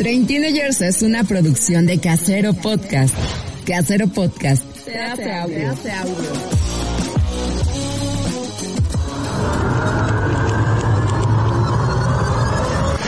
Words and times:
Train 0.00 0.26
Teenagers 0.26 0.80
es 0.80 1.02
una 1.02 1.24
producción 1.24 1.84
de 1.84 2.00
Casero 2.00 2.54
Podcast. 2.54 3.14
Casero 3.66 4.08
Podcast. 4.08 4.64
Se 4.82 4.98
hace 4.98 5.30
audio. 5.30 5.74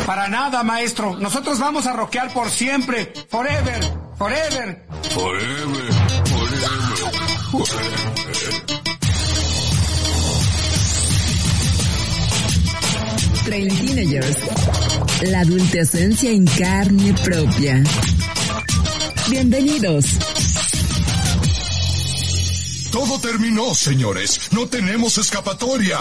Para 0.04 0.28
nada, 0.28 0.62
maestro. 0.62 1.16
Nosotros 1.16 1.58
vamos 1.58 1.86
a 1.86 1.94
rockear 1.94 2.30
por 2.34 2.50
siempre. 2.50 3.10
Forever. 3.30 3.80
Forever. 4.18 4.84
Forever, 5.14 5.92
forever, 6.26 6.92
forever. 7.50 8.12
Train 13.46 13.68
Teenagers. 13.68 14.81
La 15.30 15.40
adultecencia 15.40 16.30
en 16.30 16.44
carne 16.44 17.14
propia. 17.24 17.82
Bienvenidos. 19.28 20.04
Todo 22.90 23.20
terminó, 23.20 23.72
señores. 23.74 24.40
No 24.50 24.66
tenemos 24.66 25.18
escapatoria. 25.18 25.98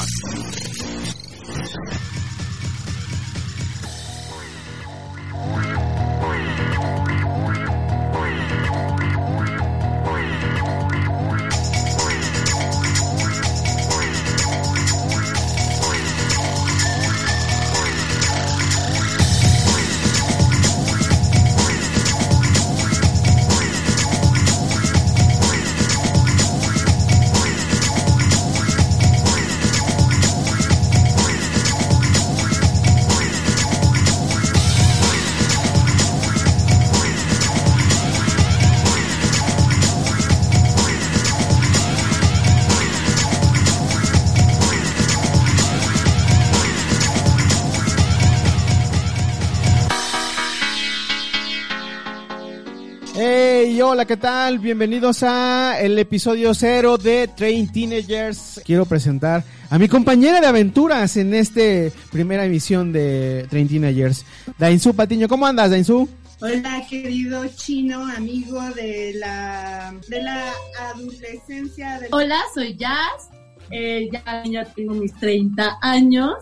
Hola, 53.92 54.06
¿qué 54.06 54.16
tal? 54.16 54.60
Bienvenidos 54.60 55.22
a 55.22 55.78
el 55.82 56.00
episodio 56.00 56.54
cero 56.54 56.98
de 56.98 57.28
Train 57.28 57.70
Teenagers. 57.70 58.62
Quiero 58.64 58.86
presentar 58.86 59.44
a 59.70 59.78
mi 59.78 59.90
compañera 59.90 60.40
de 60.40 60.48
aventuras 60.48 61.18
en 61.18 61.34
este 61.34 61.92
primera 62.10 62.46
emisión 62.46 62.94
de 62.94 63.46
Train 63.50 63.68
Teenagers, 63.68 64.26
Dainzu 64.58 64.94
Patiño. 64.94 65.28
¿Cómo 65.28 65.46
andas, 65.46 65.72
Dainzu? 65.72 66.08
Hola, 66.40 66.82
querido 66.90 67.46
chino, 67.48 68.06
amigo 68.16 68.62
de 68.76 69.14
la, 69.16 69.94
de 70.08 70.24
la 70.24 70.54
adolescencia. 70.94 72.00
De... 72.00 72.08
Hola, 72.12 72.40
soy 72.56 72.78
Jazz. 72.78 73.30
Eh, 73.72 74.08
ya, 74.10 74.44
ya 74.46 74.64
tengo 74.74 74.94
mis 74.94 75.14
30 75.16 75.80
años. 75.82 76.36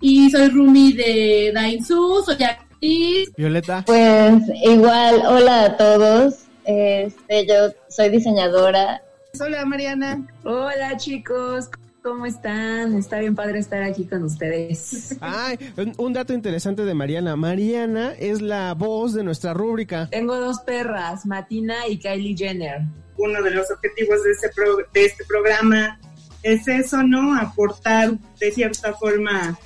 Y 0.00 0.30
soy 0.30 0.48
Rumi 0.48 0.92
de 0.92 1.50
Dainzu. 1.52 2.22
Soy 2.24 2.40
actriz. 2.40 3.32
Violeta. 3.36 3.82
Pues 3.84 4.42
igual, 4.62 5.22
hola 5.26 5.64
a 5.64 5.76
todos. 5.76 6.44
Este, 6.64 7.46
yo 7.46 7.72
soy 7.88 8.10
diseñadora. 8.10 9.02
Hola, 9.40 9.64
Mariana. 9.64 10.26
Hola 10.44 10.96
chicos, 10.96 11.68
¿cómo 12.02 12.24
están? 12.26 12.96
Está 12.96 13.18
bien 13.18 13.34
padre 13.34 13.58
estar 13.58 13.82
aquí 13.82 14.04
con 14.06 14.22
ustedes. 14.24 15.16
Ay, 15.20 15.58
un, 15.76 15.92
un 15.98 16.12
dato 16.12 16.32
interesante 16.32 16.84
de 16.84 16.94
Mariana. 16.94 17.36
Mariana 17.36 18.14
es 18.18 18.40
la 18.40 18.74
voz 18.74 19.12
de 19.14 19.24
nuestra 19.24 19.52
rúbrica. 19.52 20.08
Tengo 20.10 20.36
dos 20.36 20.60
perras, 20.60 21.26
Matina 21.26 21.86
y 21.88 21.98
Kylie 21.98 22.36
Jenner. 22.36 22.82
Uno 23.16 23.42
de 23.42 23.50
los 23.50 23.70
objetivos 23.70 24.22
de, 24.24 24.30
ese 24.32 24.48
pro- 24.50 24.86
de 24.92 25.04
este 25.04 25.24
programa 25.24 25.98
es 26.42 26.66
eso, 26.68 27.02
¿no? 27.02 27.36
Aportar 27.38 28.12
de 28.40 28.52
cierta 28.52 28.92
forma 28.94 29.58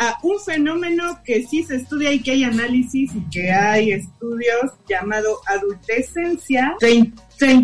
a 0.00 0.16
un 0.22 0.40
fenómeno 0.40 1.20
que 1.24 1.46
sí 1.46 1.62
se 1.62 1.76
estudia 1.76 2.10
y 2.12 2.20
que 2.20 2.30
hay 2.32 2.42
análisis 2.44 3.12
y 3.14 3.20
que 3.30 3.52
hay 3.52 3.92
estudios 3.92 4.72
llamado 4.88 5.36
adultescencia. 5.46 6.74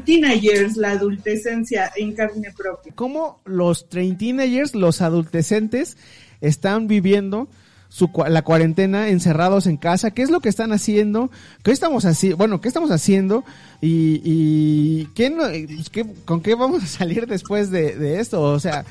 Teenagers, 0.04 0.76
la 0.76 0.92
adultescencia 0.92 1.90
en 1.96 2.14
carne 2.14 2.52
propia. 2.56 2.92
¿Cómo 2.94 3.40
los 3.44 3.88
Train 3.88 4.16
Teenagers, 4.16 4.74
los 4.74 5.00
adultecentes, 5.02 5.96
están 6.40 6.88
viviendo 6.88 7.48
su, 7.88 8.10
la 8.28 8.42
cuarentena 8.42 9.08
encerrados 9.08 9.66
en 9.66 9.76
casa? 9.76 10.10
¿Qué 10.12 10.22
es 10.22 10.30
lo 10.30 10.40
que 10.40 10.48
están 10.48 10.72
haciendo? 10.72 11.30
¿Qué 11.62 11.72
estamos 11.72 12.04
haciendo? 12.04 12.36
Bueno, 12.38 12.60
¿qué 12.60 12.68
estamos 12.68 12.90
haciendo? 12.90 13.44
¿Y, 13.80 14.20
y 14.24 15.06
qué 15.14 15.30
no- 15.30 15.44
pues, 15.74 15.90
qué- 15.90 16.06
con 16.24 16.40
qué 16.40 16.54
vamos 16.54 16.82
a 16.82 16.86
salir 16.86 17.26
después 17.26 17.70
de, 17.70 17.96
de 17.96 18.20
esto? 18.20 18.42
O 18.42 18.58
sea, 18.60 18.84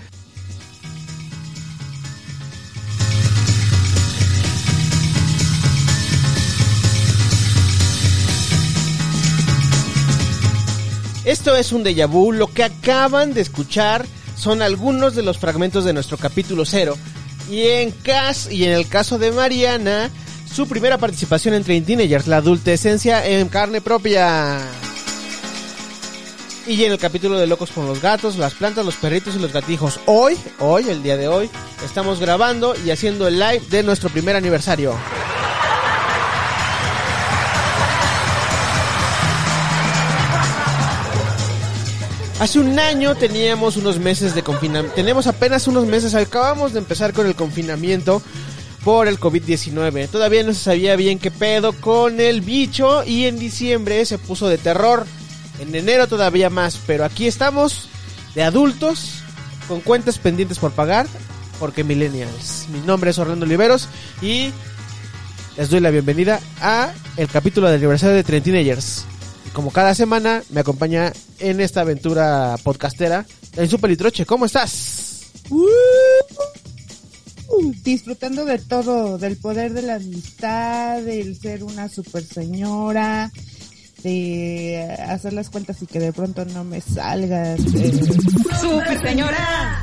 Esto 11.25 11.55
es 11.55 11.71
un 11.71 11.83
déjà 11.83 12.07
vu. 12.07 12.31
Lo 12.31 12.47
que 12.47 12.63
acaban 12.63 13.33
de 13.33 13.41
escuchar 13.41 14.05
son 14.37 14.61
algunos 14.61 15.15
de 15.15 15.23
los 15.23 15.39
fragmentos 15.39 15.83
de 15.83 15.91
nuestro 15.91 16.17
capítulo 16.17 16.65
cero. 16.65 16.95
Y 17.49 17.63
en, 17.63 17.91
cas 17.91 18.47
y 18.51 18.65
en 18.65 18.73
el 18.73 18.87
caso 18.87 19.17
de 19.17 19.31
Mariana, 19.31 20.11
su 20.51 20.67
primera 20.67 20.99
participación 20.99 21.55
en 21.55 21.63
Train 21.63 21.83
Teenagers, 21.83 22.27
la 22.27 22.37
adultecencia 22.37 23.25
en 23.25 23.49
carne 23.49 23.81
propia. 23.81 24.59
Y 26.67 26.83
en 26.83 26.91
el 26.91 26.99
capítulo 26.99 27.39
de 27.39 27.47
Locos 27.47 27.71
con 27.71 27.87
los 27.87 28.01
Gatos, 28.01 28.37
las 28.37 28.53
plantas, 28.53 28.85
los 28.85 28.95
perritos 28.95 29.35
y 29.35 29.39
los 29.39 29.51
gatijos. 29.51 29.99
Hoy, 30.05 30.37
hoy, 30.59 30.89
el 30.89 31.01
día 31.01 31.17
de 31.17 31.27
hoy, 31.27 31.49
estamos 31.83 32.19
grabando 32.19 32.75
y 32.85 32.91
haciendo 32.91 33.27
el 33.27 33.39
live 33.39 33.61
de 33.69 33.81
nuestro 33.81 34.09
primer 34.09 34.35
aniversario. 34.35 34.95
Hace 42.39 42.59
un 42.59 42.77
año 42.79 43.15
teníamos 43.15 43.77
unos 43.77 43.97
meses 43.97 44.35
de 44.35 44.43
confinamiento. 44.43 44.93
Tenemos 44.93 45.25
apenas 45.25 45.69
unos 45.69 45.85
meses. 45.85 46.15
Acabamos 46.15 46.73
de 46.73 46.79
empezar 46.79 47.13
con 47.13 47.27
el 47.27 47.35
confinamiento 47.35 48.21
por 48.83 49.07
el 49.07 49.19
COVID-19. 49.21 50.09
Todavía 50.09 50.43
no 50.43 50.53
se 50.53 50.59
sabía 50.59 50.97
bien 50.97 51.17
qué 51.17 51.31
pedo 51.31 51.71
con 51.71 52.19
el 52.19 52.41
bicho. 52.41 53.05
Y 53.05 53.25
en 53.25 53.39
diciembre 53.39 54.05
se 54.05 54.17
puso 54.17 54.49
de 54.49 54.57
terror. 54.57 55.07
En 55.61 55.73
enero 55.73 56.07
todavía 56.07 56.49
más. 56.49 56.77
Pero 56.85 57.05
aquí 57.05 57.25
estamos 57.25 57.87
de 58.35 58.43
adultos 58.43 59.23
con 59.69 59.79
cuentas 59.79 60.19
pendientes 60.19 60.59
por 60.59 60.71
pagar. 60.71 61.07
Porque 61.57 61.85
millennials. 61.85 62.67
Mi 62.69 62.81
nombre 62.81 63.11
es 63.11 63.17
Orlando 63.17 63.45
Oliveros. 63.45 63.87
Y 64.21 64.51
les 65.55 65.69
doy 65.69 65.79
la 65.79 65.89
bienvenida 65.89 66.41
a 66.59 66.91
el 67.15 67.29
capítulo 67.29 67.69
de 67.69 67.75
aniversario 67.75 68.13
de 68.13 68.25
Trent 68.25 68.43
Teenagers. 68.43 69.05
Y 69.05 69.14
como 69.55 69.71
cada 69.71 69.95
semana 69.95 70.43
me 70.49 70.59
acompaña 70.59 71.13
en 71.39 71.61
esta 71.61 71.81
aventura 71.81 72.57
podcastera 72.61 73.25
en 73.55 73.69
su 73.69 73.79
pelitroche. 73.79 74.25
¿Cómo 74.25 74.45
estás? 74.45 75.31
Uh, 75.49 75.65
disfrutando 77.81 78.43
de 78.43 78.59
todo, 78.59 79.17
del 79.17 79.37
poder 79.37 79.71
de 79.71 79.81
la 79.83 79.95
amistad, 79.95 81.01
del 81.01 81.39
ser 81.39 81.63
una 81.63 81.87
super 81.87 82.25
señora, 82.25 83.31
de 84.03 84.93
hacer 85.07 85.31
las 85.31 85.49
cuentas 85.49 85.81
y 85.81 85.87
que 85.87 85.99
de 85.99 86.11
pronto 86.11 86.43
no 86.43 86.65
me 86.65 86.81
salgas. 86.81 87.61
¡Super 88.59 89.01
señora! 89.01 89.81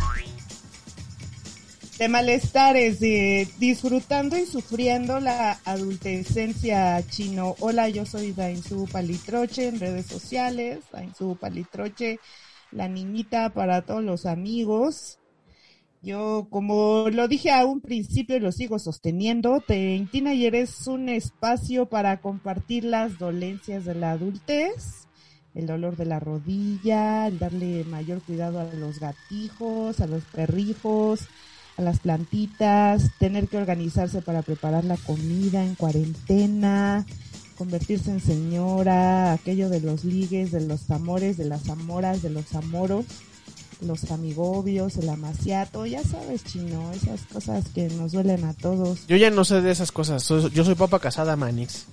De 2.02 2.08
malestares, 2.08 2.98
de 2.98 3.46
disfrutando 3.60 4.36
y 4.36 4.44
sufriendo 4.44 5.20
la 5.20 5.60
adultecencia 5.64 7.00
chino. 7.08 7.54
Hola, 7.60 7.88
yo 7.90 8.04
soy 8.04 8.32
Dainzu 8.32 8.88
Palitroche 8.90 9.68
en 9.68 9.78
redes 9.78 10.06
sociales, 10.06 10.80
Dainzu 10.92 11.36
Palitroche, 11.36 12.18
la 12.72 12.88
niñita 12.88 13.50
para 13.50 13.82
todos 13.82 14.02
los 14.02 14.26
amigos. 14.26 15.20
Yo, 16.02 16.48
como 16.50 17.08
lo 17.08 17.28
dije 17.28 17.52
a 17.52 17.64
un 17.64 17.80
principio 17.80 18.34
y 18.34 18.40
lo 18.40 18.50
sigo 18.50 18.80
sosteniendo, 18.80 19.60
Teen 19.64 20.10
Teenager 20.10 20.56
es 20.56 20.88
un 20.88 21.08
espacio 21.08 21.86
para 21.86 22.20
compartir 22.20 22.82
las 22.82 23.16
dolencias 23.16 23.84
de 23.84 23.94
la 23.94 24.10
adultez, 24.10 25.06
el 25.54 25.68
dolor 25.68 25.96
de 25.96 26.06
la 26.06 26.18
rodilla, 26.18 27.28
el 27.28 27.38
darle 27.38 27.84
mayor 27.84 28.22
cuidado 28.22 28.58
a 28.58 28.64
los 28.64 28.98
gatijos, 28.98 30.00
a 30.00 30.08
los 30.08 30.24
perrijos, 30.24 31.28
a 31.76 31.82
las 31.82 32.00
plantitas, 32.00 33.10
tener 33.18 33.48
que 33.48 33.56
organizarse 33.56 34.22
para 34.22 34.42
preparar 34.42 34.84
la 34.84 34.96
comida 34.96 35.64
en 35.64 35.74
cuarentena, 35.74 37.06
convertirse 37.56 38.10
en 38.10 38.20
señora, 38.20 39.32
aquello 39.32 39.68
de 39.68 39.80
los 39.80 40.04
ligues, 40.04 40.52
de 40.52 40.60
los 40.66 40.90
amores, 40.90 41.36
de 41.36 41.44
las 41.46 41.68
amoras, 41.68 42.22
de 42.22 42.30
los 42.30 42.54
amoros, 42.54 43.04
los 43.80 44.10
amigobios, 44.10 44.96
el 44.96 45.08
amaciato, 45.08 45.86
ya 45.86 46.02
sabes, 46.04 46.44
chino, 46.44 46.92
esas 46.92 47.22
cosas 47.32 47.64
que 47.74 47.88
nos 47.88 48.12
duelen 48.12 48.44
a 48.44 48.54
todos. 48.54 49.06
Yo 49.08 49.16
ya 49.16 49.30
no 49.30 49.44
sé 49.44 49.60
de 49.60 49.72
esas 49.72 49.90
cosas. 49.92 50.22
soy- 50.22 50.50
Yo 50.50 50.64
soy 50.64 50.74
papa 50.74 50.98
casada, 51.00 51.36
Manix. 51.36 51.86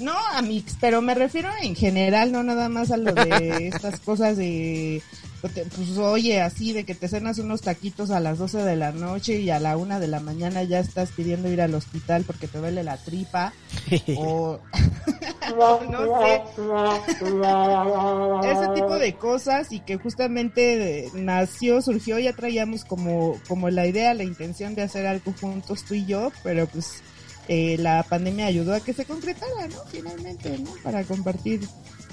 No, 0.00 0.12
Amix, 0.34 0.76
pero 0.80 1.02
me 1.02 1.14
refiero 1.14 1.48
en 1.62 1.74
general, 1.74 2.30
no 2.30 2.42
nada 2.44 2.68
más 2.68 2.90
a 2.92 2.96
lo 2.96 3.12
de 3.14 3.68
estas 3.74 3.98
cosas 4.00 4.36
de, 4.36 5.02
pues 5.40 5.98
oye, 5.98 6.40
así 6.40 6.72
de 6.72 6.84
que 6.84 6.94
te 6.94 7.08
cenas 7.08 7.38
unos 7.38 7.60
taquitos 7.60 8.10
a 8.10 8.20
las 8.20 8.38
12 8.38 8.58
de 8.58 8.76
la 8.76 8.92
noche 8.92 9.40
y 9.40 9.50
a 9.50 9.60
la 9.60 9.76
una 9.76 10.00
de 10.00 10.08
la 10.08 10.20
mañana 10.20 10.62
ya 10.64 10.80
estás 10.80 11.12
pidiendo 11.12 11.50
ir 11.50 11.60
al 11.60 11.74
hospital 11.74 12.24
porque 12.26 12.48
te 12.48 12.58
duele 12.58 12.82
la 12.82 12.96
tripa 12.96 13.52
o 14.16 14.58
no 15.90 16.20
sé, 16.20 16.42
ese 18.50 18.68
tipo 18.74 18.98
de 18.98 19.14
cosas 19.14 19.72
y 19.72 19.80
que 19.80 19.96
justamente 19.96 21.10
nació, 21.14 21.80
surgió, 21.82 22.18
ya 22.18 22.32
traíamos 22.32 22.84
como, 22.84 23.36
como 23.46 23.70
la 23.70 23.86
idea, 23.86 24.14
la 24.14 24.24
intención 24.24 24.74
de 24.74 24.82
hacer 24.82 25.06
algo 25.06 25.32
juntos 25.40 25.84
tú 25.84 25.94
y 25.94 26.04
yo, 26.06 26.32
pero 26.42 26.66
pues 26.66 27.02
eh, 27.48 27.76
la 27.78 28.02
pandemia 28.02 28.46
ayudó 28.46 28.74
a 28.74 28.80
que 28.80 28.92
se 28.92 29.06
concretara, 29.06 29.68
¿no? 29.68 29.82
Finalmente, 29.90 30.58
¿no? 30.58 30.70
Para 30.82 31.02
compartir 31.04 31.60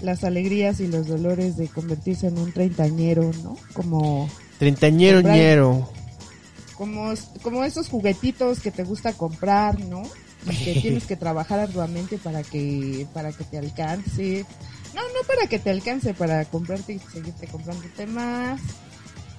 las 0.02 0.24
alegrías 0.24 0.80
y 0.80 0.88
los 0.88 1.08
dolores 1.08 1.58
de 1.58 1.68
convertirse 1.68 2.28
en 2.28 2.38
un 2.38 2.54
treintañero, 2.54 3.32
¿no? 3.44 3.58
Como, 3.74 4.30
Treintañero 4.60 5.22
ñero. 5.22 5.90
como, 6.76 7.14
como 7.42 7.66
esos 7.66 7.90
juguetitos 7.90 8.60
que 8.62 8.72
te 8.72 8.84
gusta 8.84 9.14
comprar, 9.14 9.80
¿no? 9.80 10.04
Y 10.50 10.56
que 10.56 10.74
tienes 10.82 11.06
que 11.06 11.18
trabajar 11.18 11.60
arduamente 11.60 12.18
para 12.18 12.42
que, 12.44 13.06
para 13.14 13.34
que 13.34 13.44
te 13.44 13.58
alcance. 13.58 14.46
No, 14.94 15.02
no 15.02 15.28
para 15.28 15.48
que 15.48 15.60
te 15.60 15.70
alcance, 15.70 16.14
para 16.14 16.46
comprarte 16.46 16.94
y 16.94 17.00
seguirte 17.00 17.48
comprándote 17.48 18.08
más. 18.08 18.62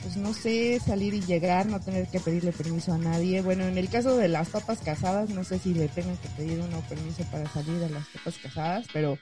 Pues 0.06 0.18
no 0.18 0.32
sé, 0.32 0.78
salir 0.78 1.14
y 1.14 1.20
llegar, 1.20 1.66
no 1.66 1.80
tener 1.80 2.06
que 2.06 2.20
pedirle 2.20 2.52
permiso 2.52 2.92
a 2.92 2.98
nadie. 2.98 3.42
Bueno, 3.42 3.64
en 3.64 3.76
el 3.76 3.88
caso 3.88 4.16
de 4.16 4.28
las 4.28 4.50
papas 4.50 4.78
casadas, 4.78 5.30
no 5.30 5.42
sé 5.42 5.58
si 5.58 5.74
le 5.74 5.88
tengan 5.88 6.16
que 6.18 6.28
pedir 6.28 6.60
uno 6.60 6.80
permiso 6.88 7.24
para 7.24 7.48
salir 7.50 7.82
a 7.82 7.88
las 7.88 8.06
papas 8.10 8.38
casadas, 8.40 8.86
pero 8.92 9.18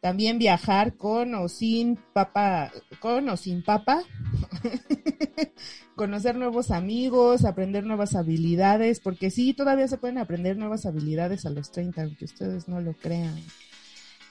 también 0.00 0.40
viajar 0.40 0.96
con 0.96 1.32
o 1.36 1.48
sin 1.48 1.94
papa, 2.12 2.72
con 2.98 3.28
o 3.28 3.36
sin 3.36 3.62
papa. 3.62 4.02
Conocer 5.94 6.34
nuevos 6.34 6.72
amigos, 6.72 7.44
aprender 7.44 7.84
nuevas 7.84 8.16
habilidades, 8.16 8.98
porque 8.98 9.30
sí, 9.30 9.54
todavía 9.54 9.86
se 9.86 9.96
pueden 9.96 10.18
aprender 10.18 10.56
nuevas 10.56 10.86
habilidades 10.86 11.46
a 11.46 11.50
los 11.50 11.70
30, 11.70 12.02
aunque 12.02 12.24
ustedes 12.24 12.66
no 12.66 12.80
lo 12.80 12.94
crean. 12.94 13.40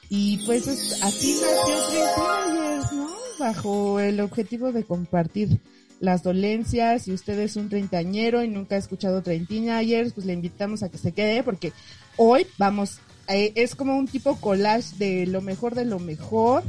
Y 0.10 0.46
pues 0.46 0.68
es- 0.68 1.02
así 1.02 1.40
nació 1.42 1.76
Treintañers, 1.88 2.92
¿no? 2.92 3.08
Bajo 3.40 4.00
el 4.02 4.20
objetivo 4.20 4.74
de 4.74 4.84
compartir 4.84 5.62
las 6.00 6.24
dolencias. 6.24 7.04
Si 7.04 7.12
usted 7.12 7.40
es 7.40 7.56
un 7.56 7.70
treintañero 7.70 8.44
y 8.44 8.48
nunca 8.48 8.76
ha 8.76 8.80
escuchado 8.80 9.22
Treintañers, 9.22 10.14
pues 10.14 10.26
le 10.26 10.34
invitamos 10.34 10.84
a 10.84 10.90
que 10.90 10.98
se 10.98 11.12
quede 11.12 11.44
porque 11.44 11.74
hoy 12.18 12.48
vamos, 12.58 13.00
eh, 13.28 13.54
es 13.56 13.76
como 13.76 13.98
un 13.98 14.08
tipo 14.08 14.40
collage 14.40 14.96
de 14.98 15.26
lo 15.26 15.42
mejor 15.42 15.76
de 15.76 15.86
lo 15.86 16.00
mejor 16.00 16.64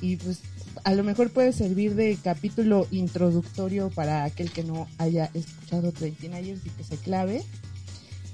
y 0.00 0.16
pues 0.16 0.40
a 0.84 0.94
lo 0.94 1.04
mejor 1.04 1.30
puede 1.30 1.52
servir 1.52 1.94
de 1.94 2.18
capítulo 2.22 2.86
introductorio 2.90 3.90
para 3.90 4.24
aquel 4.24 4.50
que 4.50 4.64
no 4.64 4.88
haya 4.98 5.30
escuchado 5.34 5.92
Treintañers 5.92 6.64
y 6.66 6.70
que 6.70 6.84
se 6.84 6.96
clave. 6.96 7.42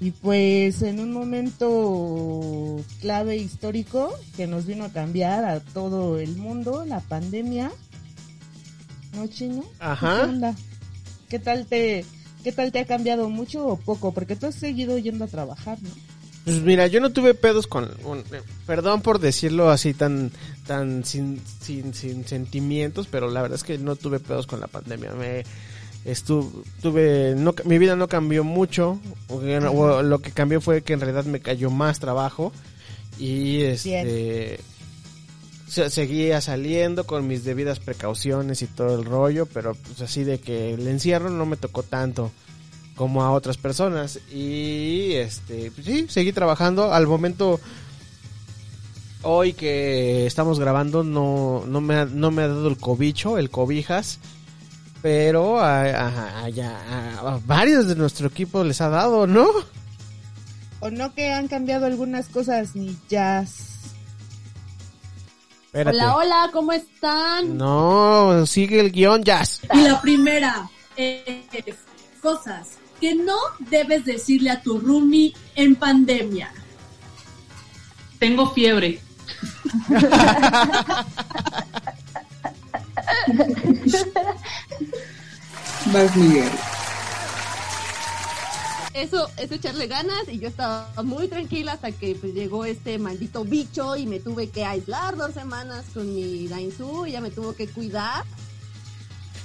Y 0.01 0.11
pues 0.11 0.81
en 0.81 1.01
un 1.01 1.11
momento 1.11 2.77
clave 3.01 3.35
histórico 3.35 4.13
que 4.37 4.47
nos 4.47 4.65
vino 4.65 4.85
a 4.85 4.89
cambiar 4.93 5.43
a 5.43 5.59
todo 5.59 6.19
el 6.19 6.37
mundo, 6.37 6.85
la 6.85 7.01
pandemia. 7.01 7.69
¿No, 9.13 9.27
chino? 9.27 9.63
Ajá. 9.79 10.17
¿Qué 10.23 10.29
onda? 10.29 10.55
¿Qué 11.29 11.39
tal 11.39 11.65
te, 11.65 12.05
qué 12.43 12.51
tal 12.51 12.71
te 12.71 12.79
ha 12.79 12.85
cambiado 12.85 13.29
mucho 13.29 13.65
o 13.67 13.77
poco? 13.77 14.13
Porque 14.13 14.35
tú 14.35 14.47
has 14.47 14.55
seguido 14.55 14.97
yendo 14.97 15.25
a 15.25 15.27
trabajar, 15.27 15.77
¿no? 15.81 15.89
Pues 16.45 16.61
mira, 16.61 16.87
yo 16.87 16.99
no 17.01 17.11
tuve 17.11 17.33
pedos 17.33 17.67
con... 17.67 17.87
con- 18.01 18.19
eh, 18.19 18.41
perdón 18.65 19.01
por 19.01 19.19
decirlo 19.19 19.69
así 19.69 19.93
tan 19.93 20.31
tan 20.65 21.03
sin, 21.05 21.41
sin, 21.61 21.93
sin 21.93 22.25
sentimientos, 22.25 23.07
pero 23.11 23.29
la 23.29 23.41
verdad 23.41 23.57
es 23.57 23.63
que 23.63 23.77
no 23.77 23.95
tuve 23.95 24.19
pedos 24.19 24.47
con 24.47 24.59
la 24.59 24.67
pandemia. 24.67 25.11
Me 25.13 25.43
estuve... 26.05 26.63
Tuve, 26.81 27.35
no, 27.37 27.53
mi 27.65 27.77
vida 27.77 27.95
no 27.95 28.07
cambió 28.07 28.43
mucho. 28.43 28.99
o 29.27 30.01
lo 30.01 30.19
que 30.19 30.31
cambió 30.31 30.61
fue 30.61 30.81
que 30.81 30.93
en 30.93 31.01
realidad 31.01 31.25
me 31.25 31.39
cayó 31.41 31.69
más 31.69 31.99
trabajo. 31.99 32.51
Y 33.19 33.61
este... 33.63 34.59
Seguía 35.69 36.41
saliendo 36.41 37.05
con 37.05 37.27
mis 37.27 37.43
debidas 37.43 37.79
precauciones 37.79 38.61
y 38.63 38.67
todo 38.67 38.97
el 38.99 39.05
rollo, 39.05 39.45
pero 39.45 39.75
pues 39.75 40.01
así 40.01 40.23
de 40.23 40.39
que 40.39 40.73
el 40.73 40.87
encierro 40.87 41.29
no 41.29 41.45
me 41.45 41.57
tocó 41.57 41.83
tanto 41.83 42.31
como 42.95 43.23
a 43.23 43.31
otras 43.31 43.57
personas 43.57 44.19
y 44.33 45.13
este 45.13 45.71
pues 45.71 45.85
sí 45.85 46.07
seguí 46.09 46.33
trabajando 46.33 46.91
al 46.91 47.07
momento 47.07 47.59
hoy 49.21 49.53
que 49.53 50.25
estamos 50.25 50.59
grabando 50.59 51.03
no 51.03 51.63
no 51.65 51.79
me 51.81 51.95
ha, 51.95 52.05
no 52.05 52.29
me 52.31 52.41
ha 52.43 52.47
dado 52.49 52.67
el 52.67 52.77
cobicho 52.77 53.37
el 53.37 53.49
cobijas 53.49 54.19
pero 55.01 55.59
a, 55.61 55.81
a- 55.83 56.45
a- 56.47 57.39
varios 57.45 57.87
de 57.87 57.95
nuestro 57.95 58.27
equipo 58.27 58.63
les 58.65 58.81
ha 58.81 58.89
dado 58.89 59.27
no 59.27 59.47
¿O 60.81 60.89
no 60.89 61.13
que 61.13 61.31
han 61.31 61.47
cambiado 61.49 61.85
algunas 61.85 62.27
cosas 62.27 62.73
ni 62.75 62.97
jazz? 63.09 63.78
Espérate. 65.69 65.97
Hola, 65.97 66.15
hola, 66.15 66.49
¿cómo 66.51 66.71
están? 66.71 67.55
no 67.55 68.43
sigue 68.47 68.79
el 68.79 68.91
guion 68.91 69.23
jazz 69.23 69.61
Y 69.71 69.81
la 69.81 70.01
primera 70.01 70.67
es 70.95 71.75
cosas 72.23 72.79
que 72.99 73.13
no 73.13 73.37
debes 73.59 74.03
decirle 74.03 74.49
a 74.49 74.63
tu 74.63 74.79
roomie 74.79 75.35
en 75.53 75.75
pandemia. 75.75 76.51
Tengo 78.17 78.49
fiebre. 78.49 78.99
Vas, 85.85 86.15
Miguel. 86.15 86.49
Eso 88.99 89.29
es 89.37 89.49
echarle 89.49 89.87
ganas 89.87 90.27
y 90.27 90.39
yo 90.39 90.49
estaba 90.49 90.91
muy 91.03 91.29
tranquila 91.29 91.71
hasta 91.71 91.89
que 91.93 92.15
pues, 92.15 92.33
llegó 92.33 92.65
este 92.65 92.99
maldito 92.99 93.45
bicho 93.45 93.95
y 93.95 94.05
me 94.05 94.19
tuve 94.19 94.49
que 94.49 94.65
aislar 94.65 95.15
dos 95.15 95.33
semanas 95.33 95.85
con 95.93 96.13
mi 96.13 96.49
Dainzu, 96.49 97.05
ella 97.05 97.21
me 97.21 97.31
tuvo 97.31 97.55
que 97.55 97.69
cuidar. 97.69 98.25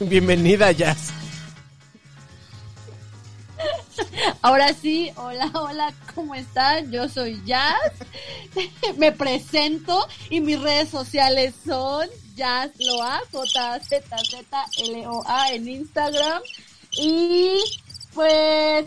bienvenida 0.00 0.72
jazz 0.72 1.12
Ahora 4.42 4.74
sí, 4.74 5.12
hola, 5.14 5.48
hola, 5.54 5.94
¿cómo 6.16 6.34
están? 6.34 6.90
Yo 6.90 7.08
soy 7.08 7.40
Jazz, 7.46 7.92
me 8.98 9.12
presento 9.12 10.04
y 10.30 10.40
mis 10.40 10.60
redes 10.60 10.88
sociales 10.88 11.54
son 11.64 12.08
JazzLoa, 12.36 13.22
J-Z-Z-L-O-A 13.30 13.92
en 15.52 15.68
Instagram 15.68 16.42
y 16.90 17.62
pues 18.14 18.86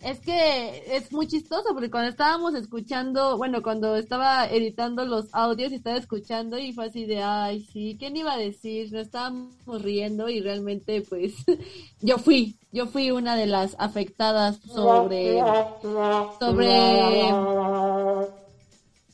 es 0.00 0.20
que 0.20 0.96
es 0.96 1.12
muy 1.12 1.26
chistoso 1.26 1.70
porque 1.72 1.90
cuando 1.90 2.10
estábamos 2.10 2.54
escuchando, 2.54 3.36
bueno, 3.36 3.62
cuando 3.62 3.96
estaba 3.96 4.46
editando 4.46 5.04
los 5.04 5.28
audios 5.32 5.72
y 5.72 5.76
estaba 5.76 5.96
escuchando 5.96 6.58
y 6.58 6.72
fue 6.72 6.86
así 6.86 7.04
de, 7.04 7.22
ay, 7.22 7.66
sí, 7.72 7.96
¿quién 7.98 8.16
iba 8.16 8.32
a 8.32 8.38
decir? 8.38 8.92
Nos 8.92 9.06
estábamos 9.06 9.82
riendo 9.82 10.28
y 10.28 10.40
realmente 10.40 11.02
pues 11.02 11.34
yo 12.00 12.18
fui, 12.18 12.56
yo 12.70 12.86
fui 12.86 13.10
una 13.10 13.34
de 13.36 13.46
las 13.46 13.74
afectadas 13.78 14.60
sobre, 14.64 15.40
sobre 16.38 17.32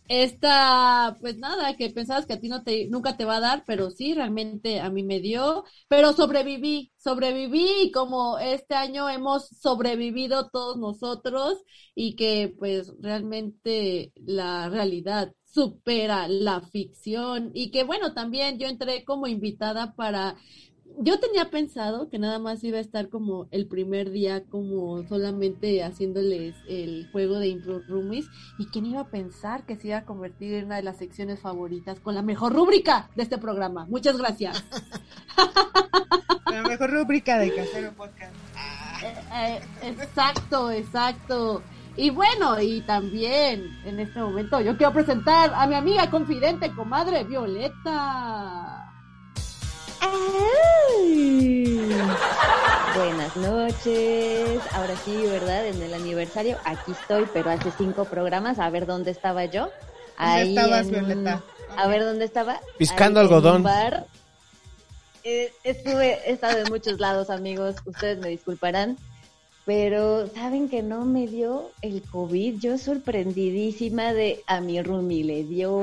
esta, 0.09 1.17
pues 1.21 1.39
nada, 1.39 1.77
que 1.77 1.91
pensabas 1.91 2.27
que 2.27 2.35
a 2.35 2.41
ti 2.41 2.49
no 2.49 2.63
te, 2.63 2.89
nunca 2.89 3.17
te 3.17 3.25
va 3.25 3.37
a 3.37 3.41
dar, 3.41 3.65
pero 3.67 3.91
sí, 3.91 4.15
realmente 4.15 4.81
a 4.81 4.91
mí 4.91 5.03
me 5.03 5.21
dio, 5.21 5.65
pero 5.89 6.13
sobreviví, 6.13 6.93
sobreviví 6.99 7.67
y 7.85 7.91
como 7.93 8.39
este 8.39 8.75
año 8.75 9.09
hemos 9.09 9.49
sobrevivido 9.49 10.51
todos 10.51 10.77
nosotros 10.77 11.63
y 11.95 12.17
que 12.17 12.55
pues 12.59 12.93
realmente 13.01 14.13
la 14.17 14.69
realidad 14.69 15.33
supera 15.45 16.29
la 16.29 16.61
ficción 16.61 17.51
y 17.55 17.71
que 17.71 17.85
bueno, 17.85 18.13
también 18.13 18.59
yo 18.59 18.67
entré 18.67 19.05
como 19.05 19.27
invitada 19.27 19.95
para 19.95 20.37
yo 20.99 21.19
tenía 21.19 21.51
pensado 21.51 22.09
que 22.09 22.19
nada 22.19 22.39
más 22.39 22.63
iba 22.65 22.79
a 22.79 22.81
estar 22.81 23.09
como 23.09 23.47
el 23.51 23.67
primer 23.67 24.11
día 24.11 24.45
como 24.45 25.03
solamente 25.09 25.83
haciéndoles 25.83 26.55
el 26.69 27.09
juego 27.13 27.39
de 27.39 27.49
Impro 27.49 27.81
Roomies 27.89 28.27
y 28.59 28.67
quién 28.67 28.87
iba 28.87 29.01
a 29.01 29.09
pensar 29.09 29.65
que 29.65 29.77
se 29.77 29.89
iba 29.89 29.99
a 29.99 30.05
convertir 30.05 30.55
en 30.55 30.67
una 30.67 30.77
de 30.77 30.83
las 30.83 30.99
secciones 30.99 31.41
favoritas 31.41 32.01
con 32.01 32.15
la 32.15 32.23
mejor 32.23 32.53
rúbrica 32.53 33.11
de 33.17 33.23
este 33.25 33.39
programa. 33.39 33.87
Muchas 33.87 34.17
gracias. 34.17 34.65
La 36.47 36.63
mejor 36.63 36.91
rúbrica 36.91 37.39
de 37.39 37.53
Casero 37.53 37.93
Podcast. 37.95 38.33
eh, 39.35 39.61
exacto, 39.83 40.71
exacto. 40.71 41.63
Y 41.97 42.11
bueno, 42.11 42.61
y 42.61 42.81
también 42.83 43.77
en 43.85 43.99
este 43.99 44.21
momento 44.21 44.61
yo 44.61 44.77
quiero 44.77 44.93
presentar 44.93 45.53
a 45.55 45.67
mi 45.67 45.75
amiga 45.75 46.11
confidente, 46.11 46.71
comadre 46.71 47.25
Violeta. 47.25 48.84
Buenas 52.97 53.37
noches. 53.37 54.61
Ahora 54.73 54.97
sí, 55.05 55.17
¿verdad? 55.27 55.67
En 55.67 55.83
el 55.83 55.95
aniversario, 55.95 56.57
aquí 56.65 56.93
estoy, 56.93 57.27
pero 57.33 57.51
hace 57.51 57.71
cinco 57.77 58.05
programas, 58.05 58.59
a 58.59 58.71
ver 58.71 58.87
dónde 58.87 59.11
estaba 59.11 59.45
yo. 59.47 59.69
¿Dónde 60.19 60.43
estabas, 60.51 60.91
Violeta? 60.91 61.43
A 61.77 61.89
ver 61.89 62.05
dónde 62.05 62.25
estaba. 62.25 62.61
Piscando 62.79 63.21
Ahí 63.21 63.27
en 63.27 63.33
algodón. 63.33 63.57
un 63.57 63.63
bar. 63.65 64.07
Eh, 65.25 65.53
estuve, 65.65 66.21
he 66.27 66.33
estado 66.33 66.59
en 66.59 66.69
muchos 66.71 67.01
lados, 67.01 67.31
amigos. 67.31 67.77
Ustedes 67.85 68.19
me 68.19 68.29
disculparán. 68.29 68.97
Pero 69.67 70.29
saben 70.29 70.69
que 70.69 70.83
no 70.83 71.07
me 71.07 71.27
dio 71.27 71.71
el 71.81 72.03
COVID. 72.03 72.61
Yo 72.61 72.77
sorprendidísima 72.77 74.13
de 74.13 74.43
a 74.47 74.61
mi 74.61 74.81
roomie 74.83 75.25
le 75.25 75.43
dio, 75.45 75.81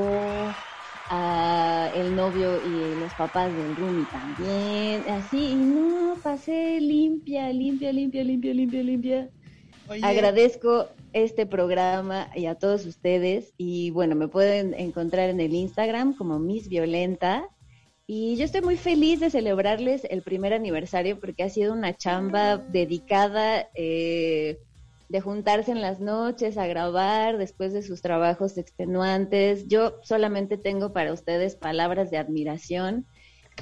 a 1.13 1.91
el 1.93 2.15
novio 2.15 2.55
y 2.65 2.99
los 2.99 3.13
papás 3.15 3.53
del 3.53 3.75
roomie 3.75 4.05
también. 4.11 5.03
Así, 5.09 5.49
y 5.49 5.55
no, 5.55 6.15
pasé 6.23 6.79
limpia, 6.79 7.51
limpia, 7.51 7.91
limpia, 7.91 8.23
limpia, 8.23 8.53
limpia, 8.53 8.83
limpia. 8.83 9.29
Oye. 9.89 10.01
Agradezco 10.05 10.87
este 11.11 11.45
programa 11.45 12.29
y 12.33 12.45
a 12.45 12.55
todos 12.55 12.85
ustedes. 12.85 13.53
Y 13.57 13.91
bueno, 13.91 14.15
me 14.15 14.29
pueden 14.29 14.73
encontrar 14.73 15.29
en 15.29 15.41
el 15.41 15.53
Instagram 15.53 16.15
como 16.15 16.39
Miss 16.39 16.69
Violenta. 16.69 17.45
Y 18.07 18.37
yo 18.37 18.45
estoy 18.45 18.61
muy 18.61 18.77
feliz 18.77 19.19
de 19.19 19.29
celebrarles 19.29 20.05
el 20.09 20.21
primer 20.21 20.53
aniversario 20.53 21.19
porque 21.19 21.43
ha 21.43 21.49
sido 21.49 21.73
una 21.73 21.95
chamba 21.95 22.57
dedicada 22.57 23.69
eh, 23.75 24.59
de 25.11 25.19
juntarse 25.19 25.71
en 25.71 25.81
las 25.81 25.99
noches 25.99 26.57
a 26.57 26.67
grabar 26.67 27.37
después 27.37 27.73
de 27.73 27.83
sus 27.83 28.01
trabajos 28.01 28.57
extenuantes. 28.57 29.67
Yo 29.67 29.97
solamente 30.03 30.57
tengo 30.57 30.93
para 30.93 31.11
ustedes 31.11 31.55
palabras 31.57 32.11
de 32.11 32.17
admiración 32.17 33.05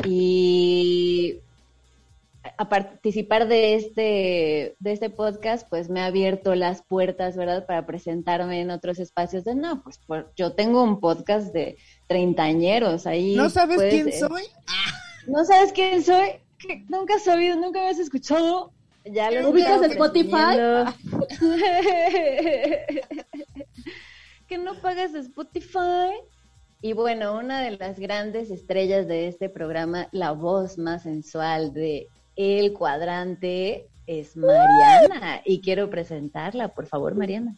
y 0.06 1.40
a 2.58 2.70
participar 2.70 3.48
de 3.48 3.76
este 3.76 4.76
de 4.80 4.92
este 4.92 5.10
podcast 5.10 5.68
pues 5.70 5.90
me 5.90 6.02
ha 6.02 6.06
abierto 6.06 6.56
las 6.56 6.84
puertas 6.84 7.36
verdad 7.36 7.66
para 7.66 7.86
presentarme 7.86 8.62
en 8.62 8.72
otros 8.72 9.00
espacios 9.00 9.44
de 9.44 9.56
no 9.56 9.84
pues 9.84 9.98
por- 9.98 10.32
yo 10.38 10.54
tengo 10.54 10.82
un 10.84 11.00
podcast 11.02 11.52
de 11.54 11.78
treintañeros 12.08 13.08
ahí 13.08 13.36
¿No 13.36 13.50
sabes 13.50 13.80
quién 13.90 14.08
eh, 14.08 14.20
soy? 14.20 14.44
no 15.28 15.44
sabes 15.44 15.74
quién 15.74 16.02
soy 16.04 16.30
¿Qué? 16.60 16.86
nunca 16.88 17.16
has 17.16 17.24
sabido 17.24 17.58
nunca 17.58 17.82
me 17.82 17.90
has 17.90 18.00
escuchado 18.00 18.72
ya 19.12 19.32
lo 19.32 19.50
¿Ubicas 19.50 19.82
Spotify? 19.84 20.30
presumiendo. 20.30 20.94
que 24.48 24.58
no 24.58 24.76
pagas 24.76 25.14
Spotify 25.14 26.14
y 26.82 26.94
bueno, 26.94 27.38
una 27.38 27.62
de 27.62 27.72
las 27.72 28.00
grandes 28.00 28.50
estrellas 28.52 29.06
de 29.06 29.28
este 29.28 29.50
programa, 29.50 30.08
la 30.14 30.32
voz 30.32 30.78
más 30.78 31.04
sensual 31.04 31.74
de 31.74 32.08
El 32.38 32.72
Cuadrante, 32.72 33.90
es 34.08 34.38
Mariana. 34.38 35.42
Y 35.44 35.60
quiero 35.60 35.90
presentarla, 35.90 36.70
por 36.70 36.88
favor, 36.88 37.16
Mariana. 37.16 37.58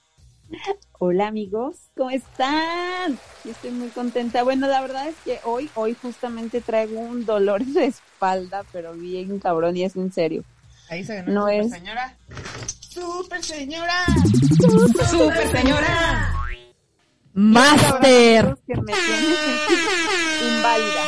Hola 0.98 1.28
amigos, 1.28 1.92
¿cómo 1.96 2.10
están? 2.10 3.18
Yo 3.46 3.52
estoy 3.52 3.72
muy 3.72 3.90
contenta. 3.90 4.44
Bueno, 4.44 4.68
la 4.68 4.82
verdad 4.82 5.08
es 5.08 5.16
que 5.24 5.40
hoy, 5.46 5.70
hoy 5.76 5.94
justamente 5.94 6.60
traigo 6.60 7.00
un 7.00 7.24
dolor 7.24 7.64
de 7.64 7.86
espalda, 7.86 8.64
pero 8.72 8.94
bien 8.94 9.40
cabrón 9.40 9.78
y 9.78 9.84
es 9.84 9.96
en 9.96 10.12
serio. 10.12 10.44
Ahí 10.92 11.04
se 11.04 11.16
ganó 11.16 11.32
No 11.32 11.42
super 11.48 11.62
es- 11.62 11.72
señora. 11.72 12.18
Super 12.90 13.44
señora. 13.44 14.06
Super 15.10 15.52
señora. 15.52 16.34
Master. 17.34 18.58
Que 18.68 18.76
me 18.76 18.92
tienen 18.94 20.58
inválida. 20.58 21.02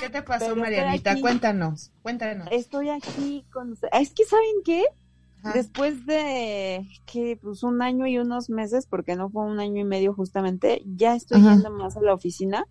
¿Qué 0.00 0.08
te 0.10 0.22
pasó, 0.22 0.44
Pero 0.46 0.56
Marianita? 0.56 1.10
aquí. 1.12 1.20
Cuéntanos, 1.20 1.90
cuéntanos. 2.02 2.48
Estoy 2.50 2.88
aquí 2.88 3.44
con 3.52 3.72
ustedes. 3.72 3.92
Es 4.00 4.14
que 4.14 4.24
¿saben 4.24 4.62
qué? 4.64 4.84
Ajá. 5.42 5.52
Después 5.52 6.06
de 6.06 6.86
que 7.04 7.38
pues 7.40 7.62
un 7.62 7.82
año 7.82 8.06
y 8.06 8.18
unos 8.18 8.48
meses, 8.48 8.86
porque 8.86 9.16
no 9.16 9.28
fue 9.28 9.44
un 9.44 9.60
año 9.60 9.80
y 9.80 9.84
medio 9.84 10.14
justamente, 10.14 10.82
ya 10.86 11.14
estoy 11.14 11.40
Ajá. 11.40 11.52
yendo 11.52 11.70
más 11.70 11.96
a 11.96 12.00
la 12.00 12.14
oficina. 12.14 12.64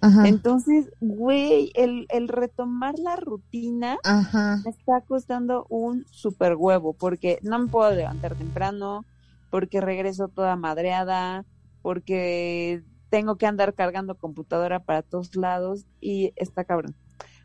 Ajá. 0.00 0.28
Entonces, 0.28 0.90
güey, 1.00 1.72
el, 1.74 2.06
el 2.08 2.28
retomar 2.28 2.98
la 2.98 3.16
rutina 3.16 3.98
Ajá. 4.04 4.60
me 4.64 4.70
está 4.70 5.00
costando 5.02 5.66
un 5.68 6.06
super 6.10 6.54
huevo, 6.56 6.94
porque 6.94 7.38
no 7.42 7.58
me 7.58 7.68
puedo 7.68 7.90
levantar 7.90 8.34
temprano, 8.34 9.04
porque 9.50 9.80
regreso 9.80 10.28
toda 10.28 10.56
madreada, 10.56 11.44
porque 11.82 12.82
tengo 13.10 13.36
que 13.36 13.46
andar 13.46 13.74
cargando 13.74 14.14
computadora 14.14 14.80
para 14.80 15.02
todos 15.02 15.34
lados 15.36 15.84
y 16.00 16.32
está 16.36 16.64
cabrón. 16.64 16.94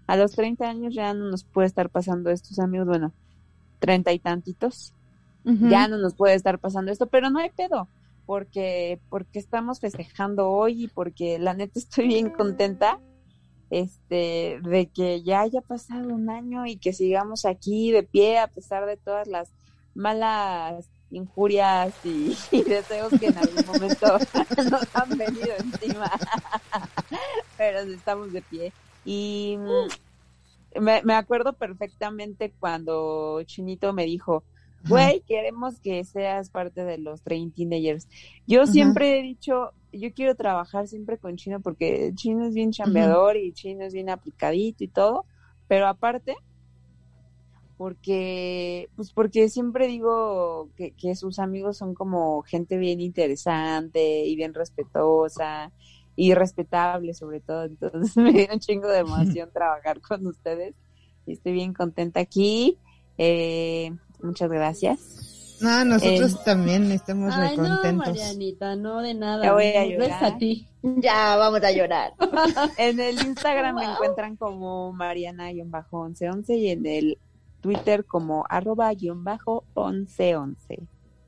A 0.07 0.15
los 0.15 0.33
30 0.33 0.69
años 0.69 0.93
ya 0.93 1.13
no 1.13 1.29
nos 1.31 1.43
puede 1.43 1.67
estar 1.67 1.89
pasando 1.89 2.29
estos 2.29 2.59
amigos, 2.59 2.87
bueno, 2.87 3.13
treinta 3.79 4.13
y 4.13 4.19
tantitos, 4.19 4.93
ya 5.43 5.87
no 5.87 5.97
nos 5.99 6.15
puede 6.15 6.33
estar 6.33 6.57
pasando 6.57 6.91
esto, 6.91 7.07
pero 7.07 7.29
no 7.29 7.37
hay 7.39 7.51
pedo, 7.51 7.87
porque, 8.25 8.99
porque 9.09 9.39
estamos 9.39 9.79
festejando 9.79 10.49
hoy 10.49 10.85
y 10.85 10.87
porque 10.87 11.39
la 11.39 11.53
neta 11.53 11.79
estoy 11.79 12.07
bien 12.07 12.29
contenta 12.29 12.99
este 13.69 14.59
de 14.61 14.89
que 14.93 15.23
ya 15.23 15.41
haya 15.41 15.61
pasado 15.61 16.13
un 16.13 16.29
año 16.29 16.65
y 16.65 16.77
que 16.77 16.93
sigamos 16.93 17.45
aquí 17.45 17.91
de 17.91 18.03
pie 18.03 18.37
a 18.37 18.47
pesar 18.47 18.85
de 18.85 18.97
todas 18.97 19.27
las 19.27 19.49
malas 19.93 20.87
injurias 21.09 21.93
y, 22.03 22.35
y 22.51 22.63
deseos 22.63 23.11
que 23.19 23.27
en 23.27 23.37
algún 23.37 23.65
momento 23.65 24.17
nos 24.69 24.95
han 24.95 25.17
venido 25.17 25.53
encima. 25.57 26.11
Pero 27.57 27.79
estamos 27.79 28.31
de 28.31 28.41
pie. 28.41 28.73
Y 29.03 29.57
mm, 29.57 30.81
me, 30.81 31.01
me 31.03 31.13
acuerdo 31.13 31.53
perfectamente 31.53 32.53
cuando 32.59 33.41
Chinito 33.43 33.93
me 33.93 34.05
dijo 34.05 34.43
güey, 34.85 35.21
queremos 35.27 35.79
que 35.79 36.03
seas 36.05 36.49
parte 36.49 36.83
de 36.85 36.97
los 36.97 37.21
Train 37.23 37.51
Teenagers. 37.53 38.07
Yo 38.47 38.65
Ajá. 38.65 38.67
siempre 38.67 39.19
he 39.19 39.21
dicho, 39.23 39.73
yo 39.91 40.13
quiero 40.13 40.35
trabajar 40.35 40.87
siempre 40.87 41.17
con 41.19 41.35
Chino 41.37 41.61
porque 41.61 42.11
Chino 42.15 42.45
es 42.47 42.53
bien 42.53 42.71
chambeador 42.71 43.37
y 43.37 43.53
Chino 43.53 43.85
es 43.85 43.93
bien 43.93 44.09
aplicadito 44.09 44.83
y 44.83 44.87
todo, 44.89 45.25
pero 45.67 45.87
aparte, 45.87 46.35
porque, 47.77 48.89
pues 48.95 49.11
porque 49.13 49.49
siempre 49.49 49.87
digo 49.87 50.71
que, 50.75 50.93
que 50.95 51.15
sus 51.15 51.39
amigos 51.39 51.77
son 51.77 51.93
como 51.93 52.41
gente 52.43 52.77
bien 52.77 53.01
interesante 53.01 54.25
y 54.25 54.35
bien 54.35 54.53
respetuosa 54.53 55.73
y 56.15 56.33
respetable 56.33 57.13
sobre 57.13 57.41
todo, 57.41 57.65
entonces 57.65 58.15
me 58.17 58.31
dio 58.31 58.47
un 58.53 58.59
chingo 58.59 58.87
de 58.89 58.99
emoción 58.99 59.51
trabajar 59.53 59.99
con 60.01 60.25
ustedes 60.27 60.75
y 61.25 61.33
estoy 61.33 61.53
bien 61.53 61.73
contenta 61.73 62.19
aquí. 62.21 62.79
Eh, 63.17 63.91
muchas 64.21 64.49
gracias. 64.49 65.57
No, 65.61 65.85
nosotros 65.85 66.33
Eh, 66.33 66.37
también 66.43 66.91
estamos 66.91 67.33
Ay, 67.33 67.55
no, 67.55 67.63
recontentos. 67.63 68.07
Marianita, 68.09 68.75
no 68.75 69.01
de 69.01 69.13
nada. 69.13 69.45
Ya 69.45 69.53
voy 69.53 69.67
a 69.67 69.85
llorar. 69.85 70.23
a 70.25 70.37
ti. 70.37 70.67
Ya, 70.81 71.37
vamos 71.37 71.63
a 71.63 71.71
llorar. 71.71 72.11
En 72.77 72.99
el 72.99 73.25
Instagram 73.25 73.75
me 73.75 73.85
encuentran 73.85 74.35
como 74.35 74.91
Mariana-1111 74.93 76.57
y 76.57 76.67
en 76.69 76.85
el 76.85 77.17
Twitter 77.61 78.03
como 78.05 78.45
arroba-1111. 78.49 80.55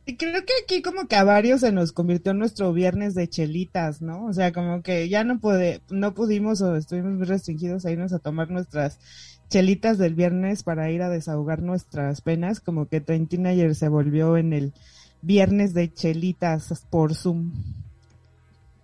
Y 0.06 0.15
creo 0.15 0.41
que 0.46 0.53
aquí 0.63 0.82
como 0.82 1.08
que 1.08 1.17
a 1.17 1.25
varios 1.25 1.62
se 1.62 1.72
nos 1.74 1.91
convirtió 1.91 2.34
nuestro 2.34 2.72
viernes 2.72 3.13
de 3.13 3.27
chelitas, 3.27 4.01
¿no? 4.01 4.25
O 4.25 4.34
sea, 4.34 4.53
como 4.53 4.82
que 4.82 5.10
ya 5.10 5.25
no 5.25 5.39
puede, 5.39 5.82
no 5.89 6.13
pudimos 6.13 6.62
o 6.62 6.77
estuvimos 6.77 7.13
muy 7.13 7.25
restringidos 7.25 7.86
a 7.86 7.91
irnos 7.91 8.13
a 8.13 8.20
tomar 8.20 8.50
nuestras 8.50 9.00
chelitas 9.49 9.97
del 9.97 10.15
viernes 10.15 10.63
para 10.63 10.89
ir 10.91 11.01
a 11.01 11.09
desahogar 11.09 11.61
nuestras 11.61 12.21
penas, 12.21 12.59
como 12.59 12.87
que 12.87 13.01
Train 13.01 13.27
Teenager 13.27 13.75
se 13.75 13.89
volvió 13.89 14.37
en 14.37 14.53
el 14.53 14.73
viernes 15.21 15.73
de 15.73 15.93
chelitas 15.93 16.85
por 16.89 17.15
Zoom, 17.15 17.51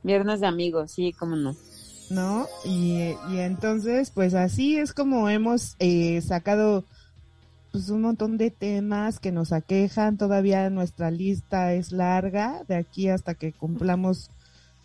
Viernes 0.04 0.42
de 0.42 0.48
amigos, 0.48 0.92
sí, 0.92 1.14
cómo 1.14 1.38
no. 1.38 1.56
¿no? 2.10 2.48
Y, 2.66 3.16
y 3.32 3.38
entonces, 3.38 4.12
pues 4.12 4.34
así 4.34 4.78
es 4.78 4.94
como 4.94 5.30
hemos 5.30 5.76
eh, 5.80 6.22
sacado 6.22 6.84
pues 7.72 7.90
un 7.90 8.02
montón 8.02 8.38
de 8.38 8.52
temas 8.52 9.20
que 9.20 9.32
nos 9.32 9.52
aquejan, 9.52 10.18
todavía 10.18 10.70
nuestra 10.70 11.10
lista 11.10 11.74
es 11.74 11.92
larga, 11.92 12.64
de 12.68 12.76
aquí 12.76 13.10
hasta 13.10 13.34
que 13.34 13.52
cumplamos 13.52 14.30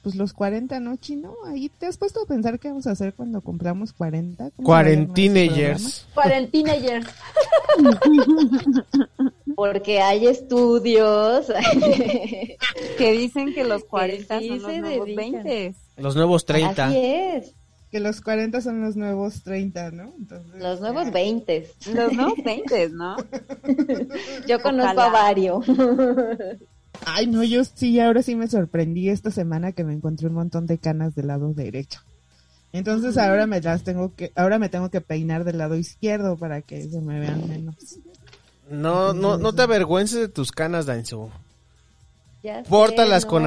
pues 0.08 0.16
los 0.16 0.32
40, 0.32 0.80
¿no, 0.80 0.96
Chino? 0.96 1.34
Ahí 1.46 1.68
te 1.68 1.84
has 1.84 1.98
puesto 1.98 2.22
a 2.22 2.26
pensar 2.26 2.58
qué 2.58 2.68
vamos 2.68 2.86
a 2.86 2.92
hacer 2.92 3.12
cuando 3.12 3.42
cumplamos 3.42 3.92
40. 3.92 4.52
¿Cómo 4.56 4.68
va 4.70 4.78
a 4.78 4.82
llamar 4.84 5.00
este 5.00 5.12
Cuarentinagers. 5.12 6.06
Cuarenteenagers. 6.14 7.06
Porque 9.54 10.00
hay 10.00 10.26
estudios 10.26 11.46
Que 12.98 13.12
dicen 13.12 13.52
que 13.52 13.64
los 13.64 13.84
40 13.84 14.38
sí 14.38 14.48
son 14.48 14.62
los 14.62 14.78
nuevos 14.78 15.06
dedican. 15.06 15.32
20. 15.44 15.74
Los 15.98 16.16
nuevos 16.16 16.46
30. 16.46 16.86
Así 16.86 16.98
es. 16.98 17.54
que 17.90 18.00
los 18.00 18.22
40 18.22 18.60
son 18.62 18.80
los 18.80 18.96
nuevos 18.96 19.42
30, 19.42 19.90
¿no? 19.90 20.14
Entonces, 20.18 20.62
Los 20.62 20.80
nuevos 20.80 21.12
20. 21.12 21.70
Los 21.94 22.12
nuevos 22.14 22.42
20, 22.42 22.88
¿no? 22.90 23.16
Yo 24.48 24.60
conozco 24.62 24.92
Ojalá. 24.92 25.06
a 25.06 25.10
varios. 25.10 25.66
Ay, 27.06 27.26
no, 27.26 27.42
yo 27.44 27.62
sí, 27.64 27.98
ahora 28.00 28.22
sí 28.22 28.34
me 28.34 28.48
sorprendí 28.48 29.08
esta 29.08 29.30
semana 29.30 29.72
que 29.72 29.84
me 29.84 29.92
encontré 29.94 30.28
un 30.28 30.34
montón 30.34 30.66
de 30.66 30.78
canas 30.78 31.14
del 31.14 31.28
lado 31.28 31.52
derecho. 31.54 32.00
Entonces 32.72 33.16
ahora 33.16 33.46
me 33.46 33.60
las 33.60 33.82
tengo 33.82 34.14
que, 34.14 34.30
ahora 34.36 34.58
me 34.58 34.68
tengo 34.68 34.90
que 34.90 35.00
peinar 35.00 35.44
del 35.44 35.58
lado 35.58 35.74
izquierdo 35.76 36.36
para 36.36 36.60
que 36.60 36.82
se 36.88 37.00
me 37.00 37.18
vean 37.18 37.48
menos. 37.48 37.74
No, 38.70 39.14
no, 39.14 39.38
no 39.38 39.54
te 39.54 39.62
avergüences 39.62 40.18
de 40.20 40.28
tus 40.28 40.52
canas. 40.52 40.84
Ya 42.42 42.62
sé, 42.62 42.68
Pórtalas 42.68 43.24
no, 43.24 43.30
con 43.30 43.46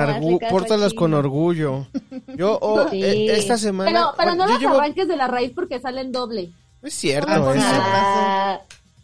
pórtalas 0.49 0.93
orgullo. 1.13 1.87
Yo 2.35 2.57
oh, 2.61 2.89
Sí. 2.89 3.03
eh, 3.03 3.37
esta 3.37 3.57
semana 3.57 3.91
Pero, 3.91 4.13
pero 4.17 4.31
no 4.31 4.37
bueno, 4.37 4.53
las 4.53 4.61
llevo- 4.61 4.79
arranques 4.79 5.07
de 5.07 5.15
la 5.15 5.27
raíz 5.27 5.51
porque 5.53 5.79
salen 5.79 6.11
doble. 6.11 6.51
es 6.81 6.93
cierto 6.95 7.31
Ah, 7.31 7.53
eso. 7.55 7.65
Ah. 7.67 8.59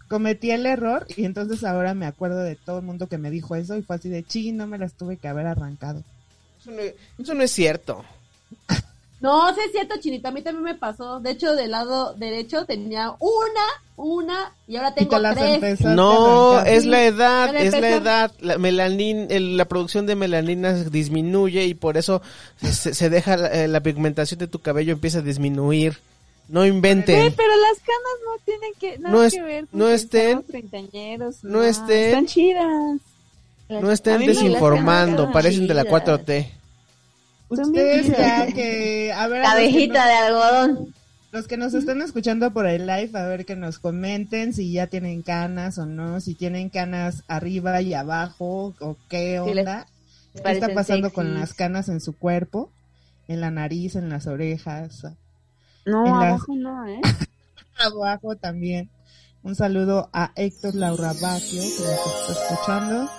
Cometí 0.10 0.52
el 0.52 0.66
error 0.66 1.06
y 1.16 1.26
entonces 1.26 1.64
ahora 1.64 1.94
me 1.94 2.06
acuerdo 2.06 2.40
de 2.40 2.56
todo 2.56 2.80
el 2.80 2.86
mundo 2.86 3.08
que 3.08 3.18
me 3.18 3.30
dijo 3.30 3.56
eso 3.56 3.76
y 3.76 3.82
fue 3.82 3.98
así 3.98 4.10
de 4.10 4.24
chi, 4.24 4.52
no 4.52 4.66
me 4.68 4.78
las 4.78 4.94
tuve 4.94 5.18
que 5.18 5.28
haber 5.28 5.48
arrancado. 5.48 6.02
Eso 6.62 6.72
no, 6.72 6.78
eso 7.24 7.34
no 7.34 7.44
es 7.44 7.52
cierto. 7.52 8.04
No, 9.20 9.52
sí 9.56 9.62
es 9.66 9.72
cierto, 9.72 9.96
Chinito, 10.00 10.28
a 10.28 10.32
mí 10.32 10.44
también 10.44 10.64
me 10.64 10.76
pasó. 10.76 11.20
De 11.20 11.32
hecho, 11.32 11.56
del 11.56 11.72
lado 11.72 12.14
derecho 12.14 12.66
tenía 12.66 13.14
una, 13.20 13.66
una, 13.96 14.54
y 14.68 14.76
ahora 14.76 14.90
Y 14.92 14.94
tengo 15.00 15.16
te 15.16 15.20
las 15.20 15.36
tres. 15.36 15.82
No, 15.82 16.60
es 16.62 16.86
la 16.86 17.04
edad, 17.04 17.56
es 17.56 17.72
la 17.82 17.90
edad. 17.90 18.32
La, 18.42 18.60
melanin, 18.60 19.26
el- 19.32 19.58
la 19.58 19.66
producción 19.66 20.06
de 20.06 20.16
melanina 20.16 20.72
disminuye 20.74 21.66
y 21.66 21.74
por 21.74 21.98
eso 21.98 22.22
se, 22.62 22.94
se 22.94 23.10
deja 23.10 23.38
la, 23.38 23.48
eh, 23.48 23.68
la 23.68 23.80
pigmentación 23.80 24.38
de 24.38 24.46
tu 24.48 24.60
cabello 24.60 24.94
empieza 24.94 25.18
a 25.18 25.24
disminuir. 25.24 25.98
No 26.50 26.66
inventen. 26.66 27.20
Güey, 27.20 27.34
pero 27.36 27.50
las 27.50 27.78
canas 27.80 28.18
no 28.26 28.44
tienen 28.46 28.72
que, 28.80 29.00
nada 29.00 29.14
No 29.16 29.24
es- 29.24 29.34
que 29.34 29.42
ver 29.42 29.68
con 29.68 29.80
no 29.80 29.90
estén- 29.90 30.44
treintañeros, 30.46 31.44
no 31.44 31.64
estén- 31.64 32.06
Están 32.10 32.26
chidas. 32.26 33.00
No 33.70 33.92
estén 33.92 34.26
desinformando, 34.26 35.32
parecen 35.32 35.68
de 35.68 35.74
la 35.74 35.84
chidas. 35.84 35.92
4T. 36.04 36.52
Ustedes 37.50 38.08
ya 38.08 38.48
que, 38.48 39.12
a 39.14 39.28
ver, 39.28 39.42
a 39.42 39.54
los 39.56 39.56
que 39.56 39.66
Cabejita 39.72 40.00
nos- 40.00 40.06
de 40.08 40.14
algodón. 40.14 40.94
Los 41.34 41.48
que 41.48 41.58
nos 41.58 41.74
están 41.74 42.02
escuchando 42.02 42.52
por 42.52 42.66
el 42.68 42.88
live, 42.88 43.12
a 43.14 43.28
ver 43.28 43.46
que 43.46 43.56
nos 43.58 43.80
comenten 43.80 44.54
si 44.54 44.72
ya 44.72 44.88
tienen 44.88 45.22
canas 45.22 45.78
o 45.78 45.86
no, 45.86 46.22
si 46.22 46.34
tienen 46.36 46.70
canas 46.70 47.24
arriba 47.28 47.82
y 47.82 47.94
abajo 47.94 48.74
o 48.80 48.96
qué 49.10 49.32
les 49.34 49.40
onda. 49.42 49.88
¿Qué 50.34 50.52
está 50.52 50.74
pasando 50.74 51.12
con 51.12 51.34
las 51.34 51.54
canas 51.54 51.90
en 51.90 52.00
su 52.00 52.16
cuerpo? 52.18 52.70
En 53.28 53.42
la 53.42 53.52
nariz, 53.52 53.96
en 53.96 54.08
las 54.10 54.26
orejas, 54.28 55.06
No, 55.88 56.06
abajo 56.22 56.54
no, 56.56 56.86
¿eh? 56.86 57.02
abajo 57.80 58.36
también. 58.36 58.90
Un 59.42 59.56
saludo 59.56 60.10
a 60.12 60.34
Héctor 60.36 60.76
Laurabaquio 60.76 61.62
que 61.62 61.84
nos 61.84 62.30
está 62.30 62.54
escuchando. 62.54 63.10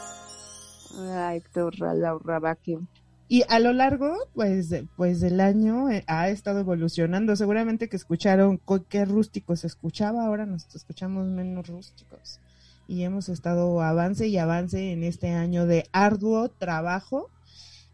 Ay, 1.14 1.38
Héctor 1.38 1.78
Laura 1.78 2.38
Baquio. 2.38 2.86
Y 3.28 3.44
a 3.48 3.58
lo 3.58 3.72
largo, 3.72 4.16
pues, 4.34 4.74
pues 4.96 5.20
del 5.20 5.40
año 5.40 5.90
eh, 5.90 6.04
ha 6.06 6.28
estado 6.28 6.60
evolucionando. 6.60 7.36
Seguramente 7.36 7.88
que 7.88 7.96
escucharon 7.96 8.60
qué 8.88 9.04
rústico 9.04 9.56
se 9.56 9.66
escuchaba, 9.66 10.26
ahora 10.26 10.44
nos 10.44 10.74
escuchamos 10.74 11.26
menos 11.26 11.66
rústicos. 11.68 12.40
Y 12.86 13.02
hemos 13.02 13.28
estado 13.28 13.80
avance 13.82 14.28
y 14.28 14.38
avance 14.38 14.92
en 14.92 15.04
este 15.04 15.30
año 15.30 15.66
de 15.66 15.88
arduo 15.92 16.48
trabajo 16.48 17.30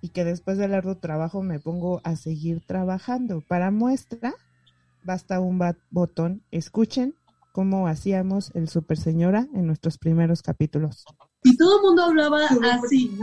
y 0.00 0.10
que 0.10 0.24
después 0.24 0.58
del 0.58 0.74
arduo 0.74 0.96
trabajo 0.96 1.42
me 1.42 1.58
pongo 1.58 2.00
a 2.04 2.14
seguir 2.14 2.60
trabajando. 2.64 3.40
Para 3.40 3.70
muestra, 3.72 4.34
basta 5.04 5.40
un 5.40 5.60
botón. 5.90 6.42
Escuchen 6.50 7.14
cómo 7.52 7.86
hacíamos 7.86 8.50
el 8.54 8.68
Super 8.68 8.96
Señora 8.98 9.46
en 9.54 9.66
nuestros 9.66 9.98
primeros 9.98 10.42
capítulos. 10.42 11.04
Y 11.44 11.56
todo 11.56 11.76
el 11.76 11.82
mundo 11.82 12.04
hablaba 12.04 12.40
así, 12.46 13.16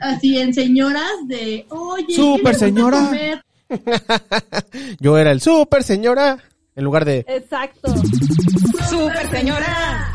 así 0.00 0.38
en 0.38 0.52
señoras 0.54 1.10
de, 1.26 1.66
oye, 1.70 2.04
¿qué 2.08 2.14
Super 2.14 2.54
señora. 2.54 2.98
comer? 3.06 3.42
Yo 5.00 5.16
era 5.18 5.32
el 5.32 5.40
super 5.40 5.82
señora 5.82 6.38
en 6.76 6.84
lugar 6.84 7.04
de 7.04 7.24
Exacto. 7.26 7.92
¡Super 8.88 9.30
señora! 9.30 10.12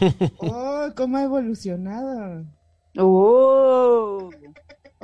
¡Oh, 0.38 0.88
cómo 0.96 1.16
ha 1.16 1.24
evolucionado! 1.24 2.44
¡Oh! 2.96 4.30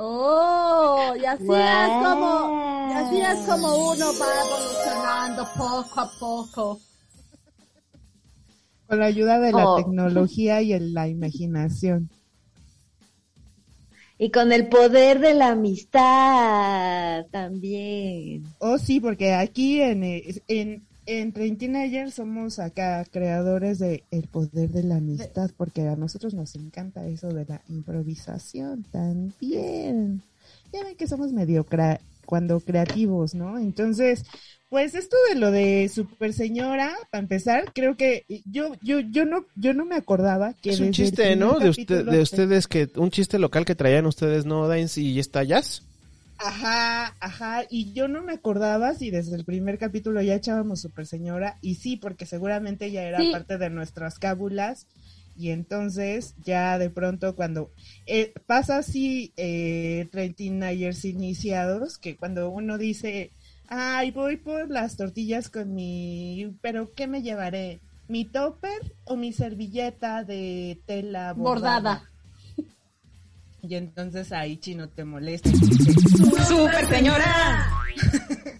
Oh, 0.01 1.15
y 1.21 1.25
así 1.25 1.53
es 1.53 1.89
como, 2.03 2.89
y 2.89 2.93
así 2.95 3.21
es 3.21 3.49
como 3.49 3.91
uno 3.91 4.07
va 4.21 4.29
evolucionando 4.45 5.45
poco 5.57 6.01
a 6.01 6.11
poco. 6.21 6.81
Con 8.87 8.99
la 9.01 9.07
ayuda 9.07 9.39
de 9.39 9.53
la 9.53 9.65
Oh. 9.67 9.77
tecnología 9.77 10.63
y 10.63 10.73
en 10.73 10.95
la 10.95 11.09
imaginación. 11.09 12.11
Y 14.19 14.31
con 14.31 14.51
el 14.53 14.69
poder 14.69 15.21
de 15.21 15.35
la 15.35 15.51
amistad 15.51 17.27
también. 17.31 18.53
Oh, 18.61 18.79
sí, 18.79 19.01
porque 19.01 19.33
aquí 19.35 19.81
en, 19.81 20.03
en, 20.49 20.88
en 21.09 21.33
Train 21.33 22.11
somos 22.11 22.59
acá 22.59 23.03
creadores 23.11 23.79
de 23.79 24.05
el 24.11 24.29
poder 24.29 24.69
de 24.71 24.83
la 24.83 24.97
amistad, 24.97 25.51
porque 25.57 25.89
a 25.89 25.97
nosotros 25.97 26.35
nos 26.35 26.55
encanta 26.55 27.07
eso 27.07 27.29
de 27.29 27.47
la 27.47 27.63
improvisación 27.69 28.85
también. 28.93 30.23
Ya 30.71 30.85
ven 30.85 30.97
que 30.97 31.07
somos 31.09 31.33
medio 31.33 31.65
cra- 31.65 32.01
cuando 32.27 32.61
creativos, 32.61 33.35
¿no? 33.35 33.59
Entonces, 33.59 34.25
pues 34.69 34.95
esto 34.95 35.17
de 35.31 35.41
lo 35.41 35.51
de 35.51 35.89
Super 35.89 36.35
Señora, 36.35 36.95
para 37.11 37.23
empezar, 37.23 37.73
creo 37.73 37.97
que 37.97 38.27
yo 38.45 38.75
yo 38.83 39.01
yo 39.01 39.25
no 39.25 39.47
yo 39.57 39.73
no 39.73 39.87
me 39.87 39.95
acordaba 39.97 40.53
que 40.53 40.71
Es 40.71 40.81
un 40.81 40.91
chiste, 40.91 41.37
¿no? 41.37 41.59
De, 41.59 41.71
usted, 41.71 42.05
de 42.05 42.11
te- 42.13 42.21
ustedes 42.21 42.67
que 42.69 42.91
un 42.97 43.11
chiste 43.11 43.39
local 43.39 43.65
que 43.65 43.75
traían 43.75 44.05
ustedes, 44.05 44.45
¿no, 44.45 44.69
Dains? 44.69 44.99
Y 44.99 45.19
está 45.19 45.43
Jazz. 45.43 45.83
Ajá, 46.41 47.17
ajá, 47.21 47.65
y 47.69 47.93
yo 47.95 48.07
no 48.07 48.23
me 48.23 48.33
acordaba 48.35 48.95
si 48.95 49.11
desde 49.11 49.35
el 49.35 49.45
primer 49.45 49.77
capítulo 49.77 50.23
ya 50.23 50.37
echábamos 50.37 50.81
Super 50.81 51.05
Señora, 51.07 51.59
y 51.61 51.75
sí, 51.77 51.97
porque 51.97 52.27
seguramente 52.27 52.93
ya 52.93 53.03
era 53.03 53.19
Sí. 53.23 53.33
parte 53.33 53.59
de 53.59 53.71
nuestras 53.71 54.19
cábulas, 54.21 54.87
y 55.35 55.51
entonces 55.51 56.35
ya 56.45 56.79
de 56.79 56.91
pronto 56.91 57.35
cuando 57.35 57.73
eh, 58.07 58.33
pasa 58.47 58.79
así 58.79 59.33
eh, 59.37 60.09
39 60.13 60.77
years 60.77 61.05
iniciados, 61.05 61.99
que 61.99 62.17
cuando 62.17 62.51
uno 62.51 62.79
dice, 62.79 63.33
ay, 63.69 64.13
voy 64.13 64.37
por 64.37 64.71
las 64.71 64.97
tortillas 64.97 65.51
con 65.51 65.75
mi, 65.75 66.57
pero 66.63 66.93
¿qué 66.95 67.09
me 67.09 67.23
llevaré? 67.23 67.81
¿Mi 68.07 68.25
topper 68.25 68.97
o 69.05 69.17
mi 69.17 69.33
servilleta 69.33 70.23
de 70.23 70.81
tela 70.87 71.33
bordada? 71.35 71.81
Bordada. 71.81 72.11
Y 73.63 73.75
entonces 73.75 74.33
ahí 74.33 74.57
Chino 74.59 74.89
te 74.89 75.05
molesta 75.05 75.49
y 75.49 75.53
dice, 75.53 75.93
¡Super 76.47 76.87
señora! 76.87 77.69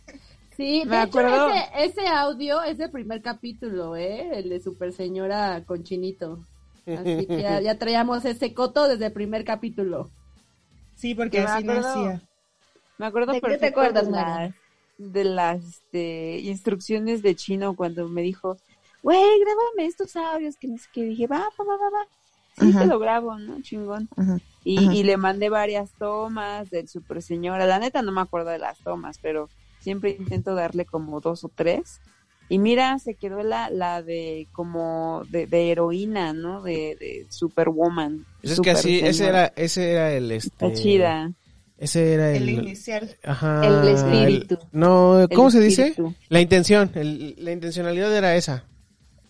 Sí, 0.57 0.83
Me 0.87 0.97
de 0.97 1.03
hecho, 1.05 1.21
acuerdo. 1.21 1.51
ese, 1.51 2.01
ese 2.01 2.07
audio 2.09 2.61
es 2.65 2.81
el 2.81 2.91
primer 2.91 3.23
capítulo, 3.23 3.95
¿eh? 3.95 4.29
El 4.41 4.49
de 4.49 4.59
Super 4.59 4.93
Señora 4.93 5.63
con 5.65 5.85
Chinito. 5.85 6.41
Así 6.85 7.27
que 7.27 7.43
ya, 7.43 7.61
ya 7.63 7.79
traíamos 7.79 8.25
ese 8.25 8.53
coto 8.55 8.89
desde 8.89 9.07
el 9.07 9.13
primer 9.13 9.45
capítulo. 9.45 10.11
Sí, 10.97 11.15
porque 11.15 11.39
Me 11.43 11.47
así 11.47 11.63
acuerdo. 11.63 11.83
nacía. 11.83 12.23
Me 12.99 13.07
acuerdo 13.07 13.33
¿De 13.35 13.41
qué 13.41 13.57
te 13.57 13.67
acuerdas, 13.67 14.07
de, 14.07 14.11
Mara? 14.11 14.41
las, 14.47 14.55
de 14.99 15.25
las 15.25 15.65
este, 15.65 16.41
instrucciones 16.41 17.23
de 17.23 17.37
chino 17.37 17.77
cuando 17.77 18.09
me 18.09 18.23
dijo, 18.23 18.57
güey, 19.05 19.21
grábame 19.39 19.87
estos 19.87 20.17
audios, 20.17 20.57
que 20.57 20.67
no 20.67 20.77
sé 20.77 20.89
qué. 20.93 21.05
Dije, 21.05 21.29
va, 21.29 21.39
va, 21.39 21.65
va, 21.65 21.77
va, 21.77 21.91
va. 22.01 22.07
Sí, 22.59 22.71
Ajá. 22.71 22.81
te 22.81 22.87
lo 22.87 22.99
grabo, 22.99 23.39
¿no? 23.39 23.63
Chingón. 23.63 24.09
Ajá, 24.17 24.39
Y, 24.71 24.99
y 24.99 25.03
le 25.03 25.17
mandé 25.17 25.49
varias 25.49 25.91
tomas 25.99 26.69
del 26.69 26.89
Super 26.89 27.23
Señora. 27.23 27.67
La 27.67 27.79
neta 27.79 28.03
no 28.03 28.13
me 28.13 28.21
acuerdo 28.21 28.51
de 28.51 28.59
las 28.59 28.79
tomas, 28.81 29.19
pero 29.23 29.49
siempre 29.81 30.17
intento 30.19 30.55
darle 30.55 30.85
como 30.85 31.21
dos 31.21 31.43
o 31.45 31.49
tres. 31.55 32.01
Y 32.51 32.59
mira, 32.59 32.99
se 32.99 33.15
quedó 33.15 33.43
la, 33.43 33.71
la 33.71 34.03
de 34.03 34.47
como 34.53 35.23
de, 35.31 35.47
de 35.47 35.71
heroína, 35.71 36.33
¿no? 36.35 36.63
De, 36.63 36.97
de 37.01 37.27
Superwoman. 37.31 38.27
Pues 38.43 38.55
es 38.55 38.61
que 38.61 38.71
así, 38.71 39.01
ese 39.01 39.29
era, 39.29 39.53
ese 39.57 39.91
era 39.93 40.13
el 40.13 40.31
este. 40.33 40.49
Está 40.49 40.73
chida. 40.73 41.33
Ese 41.79 42.13
era 42.15 42.33
El 42.35 42.43
el. 42.43 42.51
inicial. 42.51 43.17
Ajá. 43.25 43.67
El 43.67 43.89
espíritu. 43.89 44.55
el- 44.55 44.61
no, 44.73 45.27
¿cómo 45.35 45.47
El 45.49 45.53
se 45.53 45.61
dice? 45.61 45.87
espíritu. 45.89 46.15
La 46.29 46.41
intención, 46.41 46.91
el- 46.95 47.37
la 47.39 47.53
intencionalidad 47.53 48.15
era 48.15 48.35
esa. 48.37 48.65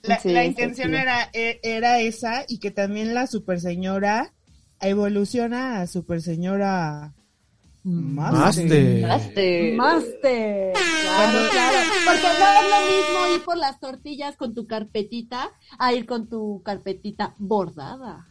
La, 0.02 0.18
Sí, 0.18 0.30
intención 0.30 0.88
chida. 0.88 1.02
era, 1.02 1.30
e- 1.32 1.60
era 1.62 2.00
esa 2.00 2.44
y 2.48 2.58
que 2.58 2.70
también 2.70 3.14
la 3.14 3.26
super 3.26 3.60
señora 3.60 4.32
evoluciona 4.80 5.80
a 5.80 5.86
super 5.86 6.22
señora 6.22 7.12
Master. 7.84 9.06
Master. 9.06 9.74
Master. 9.74 10.72
Claro, 10.74 11.48
claro. 11.50 11.78
Porque 12.04 12.28
no 12.38 12.46
es 12.52 12.62
lo 12.70 12.80
mismo 12.86 13.26
ir 13.34 13.42
por 13.44 13.56
las 13.56 13.80
tortillas 13.80 14.36
con 14.36 14.54
tu 14.54 14.66
carpetita 14.66 15.50
a 15.78 15.94
ir 15.94 16.04
con 16.06 16.28
tu 16.28 16.62
carpetita 16.62 17.34
bordada. 17.38 18.26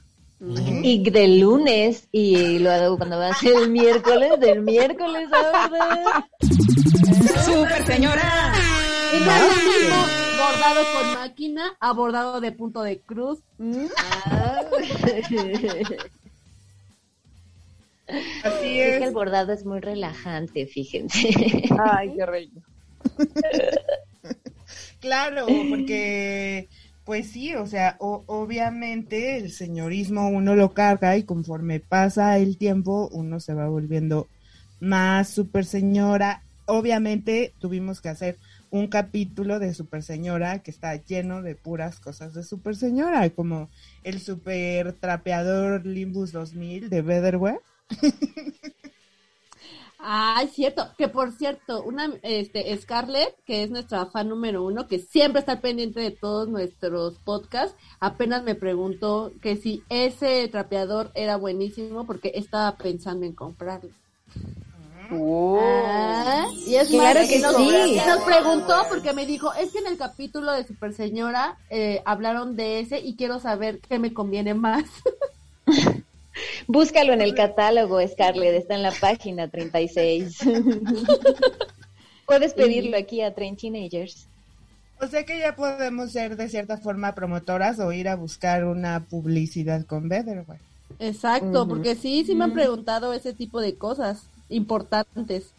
Y 0.83 1.09
del 1.09 1.39
lunes, 1.39 2.07
y 2.11 2.59
luego 2.59 2.97
cuando 2.97 3.17
va 3.17 3.29
a 3.29 3.33
ser 3.33 3.55
el 3.55 3.71
miércoles, 3.71 4.39
del 4.39 4.61
miércoles 4.61 5.27
a 5.33 5.67
verdad. 5.67 6.25
Super 7.43 7.83
señora. 7.87 8.53
Y 9.15 9.19
no 9.25 9.31
es 9.31 9.41
lo 9.41 9.55
mismo 9.71 9.97
bordado 10.37 10.81
con 10.93 11.05
máquina 11.15 11.75
a 11.79 11.91
bordado 11.93 12.39
de 12.39 12.51
punto 12.51 12.83
de 12.83 12.99
cruz. 12.99 13.39
Mm. 13.57 13.87
Así 18.43 18.79
Es 18.79 18.93
es. 18.93 18.99
que 18.99 19.05
el 19.05 19.13
bordado 19.13 19.51
es 19.53 19.65
muy 19.65 19.79
relajante, 19.79 20.65
fíjense. 20.67 21.29
Ay, 21.79 22.13
qué 22.15 22.25
rey. 22.25 22.51
Claro, 24.99 25.47
porque, 25.69 26.67
pues 27.05 27.29
sí, 27.29 27.53
o 27.55 27.67
sea, 27.67 27.95
o- 27.99 28.23
obviamente 28.27 29.37
el 29.37 29.51
señorismo 29.51 30.27
uno 30.27 30.55
lo 30.55 30.73
carga 30.73 31.15
y 31.17 31.23
conforme 31.23 31.79
pasa 31.79 32.37
el 32.37 32.57
tiempo 32.57 33.07
uno 33.11 33.39
se 33.39 33.53
va 33.53 33.67
volviendo 33.69 34.27
más 34.79 35.29
super 35.29 35.65
señora. 35.65 36.41
Obviamente 36.65 37.53
tuvimos 37.59 38.01
que 38.01 38.09
hacer 38.09 38.37
un 38.69 38.87
capítulo 38.87 39.59
de 39.59 39.73
super 39.73 40.03
señora 40.03 40.59
que 40.59 40.71
está 40.71 40.95
lleno 40.95 41.41
de 41.41 41.55
puras 41.55 41.99
cosas 42.01 42.33
de 42.33 42.43
super 42.43 42.75
señora, 42.75 43.29
como 43.29 43.69
el 44.03 44.19
super 44.19 44.91
trapeador 44.93 45.85
Limbus 45.85 46.33
2000 46.33 46.89
de 46.89 47.01
Ay, 49.99 50.47
cierto, 50.49 50.87
que 50.97 51.07
por 51.07 51.31
cierto, 51.31 51.83
una 51.83 52.13
este 52.21 52.75
Scarlett, 52.77 53.35
que 53.45 53.63
es 53.63 53.71
nuestra 53.71 54.05
fan 54.05 54.29
número 54.29 54.63
uno, 54.63 54.87
que 54.87 54.99
siempre 54.99 55.39
está 55.39 55.59
pendiente 55.59 55.99
de 55.99 56.11
todos 56.11 56.47
nuestros 56.47 57.15
podcasts, 57.19 57.75
apenas 57.99 58.43
me 58.43 58.53
preguntó 58.53 59.31
que 59.41 59.57
si 59.57 59.83
ese 59.89 60.47
trapeador 60.49 61.11
era 61.15 61.35
buenísimo 61.35 62.05
porque 62.05 62.31
estaba 62.35 62.77
pensando 62.77 63.25
en 63.25 63.33
comprarlo. 63.33 63.89
Ah, 65.09 66.47
y 66.67 66.75
es 66.75 66.89
Claro 66.89 67.19
más, 67.21 67.29
que 67.29 67.39
nos, 67.39 67.55
sí. 67.55 67.97
nos 68.05 68.23
preguntó 68.23 68.75
porque 68.89 69.13
me 69.13 69.25
dijo, 69.25 69.53
es 69.53 69.71
que 69.71 69.79
en 69.79 69.87
el 69.87 69.97
capítulo 69.97 70.51
de 70.51 70.65
Super 70.65 70.93
Señora 70.93 71.57
eh, 71.69 72.01
hablaron 72.05 72.55
de 72.55 72.81
ese 72.81 72.99
y 72.99 73.15
quiero 73.15 73.39
saber 73.39 73.79
qué 73.79 73.99
me 73.99 74.13
conviene 74.13 74.53
más. 74.53 74.83
Búscalo 76.67 77.13
en 77.13 77.21
el 77.21 77.35
catálogo, 77.35 78.05
Scarlett, 78.07 78.55
está 78.55 78.75
en 78.75 78.83
la 78.83 78.91
página 78.91 79.47
36. 79.47 80.39
Puedes 82.25 82.53
pedirlo 82.53 82.97
aquí 82.97 83.21
a 83.21 83.33
Train 83.33 83.55
Teenagers. 83.55 84.27
O 84.99 85.07
sea 85.07 85.25
que 85.25 85.39
ya 85.39 85.55
podemos 85.55 86.11
ser 86.11 86.35
de 86.35 86.49
cierta 86.49 86.77
forma 86.77 87.13
promotoras 87.13 87.79
o 87.79 87.91
ir 87.91 88.09
a 88.09 88.15
buscar 88.15 88.65
una 88.65 89.05
publicidad 89.05 89.85
con 89.85 90.09
Betherware. 90.09 90.59
Exacto, 90.99 91.67
porque 91.67 91.95
sí, 91.95 92.23
sí 92.25 92.33
me 92.33 92.45
han 92.45 92.53
preguntado 92.53 93.13
ese 93.13 93.33
tipo 93.33 93.61
de 93.61 93.75
cosas 93.75 94.23
importantes. 94.49 95.51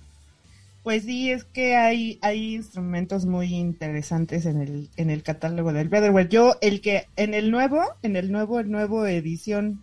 Pues 0.83 1.05
sí, 1.05 1.31
es 1.31 1.45
que 1.45 1.77
hay, 1.77 2.19
hay 2.23 2.55
instrumentos 2.57 3.27
muy 3.27 3.55
interesantes 3.55 4.47
en 4.47 4.61
el, 4.61 4.89
en 4.97 5.11
el 5.11 5.23
catálogo 5.23 5.73
del 5.73 5.89
Betherware. 5.89 6.29
Yo, 6.29 6.57
el 6.61 6.81
que, 6.81 7.07
en 7.17 7.35
el 7.35 7.51
nuevo, 7.51 7.83
en 8.03 8.17
el 8.17 8.33
nuevo, 8.33 8.59
el 8.59 8.71
nuevo 8.71 9.07
edición 9.07 9.83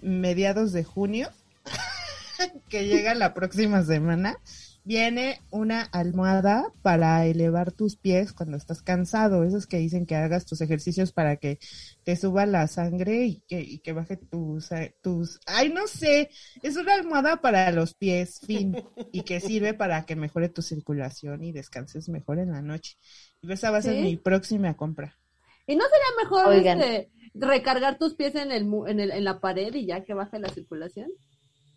mediados 0.00 0.72
de 0.72 0.84
junio, 0.84 1.30
que 2.68 2.86
llega 2.86 3.14
la 3.14 3.34
próxima 3.34 3.82
semana, 3.82 4.38
viene 4.86 5.40
una 5.50 5.82
almohada 5.82 6.72
para 6.82 7.26
elevar 7.26 7.72
tus 7.72 7.96
pies 7.96 8.32
cuando 8.32 8.56
estás 8.56 8.82
cansado. 8.82 9.42
Esos 9.42 9.66
que 9.66 9.78
dicen 9.78 10.06
que 10.06 10.14
hagas 10.14 10.46
tus 10.46 10.60
ejercicios 10.60 11.10
para 11.12 11.38
que 11.38 11.58
te 12.04 12.14
suba 12.14 12.46
la 12.46 12.68
sangre 12.68 13.24
y 13.24 13.42
que, 13.48 13.60
y 13.60 13.78
que 13.78 13.92
baje 13.92 14.16
tus, 14.16 14.70
tus... 15.02 15.40
Ay, 15.46 15.70
no 15.70 15.88
sé, 15.88 16.30
es 16.62 16.76
una 16.76 16.94
almohada 16.94 17.40
para 17.40 17.72
los 17.72 17.94
pies, 17.94 18.40
fin, 18.46 18.76
y 19.10 19.22
que 19.22 19.40
sirve 19.40 19.74
para 19.74 20.06
que 20.06 20.14
mejore 20.14 20.48
tu 20.48 20.62
circulación 20.62 21.42
y 21.42 21.50
descanses 21.50 22.08
mejor 22.08 22.38
en 22.38 22.52
la 22.52 22.62
noche. 22.62 22.96
Y 23.42 23.50
esa 23.50 23.72
va 23.72 23.78
a 23.78 23.82
ser 23.82 23.96
¿Sí? 23.96 24.02
mi 24.02 24.16
próxima 24.16 24.76
compra. 24.76 25.18
¿Y 25.66 25.74
no 25.74 25.82
sería 25.84 26.24
mejor 26.24 26.46
Oigan. 26.46 26.80
este, 26.80 27.10
recargar 27.40 27.98
tus 27.98 28.14
pies 28.14 28.34
en, 28.34 28.52
el, 28.52 28.64
mu- 28.66 28.86
en, 28.86 29.00
el, 29.00 29.10
en 29.12 29.24
la 29.24 29.40
pared 29.40 29.74
y 29.74 29.86
ya 29.86 30.04
que 30.04 30.14
baje 30.14 30.38
la 30.38 30.48
circulación? 30.50 31.10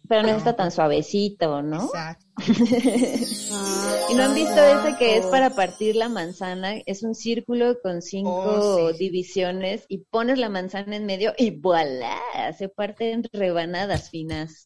Pero 0.09 0.23
no 0.23 0.31
está 0.35 0.55
tan 0.55 0.71
suavecito, 0.71 1.61
¿no? 1.61 1.89
Exacto. 1.91 2.25
¿Y 4.09 4.15
no 4.15 4.23
han 4.23 4.33
visto 4.33 4.59
ese 4.61 4.95
que 4.97 5.17
es 5.17 5.25
para 5.27 5.55
partir 5.55 5.95
la 5.95 6.09
manzana? 6.09 6.75
Es 6.85 7.03
un 7.03 7.15
círculo 7.15 7.79
con 7.81 8.01
cinco 8.01 8.49
Oh, 8.51 8.61
sí. 8.61 8.97
divisiones 8.97 9.85
y 9.87 9.99
pones 10.09 10.37
la 10.39 10.49
manzana 10.49 10.95
en 10.95 11.05
medio 11.05 11.33
y 11.37 11.51
voilà, 11.51 12.17
se 12.57 12.69
parte 12.69 13.11
en 13.11 13.23
rebanadas 13.31 14.09
finas. 14.09 14.65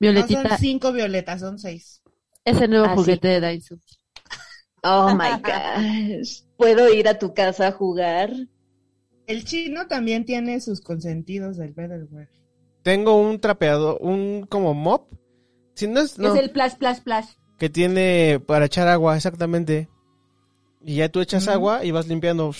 No 0.00 0.28
son 0.28 0.50
cinco 0.50 0.92
violetas, 0.92 1.40
son 1.40 1.58
seis. 1.58 2.00
ese 2.46 2.68
nuevo 2.68 2.88
Ah, 2.88 2.96
sí. 2.98 3.04
juguete 3.04 3.28
de 3.28 3.40
Daisu. 3.40 3.78
Oh 4.84 5.10
my 5.10 5.34
gosh. 5.42 6.42
¿Puedo 6.56 6.88
ir 6.92 7.08
a 7.08 7.18
tu 7.18 7.34
casa 7.34 7.68
a 7.68 7.72
jugar? 7.72 8.30
El 9.26 9.44
chino 9.44 9.86
también 9.86 10.24
tiene 10.24 10.60
sus 10.60 10.80
consentidos 10.80 11.56
del 11.56 11.72
Betherware. 11.72 12.28
Tengo 12.82 13.16
un 13.20 13.40
trapeador, 13.40 13.98
un 14.00 14.46
como 14.48 14.74
mop. 14.74 15.12
Si 15.74 15.86
no 15.88 16.00
es, 16.00 16.18
no, 16.18 16.34
Es 16.34 16.40
el 16.40 16.50
plash, 16.50 16.74
plash, 16.76 17.00
plash. 17.00 17.26
que 17.58 17.68
tiene 17.70 18.40
para 18.46 18.66
echar 18.66 18.88
agua, 18.88 19.16
exactamente. 19.16 19.88
Y 20.84 20.96
ya 20.96 21.08
tú 21.08 21.20
echas 21.20 21.48
agua 21.48 21.84
y 21.84 21.90
vas 21.90 22.06
limpiando. 22.06 22.52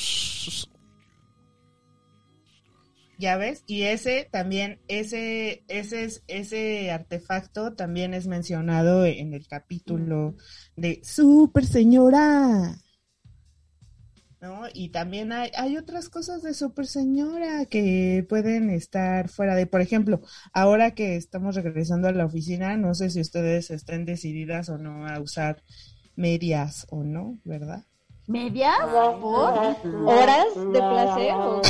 Ya 3.16 3.36
ves, 3.36 3.62
y 3.66 3.82
ese 3.82 4.28
también, 4.32 4.80
ese, 4.88 5.64
ese, 5.68 6.04
es- 6.04 6.24
ese 6.26 6.90
artefacto 6.90 7.74
también 7.74 8.12
es 8.12 8.26
mencionado 8.26 9.04
en 9.06 9.34
el 9.34 9.46
capítulo 9.46 10.34
de 10.76 11.00
Super 11.04 11.64
Señora. 11.64 12.76
¿No? 14.44 14.64
Y 14.74 14.90
también 14.90 15.32
hay, 15.32 15.50
hay 15.56 15.78
otras 15.78 16.10
cosas 16.10 16.42
de 16.42 16.52
Super 16.52 16.86
Señora 16.86 17.64
que 17.64 18.26
pueden 18.28 18.68
estar 18.68 19.30
fuera 19.30 19.54
de, 19.54 19.66
por 19.66 19.80
ejemplo, 19.80 20.20
ahora 20.52 20.90
que 20.90 21.16
estamos 21.16 21.54
regresando 21.54 22.08
a 22.08 22.12
la 22.12 22.26
oficina, 22.26 22.76
no 22.76 22.94
sé 22.94 23.08
si 23.08 23.22
ustedes 23.22 23.70
estén 23.70 24.04
decididas 24.04 24.68
o 24.68 24.76
no 24.76 25.06
a 25.06 25.18
usar 25.18 25.62
medias 26.14 26.86
o 26.90 27.04
no, 27.04 27.38
¿verdad? 27.44 27.84
¿Medias? 28.26 28.76
¿Por? 28.82 29.76
¿Horas 30.08 30.54
de 30.54 30.78
placer 30.78 31.32
o 31.32 31.62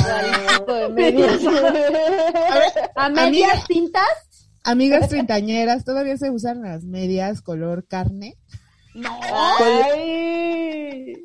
de 0.73 0.89
medias? 0.89 1.39
¿A 2.97 3.07
medias 3.07 3.65
tintas? 3.67 4.51
Amigas 4.65 5.07
treintañeras, 5.07 5.85
¿todavía 5.85 6.17
se 6.17 6.29
usan 6.29 6.61
las 6.61 6.83
medias 6.83 7.41
color 7.41 7.87
carne? 7.87 8.37
No. 8.93 9.17
Hay, 9.61 11.23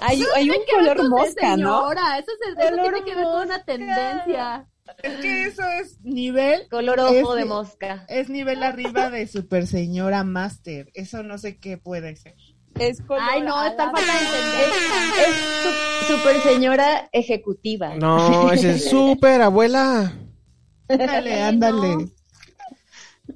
hay 0.00 0.20
Eso 0.22 0.30
un 0.36 0.64
color 0.78 1.08
mosca, 1.08 1.56
¿no? 1.56 1.88
señora, 1.88 2.18
Eso, 2.18 2.30
es- 2.32 2.64
eso 2.66 2.82
tiene 2.82 3.04
que 3.04 3.14
ver 3.14 3.24
con 3.24 3.42
una 3.42 3.64
tendencia. 3.64 4.66
Es 5.02 5.16
que 5.20 5.44
eso 5.44 5.62
es 5.80 6.00
nivel. 6.02 6.66
Color 6.70 7.00
ojo 7.00 7.34
es- 7.34 7.40
de 7.40 7.44
mosca. 7.44 8.06
Es 8.08 8.28
nivel 8.30 8.62
arriba 8.62 9.10
de 9.10 9.26
Super 9.26 9.66
Señora 9.66 10.24
Master. 10.24 10.90
Eso 10.94 11.22
no 11.22 11.36
sé 11.38 11.58
qué 11.58 11.76
puede 11.76 12.16
ser. 12.16 12.34
Es 12.78 13.02
color 13.02 13.22
Ay, 13.28 13.42
no, 13.42 13.64
está 13.64 13.90
falta 13.90 14.00
de 14.12 14.18
entender. 14.24 14.70
Es 15.26 16.06
su- 16.06 16.14
super 16.14 16.40
señora 16.42 17.08
ejecutiva. 17.12 17.94
No, 17.96 18.50
ese 18.52 18.70
es 18.72 18.88
súper 18.88 19.42
abuela. 19.42 20.12
Ándale, 20.88 21.42
ándale. 21.42 22.08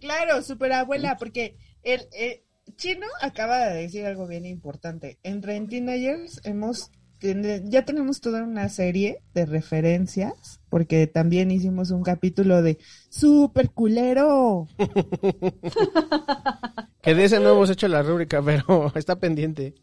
Claro, 0.01 0.42
super 0.42 0.72
abuela, 0.72 1.16
porque 1.18 1.57
el, 1.83 2.09
eh, 2.12 2.44
Chino 2.83 3.07
acaba 3.21 3.66
de 3.68 3.83
decir 3.83 4.05
algo 4.07 4.27
bien 4.27 4.45
importante. 4.45 5.18
En 5.23 5.40
Ren 5.42 5.68
Teenagers 5.68 6.40
hemos 6.45 6.90
ya 7.21 7.85
tenemos 7.85 8.21
toda 8.21 8.42
una 8.42 8.68
serie 8.68 9.23
de 9.33 9.47
referencias, 9.47 10.59
porque 10.68 11.07
también 11.07 11.53
hicimos 11.53 11.92
un 11.92 12.03
capítulo 12.03 12.62
de 12.62 12.79
super 13.11 13.71
culero. 13.71 14.66
Que 17.03 17.14
de 17.16 17.25
ese 17.25 17.40
no 17.40 17.51
hemos 17.51 17.68
hecho 17.71 17.88
la 17.88 18.03
rúbrica, 18.03 18.40
pero 18.42 18.92
está 18.97 19.16
pendiente. 19.18 19.75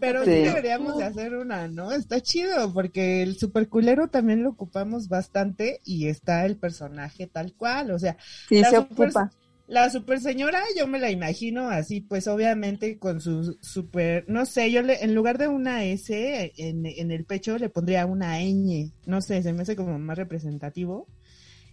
Pero 0.00 0.24
sí. 0.24 0.30
Sí. 0.30 0.36
deberíamos 0.44 0.96
de 0.98 1.04
hacer 1.04 1.34
una, 1.36 1.68
¿no? 1.68 1.92
Está 1.92 2.20
chido, 2.20 2.72
porque 2.72 3.22
el 3.22 3.36
super 3.36 3.68
culero 3.68 4.08
también 4.08 4.42
lo 4.42 4.50
ocupamos 4.50 5.08
bastante 5.08 5.80
y 5.84 6.08
está 6.08 6.44
el 6.46 6.56
personaje 6.56 7.26
tal 7.26 7.54
cual, 7.54 7.90
o 7.92 7.98
sea, 7.98 8.16
Sí, 8.48 8.60
la 8.60 8.70
se 8.70 8.76
super- 8.76 9.08
ocupa. 9.08 9.30
La 9.66 9.88
super 9.88 10.20
señora, 10.20 10.62
yo 10.76 10.86
me 10.86 10.98
la 10.98 11.10
imagino 11.10 11.70
así, 11.70 12.02
pues 12.02 12.28
obviamente 12.28 12.98
con 12.98 13.20
su 13.20 13.56
super, 13.62 14.24
no 14.28 14.44
sé, 14.44 14.70
yo 14.70 14.82
le, 14.82 15.02
en 15.02 15.14
lugar 15.14 15.38
de 15.38 15.48
una 15.48 15.84
S 15.84 16.52
en, 16.58 16.84
en 16.84 17.10
el 17.10 17.24
pecho 17.24 17.56
le 17.56 17.70
pondría 17.70 18.04
una 18.04 18.40
ñ, 18.40 18.92
no 19.06 19.22
sé, 19.22 19.42
se 19.42 19.54
me 19.54 19.62
hace 19.62 19.74
como 19.74 19.98
más 19.98 20.18
representativo. 20.18 21.06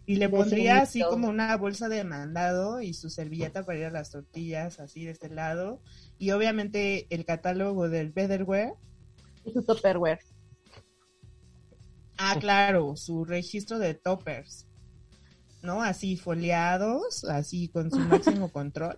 Y 0.06 0.16
le 0.16 0.30
pondría 0.30 0.80
así 0.80 1.02
como 1.02 1.30
una 1.30 1.56
bolsa 1.58 1.88
de 1.88 2.04
mandado 2.04 2.82
y 2.82 2.94
su 2.94 3.10
servilleta 3.10 3.64
para 3.64 3.80
ir 3.80 3.86
a 3.86 3.92
las 3.92 4.10
tortillas 4.10 4.80
así 4.80 5.06
de 5.06 5.12
este 5.12 5.30
lado. 5.30 5.80
Y 6.18 6.32
obviamente 6.32 7.06
el 7.12 7.24
catálogo 7.24 7.88
del 7.88 8.12
Betherware. 8.12 8.74
Y 9.46 9.52
su 9.52 9.64
Tupperware. 9.64 10.20
Ah, 12.18 12.36
claro, 12.40 12.96
su 12.96 13.26
registro 13.26 13.80
de 13.80 13.94
toppers. 13.94 14.68
¿No? 15.62 15.82
Así 15.82 16.18
foliados, 16.18 17.24
así 17.26 17.68
con 17.70 17.92
su 17.92 18.00
máximo 18.00 18.52
control. 18.52 18.98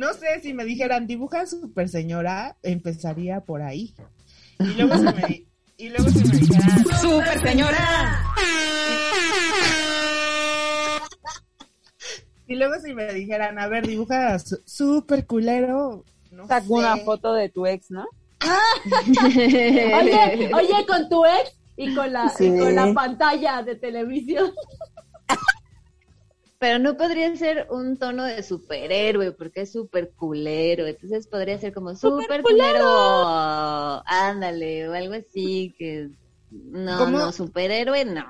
No 0.00 0.14
sé 0.14 0.40
si 0.40 0.54
me 0.54 0.64
dijeran 0.64 1.06
dibuja 1.06 1.44
super 1.44 1.86
señora, 1.90 2.56
empezaría 2.62 3.42
por 3.42 3.60
ahí. 3.60 3.94
Y 4.58 4.72
luego 4.74 4.96
si 4.96 5.02
me, 5.02 5.46
y 5.76 5.88
luego 5.90 6.08
si 6.08 6.24
me 6.24 6.38
dijeran 6.38 6.84
¡Super 7.02 7.40
señora! 7.42 8.24
Y 12.46 12.56
luego 12.56 12.80
si 12.82 12.94
me 12.94 13.12
dijeran, 13.12 13.58
a 13.58 13.68
ver, 13.68 13.86
dibuja 13.86 14.38
super 14.38 15.26
culero. 15.26 16.04
No 16.32 16.48
sé. 16.48 16.62
una 16.66 16.96
foto 16.96 17.34
de 17.34 17.48
tu 17.48 17.66
ex, 17.66 17.90
¿no? 17.90 18.06
Oye, 19.22 20.50
oye, 20.54 20.86
con 20.86 21.08
tu 21.10 21.26
ex 21.26 21.59
y 21.80 21.94
con 21.94 22.12
la, 22.12 22.28
Sí. 22.28 22.46
y 22.46 22.58
con 22.58 22.74
la 22.74 22.92
pantalla 22.92 23.62
de 23.62 23.74
televisión. 23.74 24.52
Pero 26.58 26.78
no 26.78 26.98
podría 26.98 27.34
ser 27.36 27.68
un 27.70 27.96
tono 27.96 28.24
de 28.24 28.42
superhéroe, 28.42 29.32
porque 29.32 29.62
es 29.62 29.72
super 29.72 30.12
culero. 30.12 30.86
Entonces 30.86 31.26
podría 31.26 31.58
ser 31.58 31.72
como 31.72 31.96
super 31.96 32.42
culero. 32.42 34.02
Ándale, 34.04 34.86
o 34.88 34.92
algo 34.92 35.14
así 35.14 35.74
que. 35.78 36.10
No, 36.50 36.98
¿Cómo? 36.98 37.18
no, 37.18 37.32
superhéroe 37.32 38.04
no. 38.04 38.26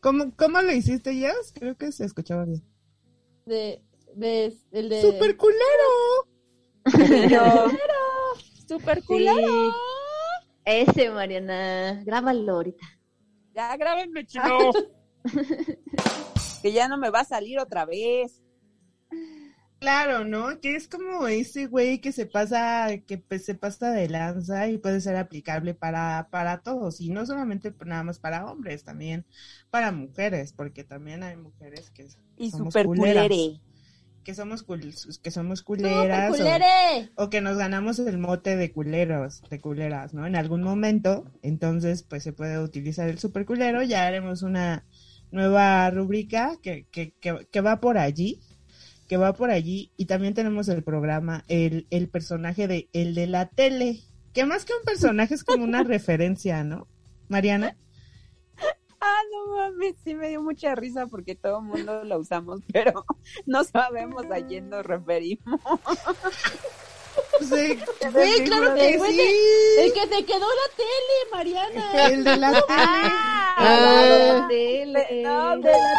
¿Cómo, 0.00 0.34
¿Cómo 0.36 0.62
lo 0.62 0.72
hiciste, 0.72 1.12
Jess? 1.14 1.52
Creo 1.52 1.76
que 1.76 1.92
se 1.92 2.06
escuchaba 2.06 2.46
bien. 2.46 2.62
De, 3.44 3.82
de, 4.14 4.54
el 4.72 4.88
de... 4.88 5.02
¡Super 5.02 5.36
culero! 5.36 6.28
Pero, 6.96 7.70
super 8.68 9.02
Sí. 9.06 9.28
Ese, 10.66 11.10
Mariana. 11.10 12.02
Grábalo 12.04 12.52
ahorita. 12.56 12.86
Ya 13.54 13.74
grábenme, 13.76 14.26
chino. 14.26 14.70
que 16.62 16.72
ya 16.72 16.88
no 16.88 16.98
me 16.98 17.10
va 17.10 17.20
a 17.20 17.24
salir 17.24 17.58
otra 17.58 17.86
vez. 17.86 18.42
Claro, 19.78 20.24
¿no? 20.24 20.58
Que 20.60 20.74
es 20.74 20.88
como 20.88 21.28
ese 21.28 21.66
güey 21.66 22.00
que 22.00 22.10
se 22.10 22.26
pasa, 22.26 22.88
que 23.06 23.18
pues, 23.18 23.44
se 23.44 23.54
pasa 23.54 23.92
de 23.92 24.08
lanza 24.08 24.68
y 24.68 24.78
puede 24.78 25.00
ser 25.02 25.16
aplicable 25.16 25.74
para, 25.74 26.28
para 26.30 26.62
todos. 26.62 27.00
Y 27.00 27.10
no 27.10 27.26
solamente 27.26 27.74
nada 27.84 28.02
más 28.02 28.18
para 28.18 28.46
hombres, 28.50 28.84
también 28.84 29.26
para 29.70 29.92
mujeres, 29.92 30.52
porque 30.54 30.82
también 30.82 31.22
hay 31.22 31.36
mujeres 31.36 31.90
que 31.90 32.08
Y 32.38 32.50
somos 32.50 32.74
super 32.74 32.86
culeras. 32.86 33.26
culere. 33.28 33.60
Que 34.26 34.34
somos, 34.34 34.66
cul- 34.66 35.20
que 35.22 35.30
somos 35.30 35.62
culeras. 35.62 36.36
¡Super 36.36 36.62
o- 37.16 37.24
o 37.24 37.30
que 37.30 37.40
nos 37.40 37.56
ganamos 37.56 38.00
el 38.00 38.18
mote 38.18 38.56
de 38.56 38.72
culeros, 38.72 39.40
de 39.48 39.60
culeras, 39.60 40.14
¿no? 40.14 40.26
En 40.26 40.34
algún 40.34 40.62
momento, 40.64 41.30
entonces, 41.42 42.02
pues 42.02 42.24
se 42.24 42.32
puede 42.32 42.58
utilizar 42.58 43.08
el 43.08 43.20
super 43.20 43.46
culero, 43.46 43.84
ya 43.84 44.04
haremos 44.04 44.42
una 44.42 44.84
nueva 45.30 45.88
rúbrica 45.90 46.56
que, 46.60 46.86
que, 46.90 47.12
que, 47.20 47.46
que 47.50 47.60
va 47.60 47.80
por 47.80 47.98
allí, 47.98 48.40
que 49.06 49.16
va 49.16 49.32
por 49.32 49.50
allí, 49.50 49.92
y 49.96 50.06
también 50.06 50.34
tenemos 50.34 50.68
el 50.68 50.82
programa, 50.82 51.44
el, 51.46 51.86
el 51.90 52.08
personaje 52.08 52.66
de, 52.66 52.88
el 52.92 53.14
de 53.14 53.28
la 53.28 53.48
tele, 53.48 54.00
que 54.32 54.44
más 54.44 54.64
que 54.64 54.72
un 54.72 54.84
personaje 54.84 55.34
es 55.34 55.44
como 55.44 55.62
una 55.62 55.82
referencia, 55.84 56.64
¿no? 56.64 56.88
Mariana. 57.28 57.76
Ah, 59.08 59.20
no 59.30 59.56
mames, 59.56 59.94
sí 60.02 60.14
me 60.14 60.28
dio 60.30 60.42
mucha 60.42 60.74
risa 60.74 61.06
porque 61.06 61.34
todo 61.36 61.58
el 61.58 61.64
mundo 61.64 62.02
lo 62.04 62.18
usamos, 62.18 62.60
pero 62.72 63.04
no 63.46 63.62
sabemos 63.64 64.24
a 64.32 64.44
quién 64.46 64.68
nos 64.68 64.84
referimos. 64.84 65.60
Sí, 67.40 67.78
claro 68.44 68.74
que 68.74 68.98
sí. 68.98 69.16
de- 69.16 69.84
El 69.86 69.92
que 69.92 70.06
te 70.06 70.24
quedó 70.24 70.46
la 70.46 70.76
tele, 70.76 71.30
Mariana. 71.32 72.06
El 72.08 72.24
de 72.24 72.36
la 72.36 72.52
tele. 72.52 72.66
Ah, 73.58 74.46
tele. 74.48 75.22
No, 75.22 75.56
de 75.58 75.70
la- 75.72 75.94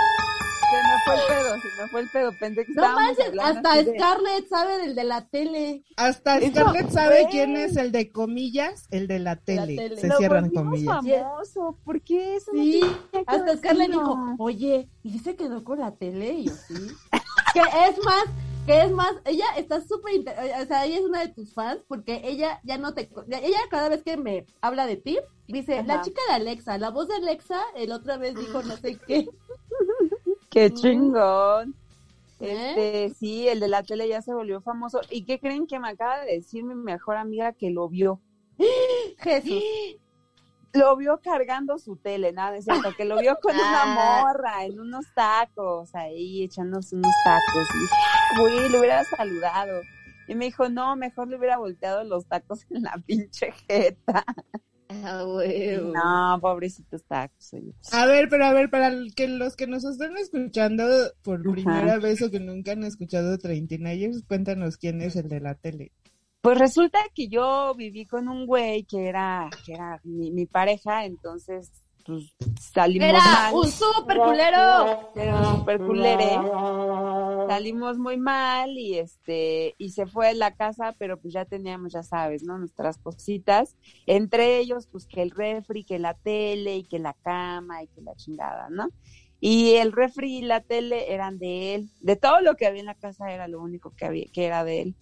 Se 0.69 0.75
me 0.75 0.99
fue 1.05 1.13
el 1.15 1.21
pedo, 1.27 1.61
se 1.61 1.81
me 1.81 1.87
fue 1.89 1.99
el 2.01 2.09
pedo. 2.09 2.31
Pensé 2.39 2.65
que 2.65 2.73
No 2.73 2.93
manches, 2.93 3.31
hasta 3.41 3.83
de- 3.83 3.93
Scarlett 3.97 4.47
sabe 4.49 4.77
del 4.79 4.95
de 4.95 5.03
la 5.05 5.25
tele. 5.29 5.83
Hasta 5.95 6.37
Eso, 6.39 6.47
Scarlett 6.51 6.89
sabe 6.91 7.27
quién 7.31 7.55
es 7.55 7.77
el 7.77 7.91
de 7.91 8.11
comillas, 8.11 8.87
el 8.91 9.07
de 9.07 9.19
la 9.19 9.37
tele. 9.37 9.75
tele. 9.77 9.97
Se 10.01 10.07
Lo 10.07 10.17
cierran 10.17 10.49
comillas. 10.49 10.95
famoso. 10.95 11.77
¿Por 11.85 12.01
qué 12.01 12.35
eso 12.35 12.51
Sí, 12.53 12.81
hasta 13.25 13.55
Scarlett 13.57 13.91
dijo, 13.91 14.35
oye, 14.39 14.89
¿y 15.03 15.19
se 15.19 15.35
quedó 15.35 15.63
con 15.63 15.79
la 15.79 15.95
tele? 15.95 16.33
Y 16.33 16.45
yo, 16.47 16.53
sí. 16.67 16.73
que 17.53 17.59
es 17.61 18.03
más, 18.03 18.25
que 18.65 18.81
es 18.81 18.91
más, 18.91 19.13
ella 19.23 19.45
está 19.55 19.79
súper, 19.81 20.15
inter- 20.15 20.35
o 20.61 20.65
sea, 20.65 20.85
ella 20.85 20.97
es 20.97 21.03
una 21.05 21.21
de 21.21 21.29
tus 21.29 21.53
fans 21.53 21.79
porque 21.87 22.21
ella 22.25 22.59
ya 22.65 22.77
no 22.77 22.93
te, 22.93 23.09
ella 23.29 23.57
cada 23.71 23.87
vez 23.87 24.03
que 24.03 24.17
me 24.17 24.45
habla 24.61 24.85
de 24.85 24.97
ti, 24.97 25.17
dice, 25.47 25.81
la 25.83 26.01
chica 26.01 26.21
de 26.27 26.33
Alexa, 26.35 26.77
la 26.77 26.89
voz 26.89 27.07
de 27.07 27.15
Alexa, 27.15 27.61
el 27.77 27.93
otra 27.93 28.17
vez 28.17 28.35
dijo 28.35 28.61
no 28.63 28.75
sé 28.75 28.97
qué. 29.07 29.25
Qué 30.49 30.73
chingón. 30.73 31.75
¿Eh? 32.39 33.05
Este, 33.07 33.15
sí, 33.19 33.47
el 33.47 33.59
de 33.59 33.67
la 33.67 33.83
tele 33.83 34.07
ya 34.07 34.21
se 34.21 34.33
volvió 34.33 34.61
famoso. 34.61 35.01
¿Y 35.09 35.23
qué 35.25 35.39
creen 35.39 35.65
que 35.67 35.79
me 35.79 35.89
acaba 35.89 36.19
de 36.19 36.33
decir 36.35 36.63
mi 36.63 36.75
mejor 36.75 37.17
amiga 37.17 37.53
que 37.53 37.71
lo 37.71 37.89
vio? 37.89 38.21
Jesús. 39.19 39.63
Lo 40.73 40.95
vio 40.95 41.19
cargando 41.23 41.79
su 41.79 41.95
tele, 41.95 42.33
nada, 42.33 42.55
es 42.57 42.65
cierto, 42.65 42.93
que 42.95 43.05
lo 43.05 43.17
vio 43.17 43.39
con 43.41 43.55
una 43.55 43.81
Ah. 43.83 44.25
morra 44.27 44.65
en 44.65 44.79
unos 44.79 45.05
tacos, 45.15 45.95
ahí 45.95 46.43
echándose 46.43 46.95
unos 46.95 47.11
tacos. 47.23 47.67
Y 47.73 47.79
dije, 47.79 47.93
"Ah, 47.95 48.67
le 48.69 48.77
hubiera 48.79 49.03
saludado. 49.05 49.81
Y 50.27 50.35
me 50.35 50.45
dijo, 50.45 50.69
no, 50.69 50.95
mejor 50.95 51.29
le 51.29 51.37
hubiera 51.37 51.57
volteado 51.57 52.03
los 52.03 52.27
tacos 52.27 52.67
en 52.69 52.83
la 52.83 52.91
pinche 53.07 53.53
jeta. 53.67 54.23
Ah. 55.03 55.23
No, 55.93 56.41
pobrecitos 56.41 57.03
tacos. 57.03 57.53
oye. 57.53 57.73
A 57.91 58.05
ver, 58.05 58.29
pero 58.29 58.45
a 58.45 58.53
ver, 58.53 58.69
para 58.69 58.91
que 59.15 59.27
los 59.27 59.55
que 59.55 59.67
nos 59.67 59.83
están 59.83 60.17
escuchando 60.17 60.85
por 61.21 61.41
primera 61.41 61.97
vez 61.99 62.21
o 62.21 62.31
que 62.31 62.39
nunca 62.39 62.71
han 62.73 62.83
escuchado 62.83 63.37
Treintinayers, 63.37 64.23
cuéntanos 64.27 64.77
quién 64.77 65.01
es 65.01 65.15
el 65.15 65.27
de 65.27 65.39
la 65.39 65.55
tele. 65.55 65.91
Pues 66.41 66.59
resulta 66.59 66.99
que 67.13 67.27
yo 67.27 67.73
viví 67.75 68.05
con 68.05 68.29
un 68.29 68.45
güey 68.45 68.83
que 68.83 69.07
era, 69.07 69.49
que 69.65 69.73
era 69.73 69.99
mi, 70.03 70.31
mi 70.31 70.45
pareja, 70.45 71.05
entonces 71.05 71.71
pues 72.07 72.33
salimos 72.71 73.09
Era 73.09 73.19
mal. 73.19 73.53
un 73.53 73.67
súper 73.69 74.17
culero. 74.17 75.11
Era 75.15 75.35
un 75.35 75.57
super 75.57 75.77
culere. 75.79 76.39
Salimos 77.47 77.97
muy 77.97 78.17
mal 78.17 78.71
y 78.77 78.97
este, 78.97 79.75
y 79.77 79.89
se 79.89 80.07
fue 80.07 80.27
de 80.29 80.33
la 80.35 80.55
casa, 80.55 80.95
pero 80.97 81.19
pues 81.19 81.33
ya 81.33 81.45
teníamos, 81.45 81.93
ya 81.93 82.03
sabes, 82.03 82.43
¿no? 82.43 82.57
Nuestras 82.57 82.97
cositas. 82.97 83.75
Entre 84.05 84.57
ellos, 84.57 84.87
pues 84.87 85.05
que 85.05 85.21
el 85.21 85.31
refri, 85.31 85.83
que 85.83 85.99
la 85.99 86.13
tele 86.13 86.77
y 86.77 86.83
que 86.83 86.99
la 86.99 87.13
cama 87.13 87.83
y 87.83 87.87
que 87.87 88.01
la 88.01 88.15
chingada, 88.15 88.69
¿no? 88.69 88.89
Y 89.39 89.75
el 89.75 89.91
refri 89.91 90.37
y 90.37 90.41
la 90.41 90.61
tele 90.61 91.13
eran 91.13 91.37
de 91.37 91.75
él. 91.75 91.89
De 91.99 92.15
todo 92.15 92.41
lo 92.41 92.55
que 92.55 92.65
había 92.65 92.79
en 92.79 92.87
la 92.87 92.95
casa 92.95 93.31
era 93.31 93.47
lo 93.47 93.61
único 93.61 93.91
que 93.95 94.05
había, 94.05 94.25
que 94.33 94.45
era 94.45 94.63
de 94.63 94.81
él. 94.81 94.95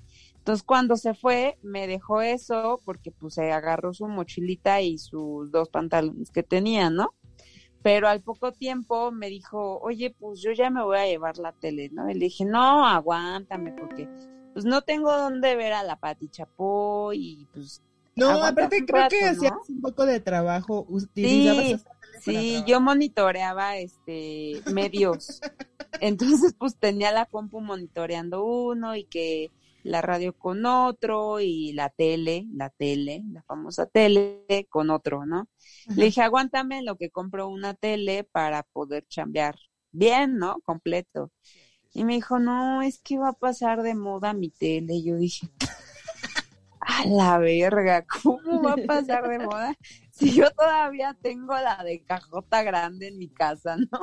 Entonces 0.45 0.61
cuando 0.61 0.95
se 0.95 1.15
fue, 1.15 1.57
me 1.63 1.87
dejó 1.87 2.21
eso 2.21 2.79
porque 2.85 3.09
pues 3.09 3.33
se 3.33 3.51
agarró 3.51 3.95
su 3.95 4.07
mochilita 4.07 4.79
y 4.79 4.99
sus 4.99 5.49
dos 5.49 5.69
pantalones 5.69 6.29
que 6.29 6.43
tenía, 6.43 6.91
¿no? 6.91 7.15
Pero 7.81 8.07
al 8.07 8.21
poco 8.21 8.51
tiempo 8.51 9.11
me 9.11 9.27
dijo, 9.27 9.79
oye, 9.79 10.15
pues 10.19 10.43
yo 10.43 10.51
ya 10.51 10.69
me 10.69 10.83
voy 10.83 10.99
a 10.99 11.07
llevar 11.07 11.39
la 11.39 11.51
tele, 11.51 11.89
¿no? 11.91 12.11
Y 12.11 12.13
le 12.13 12.25
dije, 12.25 12.45
no, 12.45 12.85
aguántame 12.85 13.71
porque 13.71 14.07
pues 14.53 14.65
no 14.65 14.83
tengo 14.83 15.11
dónde 15.17 15.55
ver 15.55 15.73
a 15.73 15.81
la 15.81 15.95
Pati 15.95 16.29
Chapó 16.29 17.11
y 17.11 17.47
pues... 17.51 17.81
No, 18.15 18.29
aparte 18.43 18.85
creo 18.85 19.01
rato, 19.01 19.15
que 19.15 19.25
¿no? 19.25 19.31
hacías 19.31 19.69
un 19.69 19.81
poco 19.81 20.05
de 20.05 20.19
trabajo. 20.19 20.85
Utilizabas 20.87 21.83
Sí, 22.21 22.35
sí, 22.35 22.63
yo 22.67 22.79
monitoreaba 22.79 23.77
este 23.77 24.61
medios. 24.71 25.41
Entonces, 26.01 26.53
pues 26.55 26.77
tenía 26.77 27.11
la 27.11 27.25
compu 27.25 27.61
monitoreando 27.61 28.45
uno 28.45 28.95
y 28.95 29.05
que 29.05 29.51
la 29.85 30.01
radio 30.01 30.33
con 30.33 30.65
otro 30.65 31.39
y 31.39 31.71
la 31.73 31.89
tele, 31.89 32.47
la 32.51 32.71
tele, 32.71 33.23
la 33.31 33.43
famosa 33.43 33.85
tele 33.85 34.67
con 34.69 34.89
otro, 34.89 35.25
¿no? 35.27 35.47
Le 35.95 36.05
dije, 36.05 36.21
aguántame 36.23 36.79
en 36.79 36.85
lo 36.85 36.97
que 36.97 37.11
compro 37.11 37.47
una 37.47 37.75
tele 37.75 38.23
para 38.23 38.63
poder 38.63 39.05
chambear 39.07 39.55
bien, 39.91 40.37
¿no? 40.37 40.59
Completo. 40.65 41.31
Y 41.93 42.03
me 42.03 42.15
dijo, 42.15 42.39
no, 42.39 42.81
es 42.81 42.99
que 42.99 43.19
va 43.19 43.29
a 43.29 43.33
pasar 43.33 43.83
de 43.83 43.93
moda 43.93 44.33
mi 44.33 44.49
tele. 44.49 44.95
Y 44.95 45.05
yo 45.05 45.17
dije, 45.17 45.49
a 46.79 47.05
la 47.05 47.37
verga, 47.37 48.05
¿cómo 48.23 48.63
va 48.63 48.73
a 48.73 48.87
pasar 48.87 49.29
de 49.29 49.39
moda? 49.39 49.75
Si 50.11 50.33
yo 50.33 50.49
todavía 50.51 51.15
tengo 51.21 51.53
la 51.53 51.83
de 51.83 52.03
cajota 52.03 52.63
grande 52.63 53.09
en 53.09 53.19
mi 53.19 53.29
casa, 53.29 53.77
¿no? 53.77 53.99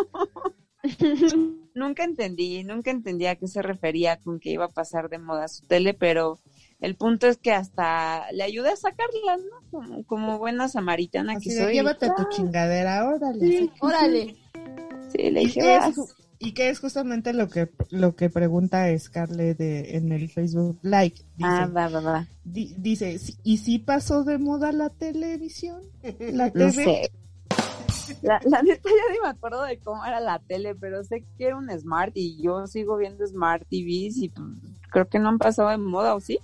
nunca 1.75 2.05
entendí, 2.05 2.64
nunca 2.64 2.90
entendí 2.90 3.27
a 3.27 3.37
qué 3.37 3.47
se 3.49 3.62
refería 3.62 4.16
con 4.18 4.40
que 4.40 4.51
iba 4.51 4.64
a 4.66 4.68
pasar 4.68 5.09
de 5.09 5.18
moda 5.18 5.49
su 5.49 5.64
tele, 5.66 5.95
pero 5.95 6.38
el 6.81 6.97
punto 6.97 7.29
es 7.29 7.37
que 7.38 7.53
hasta 7.53 8.31
le 8.33 8.42
ayudé 8.42 8.71
a 8.71 8.77
sacarla, 8.77 9.37
¿no? 9.37 9.71
Como, 9.71 10.05
como 10.05 10.38
buena 10.38 10.68
samaritana 10.68 11.35
Así 11.35 11.49
que 11.51 11.55
de, 11.55 11.62
soy. 11.62 11.75
llévate 11.75 12.09
tu 12.16 12.25
chingadera, 12.31 13.09
órale. 13.09 13.71
Órale. 13.81 14.37
Sí, 15.11 15.31
le 15.31 15.42
¿Y 15.42 15.47
dije, 15.47 15.79
y 16.45 16.55
qué 16.55 16.71
es 16.71 16.81
justamente 16.81 17.33
lo 17.33 17.49
que 17.49 17.68
lo 17.90 18.16
que 18.16 18.29
pregunta 18.29 18.87
Scarlett 18.99 19.59
de- 19.59 19.97
en 19.97 20.11
el 20.11 20.29
Facebook 20.29 20.77
Like? 20.83 21.23
Dice, 21.37 21.49
Ah, 21.49 21.66
va, 21.73 21.88
va, 21.88 22.01
va. 22.01 22.27
di- 22.42 22.75
dice, 22.79 23.18
"¿Sí- 23.21 23.37
¿y 23.45 23.59
si 23.59 23.79
pasó 23.79 24.25
de 24.25 24.38
moda 24.38 24.73
la 24.73 24.90
televisión? 24.90 25.83
La 26.18 26.47
No 26.47 26.53
TV? 26.53 26.73
sé. 26.73 27.12
La, 28.23 28.41
la 28.45 28.62
neta 28.62 28.88
ya 28.88 29.12
ni 29.12 29.21
me 29.23 29.29
acuerdo 29.29 29.62
de 29.62 29.79
cómo 29.79 30.05
era 30.05 30.21
la 30.21 30.38
tele, 30.38 30.75
pero 30.75 31.03
sé 31.05 31.25
que 31.38 31.47
era 31.47 31.57
un 31.57 31.71
Smart 31.79 32.12
y 32.15 32.41
yo 32.43 32.67
sigo 32.67 32.97
viendo 32.97 33.27
Smart 33.27 33.62
TVs 33.69 34.17
y 34.19 34.29
pues, 34.29 34.47
creo 34.91 35.09
que 35.09 35.19
no 35.19 35.29
han 35.29 35.38
pasado 35.38 35.69
de 35.71 35.79
moda, 35.79 36.15
¿o 36.15 36.21
sí? 36.21 36.38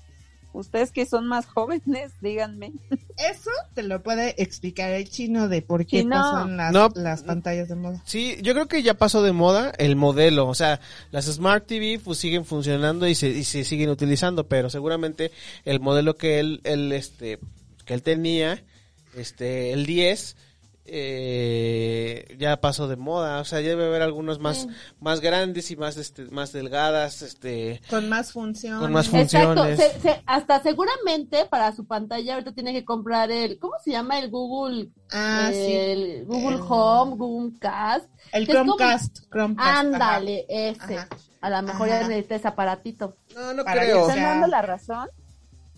Ustedes 0.54 0.92
que 0.92 1.04
son 1.04 1.26
más 1.28 1.46
jóvenes, 1.46 2.12
díganme. 2.22 2.72
Eso 3.18 3.50
te 3.74 3.82
lo 3.82 4.02
puede 4.02 4.34
explicar 4.42 4.90
el 4.90 5.08
chino 5.08 5.46
de 5.48 5.60
por 5.62 5.84
qué 5.84 6.00
Chino. 6.00 6.16
pasan 6.16 6.56
las, 6.56 6.72
No. 6.72 6.88
las 6.94 7.22
pantallas 7.22 7.68
de 7.68 7.74
moda. 7.76 8.02
Sí, 8.06 8.36
yo 8.42 8.54
creo 8.54 8.66
que 8.66 8.82
ya 8.82 8.94
pasó 8.94 9.22
de 9.22 9.32
moda 9.32 9.70
el 9.78 9.94
modelo, 9.94 10.48
o 10.48 10.54
sea, 10.54 10.80
las 11.10 11.26
Smart 11.26 11.66
TV 11.66 12.00
pues 12.02 12.18
siguen 12.18 12.44
funcionando 12.46 13.06
y 13.06 13.14
se, 13.14 13.28
y 13.28 13.44
se 13.44 13.62
siguen 13.62 13.90
utilizando, 13.90 14.48
pero 14.48 14.70
seguramente 14.70 15.30
el 15.64 15.80
modelo 15.80 16.16
que 16.16 16.40
él, 16.40 16.60
él 16.64 16.92
este, 16.92 17.38
que 17.84 17.94
él 17.94 18.02
tenía, 18.02 18.64
este, 19.14 19.72
el 19.74 19.84
10, 19.86 20.36
eh, 20.90 22.36
ya 22.38 22.60
pasó 22.60 22.88
de 22.88 22.96
moda, 22.96 23.40
o 23.40 23.44
sea, 23.44 23.60
ya 23.60 23.70
debe 23.70 23.86
haber 23.86 24.02
algunos 24.02 24.38
más, 24.38 24.58
Sí. 24.62 24.68
más 25.00 25.20
grandes 25.20 25.70
y 25.70 25.76
más, 25.76 25.96
este, 25.96 26.24
más 26.26 26.52
delgadas, 26.52 27.22
este, 27.22 27.80
Con 27.90 28.08
más 28.08 28.32
funciones. 28.32 28.80
Con 28.80 28.92
más 28.92 29.12
Exacto, 29.12 29.48
funciones. 29.64 29.78
se- 29.80 30.00
se- 30.00 30.22
hasta 30.26 30.62
seguramente 30.62 31.46
para 31.46 31.72
su 31.74 31.84
pantalla 31.86 32.34
ahorita 32.34 32.52
tiene 32.52 32.72
que 32.72 32.84
comprar 32.84 33.30
el, 33.30 33.58
¿cómo 33.58 33.74
se 33.84 33.90
llama? 33.92 34.18
El 34.18 34.30
Google, 34.30 34.88
Ah, 35.12 35.50
sí. 35.52 35.58
el 35.72 36.24
Google 36.26 36.56
El- 36.56 36.62
Home, 36.68 37.16
Google 37.16 37.58
Cast. 37.58 38.06
El 38.32 38.46
como- 38.46 38.76
Chromecast. 38.76 39.18
Chromecast, 39.30 39.68
Ándale, 39.78 40.46
ese. 40.48 40.96
Ajá. 40.98 41.08
A 41.40 41.50
lo 41.50 41.62
mejor 41.62 41.88
Ajá. 41.88 42.00
ya 42.02 42.08
necesita 42.08 42.34
ese 42.34 42.48
aparatito. 42.48 43.16
No, 43.34 43.54
no 43.54 43.64
Para 43.64 43.84
¿Le 43.84 43.92
están 43.92 44.20
dando 44.22 44.46
la 44.48 44.62
razón? 44.62 45.08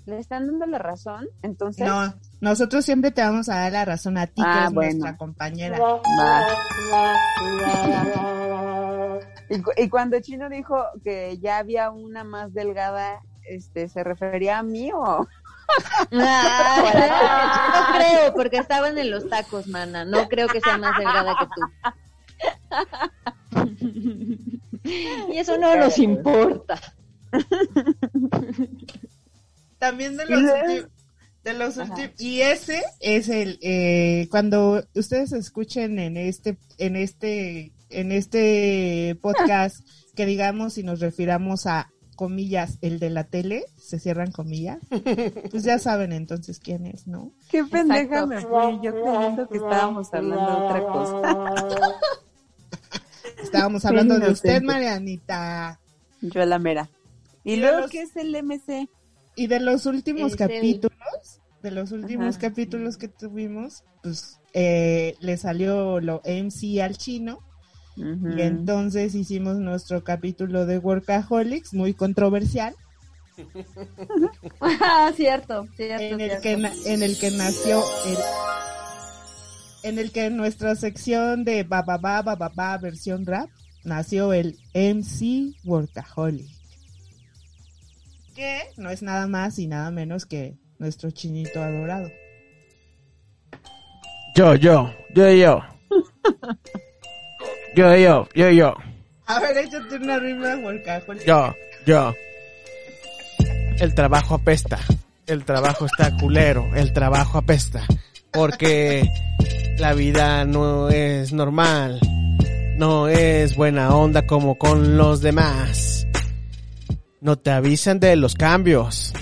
¿Le 0.07 0.19
están 0.19 0.47
dando 0.47 0.67
la 0.67 0.79
razón? 0.79 1.29
Entonces, 1.43 1.87
No, 1.87 2.15
nosotros 2.41 2.85
siempre 2.85 3.11
te 3.11 3.23
vamos 3.23 3.49
a 3.49 3.57
dar 3.61 3.73
la 3.73 3.85
razón 3.85 4.17
a 4.19 4.27
ti, 4.27 4.35
que 4.43 4.43
Ah, 4.45 4.69
bueno. 4.73 4.93
nuestra 4.93 5.17
compañera. 5.17 5.79
Va. 5.79 6.47
Y, 9.49 9.61
cu- 9.63 9.73
y 9.77 9.89
cuando 9.89 10.21
Chino 10.21 10.49
dijo 10.49 10.85
que 11.03 11.39
ya 11.39 11.59
había 11.59 11.91
una 11.91 12.23
más 12.25 12.53
delgada, 12.55 13.21
este, 13.49 13.89
¿se 13.89 14.05
refería 14.05 14.59
a 14.59 14.63
mí 14.63 14.91
o...? 14.95 15.27
Ah, 16.13 17.71
no 17.75 17.97
creo, 17.99 18.35
porque 18.35 18.57
estaban 18.59 18.99
en 18.99 19.11
los 19.11 19.29
tacos, 19.29 19.69
mana. 19.69 20.05
No 20.05 20.29
creo 20.29 20.49
que 20.49 20.61
sea 20.61 20.79
más 20.79 20.97
delgada 20.99 21.37
que 21.39 21.47
tú. 21.47 21.63
Y 25.33 25.37
eso 25.39 25.57
no 25.59 25.77
nos 25.77 25.97
importa. 25.99 26.81
También 29.79 30.17
de 30.17 30.27
los, 30.27 30.41
luego- 31.45 31.45
ulti- 31.45 31.45
de 31.45 31.53
los 31.55 31.77
ulti- 31.79 32.13
y 32.19 32.41
ese 32.43 32.83
es 33.01 33.29
el 33.29 33.59
eh, 33.63 34.27
cuando 34.31 34.83
ustedes 34.95 35.33
escuchen 35.33 35.99
en 35.99 36.17
este 36.17 36.59
en 36.79 36.97
este 36.97 37.73
en 37.89 38.13
este 38.13 39.17
podcast 39.23 39.77
que 40.17 40.27
digamos 40.27 40.77
y 40.79 40.83
nos 40.83 41.01
refiramos 41.01 41.67
a 41.67 41.91
comillas 42.17 42.77
el 42.83 42.99
de 42.99 43.09
la 43.09 43.25
tele 43.25 43.65
se 43.79 43.99
cierran 43.99 44.31
comillas 44.31 44.79
pues 45.51 45.63
ya 45.65 45.79
saben 45.79 46.13
entonces 46.13 46.59
quién 46.61 46.85
es 46.85 47.07
no 47.07 47.33
Qué 47.51 47.65
pendeja 47.65 48.27
me 48.27 48.41
fui, 48.43 48.79
yo 48.83 48.93
creyendo 49.03 49.49
que 49.49 49.57
estábamos 49.57 50.13
hablando 50.13 50.47
de 50.47 50.67
otra 50.67 50.87
cosa. 50.87 51.55
estábamos 53.43 53.85
hablando 53.85 54.19
de 54.19 54.31
usted. 54.31 54.63
Marianita 54.63 55.81
Yo 56.21 56.45
la 56.45 56.59
mera. 56.59 56.91
¿Y, 57.45 57.55
Y 57.55 57.57
luego 57.57 57.81
los- 57.81 57.91
qué 57.91 58.03
es 58.03 58.15
el 58.17 58.35
MC? 58.37 58.89
y 59.37 59.47
de 59.47 59.61
los 59.61 59.87
últimos 59.87 60.33
Es 60.35 60.41
el- 60.41 60.49
capítulos 60.49 60.90
de 61.63 61.71
los 61.71 61.93
últimos 61.93 62.37
Ajá. 62.37 62.49
capítulos 62.49 62.97
que 62.97 63.09
tuvimos 63.09 63.85
pues 64.03 64.41
eh, 64.55 65.15
le 65.21 65.37
salió 65.37 66.01
lo 66.01 66.23
MC 66.25 66.81
al 66.83 66.97
chino. 66.97 67.41
Y 67.97 68.41
entonces 68.41 69.15
hicimos 69.15 69.59
nuestro 69.59 70.03
capítulo 70.05 70.65
de 70.65 70.79
Workaholics, 70.79 71.75
muy 71.75 71.93
controversial, 71.93 72.75
Ah, 74.61 75.13
cierto, 75.15 75.67
cierto, 75.77 76.03
en 76.05 76.21
el 76.21 76.41
cierto. 76.41 76.43
que 76.43 76.93
en 76.93 77.03
el 77.03 77.19
que 77.19 77.31
nació 77.33 77.83
el 78.07 78.17
en 79.83 79.99
el 79.99 80.13
que 80.13 80.27
en 80.27 80.37
nuestra 80.37 80.75
sección 80.77 81.45
de 81.45 81.63
bababa 81.63 82.23
bababa 82.23 82.79
versión 82.79 83.27
rap 83.27 83.49
nació 83.85 84.33
el 84.33 84.59
MC 84.75 85.55
Workaholic. 85.65 86.49
Que 88.35 88.61
no 88.77 88.91
es 88.91 89.03
nada 89.03 89.27
más 89.27 89.59
y 89.59 89.67
nada 89.67 89.91
menos 89.91 90.25
que 90.27 90.57
nuestro 90.81 91.11
chinito 91.11 91.63
adorado. 91.63 92.11
yo, 94.35 94.55
yo, 94.55 94.91
yo, 95.15 95.31
yo, 95.31 95.63
yo, 97.77 97.97
yo, 97.97 98.29
yo, 98.35 98.51
yo. 98.51 98.75
A 99.27 99.41
ver, 99.41 99.59
échate 99.59 99.97
una 99.97 100.19
rima. 100.19 100.57
Yo, 101.25 101.55
yo. 101.87 102.15
El 103.79 103.95
trabajo 103.95 104.35
apesta. 104.35 104.79
El 105.27 105.45
trabajo 105.45 105.87
está 105.87 106.17
culero. 106.17 106.67
El 106.75 106.93
trabajo 106.93 107.39
apesta. 107.39 107.85
Porque 108.33 109.09
la 109.79 109.93
vida 109.93 110.45
no 110.47 110.89
es 110.89 111.33
normal. 111.33 112.01
No 112.77 113.09
es 113.09 113.55
buena 113.55 113.95
onda 113.95 114.27
como 114.27 114.57
con 114.57 114.97
los 114.97 115.21
demás. 115.21 116.07
No 117.21 117.37
te 117.37 117.51
avisan 117.51 118.01
de 118.01 118.17
los 118.17 118.35
cambios. 118.35 119.13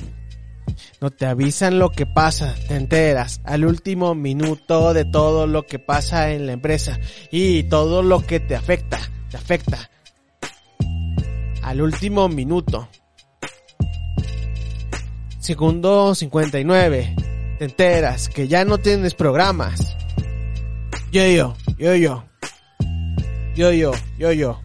No 1.00 1.10
te 1.10 1.26
avisan 1.26 1.78
lo 1.78 1.90
que 1.90 2.06
pasa. 2.06 2.54
Te 2.66 2.74
enteras 2.74 3.40
al 3.44 3.64
último 3.64 4.14
minuto 4.14 4.92
de 4.92 5.04
todo 5.04 5.46
lo 5.46 5.64
que 5.64 5.78
pasa 5.78 6.32
en 6.32 6.46
la 6.46 6.52
empresa. 6.52 6.98
Y 7.30 7.64
todo 7.64 8.02
lo 8.02 8.26
que 8.26 8.40
te 8.40 8.56
afecta. 8.56 8.98
Te 9.30 9.36
afecta 9.36 9.90
al 11.62 11.82
último 11.82 12.28
minuto. 12.28 12.88
Segundo 15.38 16.14
59. 16.14 17.14
Te 17.58 17.64
enteras 17.64 18.28
que 18.28 18.48
ya 18.48 18.64
no 18.64 18.78
tienes 18.78 19.14
programas. 19.14 19.96
Yo, 21.12 21.26
yo, 21.26 21.56
yo, 21.78 21.94
yo. 21.94 22.24
Yo, 23.54 23.72
yo, 23.72 23.92
yo, 24.18 24.32
yo. 24.32 24.60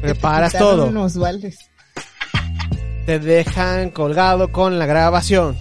Preparas 0.00 0.52
todo. 0.52 0.86
unos. 0.86 1.16
Te 3.06 3.18
dejan 3.18 3.90
colgado 3.90 4.52
con 4.52 4.78
la 4.78 4.86
grabación. 4.86 5.56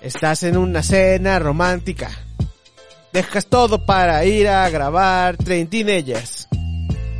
Estás 0.00 0.42
en 0.44 0.56
una 0.56 0.82
cena 0.82 1.38
romántica. 1.38 2.10
Dejas 3.12 3.46
todo 3.46 3.84
para 3.84 4.24
ir 4.24 4.48
a 4.48 4.68
grabar 4.70 5.36
Train. 5.36 5.68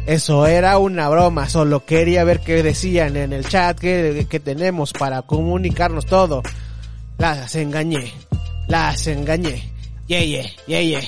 Eso 0.06 0.46
era 0.46 0.78
una 0.78 1.08
broma, 1.08 1.48
solo 1.48 1.84
quería 1.84 2.24
ver 2.24 2.40
qué 2.40 2.62
decían 2.62 3.16
en 3.16 3.32
el 3.32 3.46
chat 3.46 3.78
que, 3.78 4.26
que 4.28 4.40
tenemos 4.40 4.92
para 4.92 5.22
comunicarnos 5.22 6.06
todo. 6.06 6.42
Las 7.18 7.54
engañé, 7.54 8.12
las 8.66 9.06
engañé. 9.06 9.70
Yeah, 10.06 10.24
yeah, 10.24 10.46
yeah, 10.66 10.80
yeah. 10.80 11.02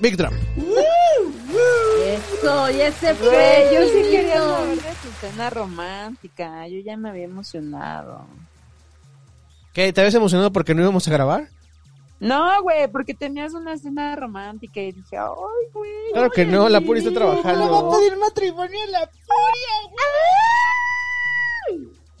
Big 0.00 0.16
Drum. 0.16 0.32
Eso, 2.04 2.70
y 2.70 2.80
ese 2.80 3.14
fue. 3.14 3.28
Güey, 3.28 3.74
yo 3.74 3.82
sí 3.88 4.02
quería 4.10 4.38
saber 4.40 4.76
de 4.76 4.94
su 4.94 5.10
cena 5.20 5.50
romántica. 5.50 6.66
Yo 6.68 6.80
ya 6.80 6.96
me 6.96 7.10
había 7.10 7.24
emocionado. 7.24 8.26
¿Qué? 9.72 9.92
¿Te 9.92 10.00
habías 10.00 10.14
emocionado 10.14 10.52
porque 10.52 10.74
no 10.74 10.82
íbamos 10.82 11.06
a 11.06 11.10
grabar? 11.12 11.48
No, 12.20 12.62
güey, 12.62 12.86
porque 12.88 13.14
tenías 13.14 13.52
una 13.54 13.76
cena 13.76 14.14
romántica 14.14 14.80
y 14.80 14.92
dije, 14.92 15.16
ay, 15.16 15.72
güey. 15.72 15.90
Claro 16.12 16.30
que 16.30 16.44
no, 16.46 16.68
la 16.68 16.80
Puri 16.80 17.00
está 17.00 17.12
¿Cómo 17.12 17.26
va 17.32 17.38
a 17.38 17.42
trabajando. 17.42 17.90
pedir 17.98 18.16
matrimonio 18.16 18.78
a 18.82 18.86
la 18.90 19.00
furia, 19.08 19.96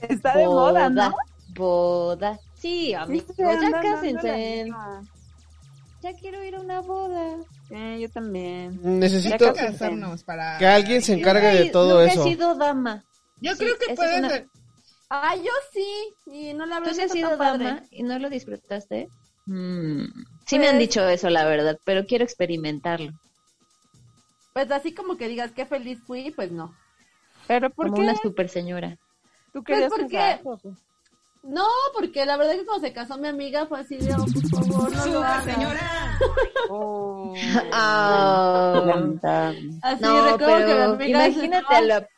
Está 0.00 0.36
de 0.36 0.46
moda, 0.46 0.88
¿no? 0.90 1.14
Boda. 1.54 2.38
Sí, 2.54 2.94
amigos, 2.94 3.34
Sí, 3.36 3.42
ya 3.42 3.80
cásense. 3.80 4.68
Ya 6.00 6.12
quiero 6.14 6.42
ir 6.44 6.56
a 6.56 6.60
una 6.60 6.80
boda. 6.80 7.36
Eh, 7.74 7.98
yo 8.00 8.10
también. 8.10 8.78
Necesito 8.98 9.52
que 9.54 9.60
casarnos 9.60 10.22
para... 10.24 10.58
que 10.58 10.66
alguien 10.66 11.00
se 11.00 11.14
encargue 11.14 11.48
de 11.54 11.70
todo 11.70 12.00
nunca 12.00 12.12
eso. 12.12 12.26
he 12.26 12.28
sido 12.30 12.54
dama. 12.54 13.02
Yo 13.40 13.52
Sí, 13.52 13.58
creo 13.64 13.78
que 13.78 13.84
esa 13.84 13.92
es 13.92 13.96
pueden... 13.96 14.24
una- 14.26 14.46
Ah, 15.08 15.34
yo 15.36 15.50
sí. 15.72 16.14
Y 16.26 16.52
no 16.54 16.66
la 16.66 16.76
¿Tú 16.76 16.82
verdad 16.84 16.96
sí 16.96 17.02
has 17.02 17.12
sido 17.12 17.36
dama 17.36 17.82
y 17.90 18.02
no 18.02 18.18
lo 18.18 18.28
disfrutaste? 18.30 19.08
Mm, 19.46 20.04
Sí 20.04 20.12
Pues- 20.56 20.60
me 20.60 20.68
han 20.68 20.78
dicho 20.78 21.06
eso, 21.08 21.30
la 21.30 21.44
verdad, 21.46 21.78
pero 21.84 22.04
quiero 22.06 22.24
experimentarlo. 22.24 23.12
Pues 24.52 24.70
así 24.70 24.92
como 24.94 25.16
que 25.16 25.28
digas 25.28 25.52
qué 25.52 25.64
feliz 25.64 25.98
fui, 26.06 26.30
pues 26.30 26.52
no. 26.52 26.74
¿Pero 27.46 27.70
por 27.70 27.86
Como 27.86 27.96
qué? 27.96 28.02
una 28.02 28.16
super 28.16 28.48
señora. 28.50 28.98
¿Tú 29.52 29.62
Pues 29.62 29.66
querías 29.78 29.90
porque- 29.90 30.38
jugar? 30.42 30.60
No, 31.44 31.66
porque 31.94 32.24
la 32.24 32.36
verdad 32.36 32.54
es 32.54 32.60
que 32.60 32.66
cuando 32.66 32.86
se 32.86 32.92
casó 32.92 33.18
mi 33.18 33.26
amiga 33.28 33.66
fue 33.66 33.80
así 33.80 33.96
de, 33.96 34.12
oh, 34.14 34.24
por 34.32 34.48
favor, 34.48 34.92
no 34.96 35.06
lo 35.06 35.18
hagas. 35.24 35.46
Oh, 36.70 37.34
Ah. 37.72 38.80
lamentable. 38.86 39.70
Así 39.82 40.02
no, 40.04 40.22
recuerdo 40.36 40.56
que 40.58 40.64
mi 40.64 40.68
pero 40.72 40.84
amiga 40.92 41.28
imagínate 41.28 41.74
a, 41.74 41.80
la- 41.80 42.08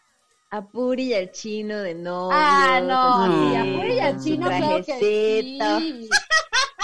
a 0.51 0.63
Puri 0.67 1.05
y 1.05 1.15
al 1.15 1.31
chino 1.33 1.79
de 1.79 1.95
novio. 1.95 2.37
Ah, 2.39 2.81
no, 2.83 3.27
sí, 3.27 3.33
sí, 3.51 3.57
a 3.57 3.77
Puri 3.79 3.93
y 3.95 4.01
al 4.01 4.21
chino 4.23 4.47
creo 4.49 4.85
que 4.85 4.99
sí. 4.99 6.09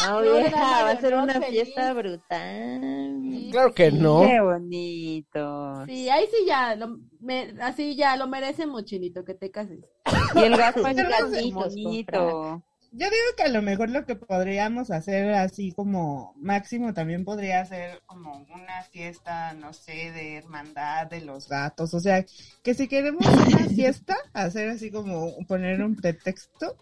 Oh, 0.08 0.20
No, 0.24 0.32
vieja, 0.32 0.82
va 0.84 0.90
a 0.90 1.00
ser 1.00 1.12
no, 1.14 1.22
una 1.24 1.34
feliz. 1.34 1.50
fiesta 1.50 1.92
brutal. 1.92 3.48
Claro 3.50 3.74
que 3.74 3.90
no. 3.90 4.20
Qué 4.26 4.40
bonito. 4.40 5.86
Sí, 5.86 6.08
ahí 6.08 6.26
sí 6.30 6.44
ya, 6.46 6.74
lo, 6.76 6.98
me- 7.20 7.54
así 7.60 7.96
ya 7.96 8.16
lo 8.16 8.26
merecemos, 8.28 8.84
Chinito, 8.84 9.24
que 9.24 9.34
te 9.34 9.50
cases. 9.50 9.80
Y 10.34 10.38
el 10.44 10.56
gato 10.56 10.86
es 10.86 11.52
bonito. 11.52 12.62
Yo 12.92 13.06
digo 13.06 13.22
que 13.36 13.44
a 13.44 13.48
lo 13.48 13.62
mejor 13.62 13.88
lo 13.90 14.04
que 14.04 14.16
podríamos 14.16 14.90
hacer 14.90 15.32
así 15.34 15.70
como 15.70 16.34
máximo 16.36 16.92
también 16.92 17.24
podría 17.24 17.64
ser 17.64 18.02
como 18.06 18.44
una 18.52 18.82
fiesta, 18.90 19.52
no 19.54 19.72
sé, 19.72 20.10
de 20.10 20.38
hermandad 20.38 21.06
de 21.06 21.20
los 21.20 21.48
gatos. 21.48 21.94
O 21.94 22.00
sea, 22.00 22.24
que 22.64 22.74
si 22.74 22.88
queremos 22.88 23.24
una 23.26 23.58
fiesta, 23.76 24.16
hacer 24.32 24.70
así 24.70 24.90
como 24.90 25.30
poner 25.46 25.82
un 25.84 25.94
pretexto 25.94 26.76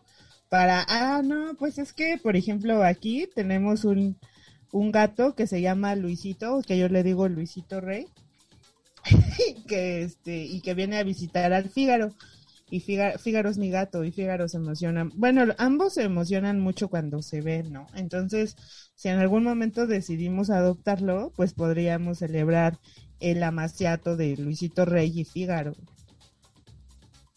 para, 0.48 0.84
ah, 0.88 1.22
no, 1.22 1.54
pues 1.58 1.78
es 1.78 1.92
que, 1.92 2.18
por 2.22 2.36
ejemplo, 2.36 2.82
aquí 2.82 3.28
tenemos 3.34 3.84
un, 3.84 4.16
un 4.72 4.92
gato 4.92 5.34
que 5.34 5.46
se 5.46 5.60
llama 5.60 5.94
Luisito, 5.94 6.62
que 6.66 6.78
yo 6.78 6.88
le 6.88 7.02
digo 7.02 7.28
Luisito 7.28 7.80
Rey, 7.80 8.06
que 9.68 10.02
este, 10.02 10.44
y 10.44 10.60
que 10.60 10.74
viene 10.74 10.98
a 10.98 11.04
visitar 11.04 11.52
al 11.52 11.68
Fígaro. 11.68 12.12
Y 12.70 12.80
Fígaro, 12.80 13.18
Fígaro 13.18 13.48
es 13.48 13.56
mi 13.56 13.70
gato 13.70 14.04
y 14.04 14.12
Fígaro 14.12 14.46
se 14.48 14.58
emociona. 14.58 15.08
Bueno, 15.14 15.54
ambos 15.56 15.94
se 15.94 16.02
emocionan 16.02 16.60
mucho 16.60 16.88
cuando 16.88 17.22
se 17.22 17.40
ven, 17.40 17.72
¿no? 17.72 17.86
Entonces, 17.94 18.56
si 18.94 19.08
en 19.08 19.18
algún 19.18 19.42
momento 19.42 19.86
decidimos 19.86 20.50
adoptarlo, 20.50 21.32
pues 21.34 21.54
podríamos 21.54 22.18
celebrar 22.18 22.78
el 23.20 23.42
amaciato 23.42 24.16
de 24.16 24.36
Luisito 24.36 24.84
Rey 24.84 25.12
y 25.14 25.24
Fígaro. 25.24 25.74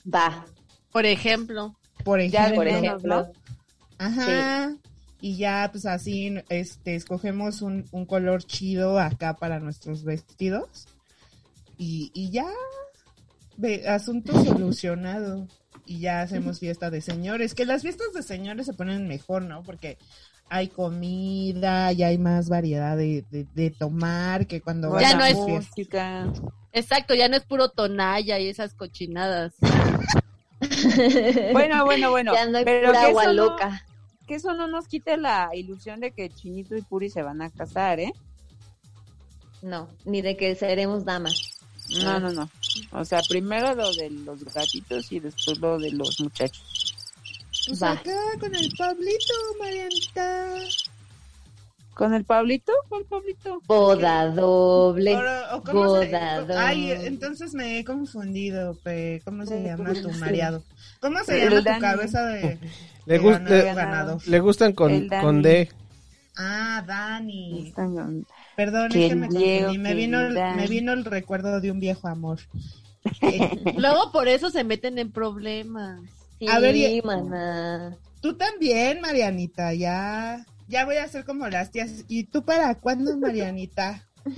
Va. 0.06 0.46
Por 0.92 1.06
ejemplo. 1.06 1.78
Por 2.04 2.20
ejemplo. 2.20 3.24
de. 3.24 3.32
Ajá. 3.98 4.76
Y 5.20 5.38
ya, 5.38 5.70
pues 5.72 5.86
así, 5.86 6.34
este, 6.50 6.96
escogemos 6.96 7.62
un, 7.62 7.86
un 7.92 8.06
color 8.06 8.44
chido 8.44 9.00
acá 9.00 9.36
para 9.36 9.60
nuestros 9.60 10.04
vestidos. 10.04 10.88
Y, 11.78 12.12
y 12.14 12.32
ya, 12.32 12.48
ve, 13.58 13.88
asunto 13.88 14.34
solucionado. 14.44 15.48
Y 15.86 16.00
ya 16.00 16.22
hacemos 16.22 16.60
fiesta 16.60 16.90
de 16.90 17.02
señores. 17.02 17.54
Que 17.54 17.66
las 17.66 17.84
fiestas 17.84 18.14
de 18.14 18.24
señores 18.24 18.66
se 18.66 18.74
ponen 18.74 19.08
mejor, 19.08 19.44
¿no? 19.44 19.62
Porque 19.62 19.98
hay 20.50 20.68
comida, 20.68 21.92
ya 21.92 22.08
hay 22.08 22.18
más 22.18 22.50
variedad 22.50 22.98
de, 22.98 23.24
de, 23.30 23.46
de 23.54 23.70
tomar 23.70 24.48
que 24.48 24.60
cuando 24.62 25.00
Ya 25.00 25.16
no 25.16 25.24
es- 25.26 25.36
música. 25.38 26.32
Exacto, 26.74 27.14
ya 27.14 27.28
no 27.30 27.36
es 27.36 27.44
puro 27.44 27.70
tonalla 27.70 28.40
y 28.40 28.48
esas 28.48 28.74
cochinadas. 28.74 29.54
Bueno, 31.54 31.86
bueno, 31.86 32.10
bueno. 32.12 32.34
Ya 32.34 32.46
no 32.48 32.58
hay 32.58 32.66
pero 32.66 32.88
pura 32.90 33.00
que 33.02 33.06
agua 33.08 33.24
eso 33.24 33.34
no- 33.34 33.46
loca. 33.46 33.86
que 34.28 34.36
eso 34.36 34.54
no 34.54 34.68
nos 34.68 34.88
quite 34.88 35.18
la 35.18 35.50
ilusión 35.54 36.00
de 36.00 36.12
que 36.12 36.30
Chinito 36.30 36.76
y 36.76 36.82
Puri 36.82 37.10
se 37.10 37.22
van 37.22 37.42
a 37.42 37.50
casar, 37.50 38.00
¿eh? 38.00 38.14
No, 39.62 39.90
ni 40.06 40.22
de 40.22 40.38
que 40.38 40.56
seremos 40.56 41.06
damas. 41.06 41.60
No, 42.04 42.20
no, 42.20 42.32
no. 42.32 42.50
O 42.94 43.04
sea, 43.06 43.22
primero 43.28 43.76
lo 43.76 43.92
de 43.94 44.10
los 44.10 44.44
gatitos 44.46 45.12
y 45.12 45.20
después 45.20 45.60
lo 45.60 45.78
de 45.78 45.92
los 45.92 46.20
muchachos. 46.22 46.96
Pues 47.68 47.84
Va. 47.84 47.92
acá 47.92 48.16
con 48.40 48.56
el 48.56 48.72
Pablito, 48.78 49.34
Marianita. 49.60 50.56
¿Con 51.94 52.14
el 52.14 52.24
Pablito? 52.24 52.72
¿Cuál 52.90 53.06
Pablito? 53.06 53.62
Boda 53.68 54.28
doble. 54.30 55.16
O- 55.16 55.58
o 55.58 55.64
cómo 55.64 56.00
se- 56.00 56.06
Boda 56.08 56.40
doble. 56.42 56.56
Ay, 56.58 56.92
entonces 56.92 57.54
me 57.54 57.80
he 57.80 57.86
confundido, 57.86 58.76
pe. 58.84 59.22
¿cómo 59.26 59.46
se 59.46 59.62
llama 59.64 59.94
tu 59.94 60.10
mareado? 60.14 60.64
¿Cómo 61.00 61.20
se 61.24 61.44
El 61.44 61.50
llama 61.64 61.76
tu 61.76 61.82
cabeza 61.82 62.26
de, 62.26 62.58
Le, 63.06 63.20
de 63.20 63.20
ganado, 63.20 63.56
le- 63.56 63.64
ganado? 63.74 64.18
le 64.26 64.40
gustan 64.40 64.74
con, 64.74 65.08
con 65.10 65.42
D. 65.42 65.70
Ah, 66.38 66.84
Dani. 66.88 67.74
Perdón, 68.56 68.92
es 68.96 69.10
que 69.10 69.16
me 69.16 69.28
confundí. 69.28 69.78
Me 69.78 69.94
vino, 69.94 70.22
el 70.22 70.34
me 70.56 70.68
vino 70.68 70.94
el 70.94 71.04
recuerdo 71.06 71.60
de 71.60 71.72
un 71.72 71.80
viejo 71.80 72.08
amor. 72.08 72.40
Luego 73.78 74.12
por 74.12 74.28
eso 74.28 74.50
se 74.50 74.64
meten 74.64 74.98
en 74.98 75.12
problemas. 75.12 76.00
Sí, 76.40 76.48
A 76.48 76.60
ver, 76.60 77.04
maná. 77.04 77.98
Tú 78.22 78.36
también, 78.36 79.02
Marianita, 79.02 79.74
ya. 79.74 80.46
Ya 80.72 80.86
voy 80.86 80.96
a 80.96 81.08
ser 81.10 81.26
como 81.26 81.50
las 81.50 81.70
tías. 81.70 82.06
¿Y 82.08 82.24
tú 82.24 82.46
para 82.46 82.74
cuándo, 82.76 83.18
Marianita? 83.18 84.08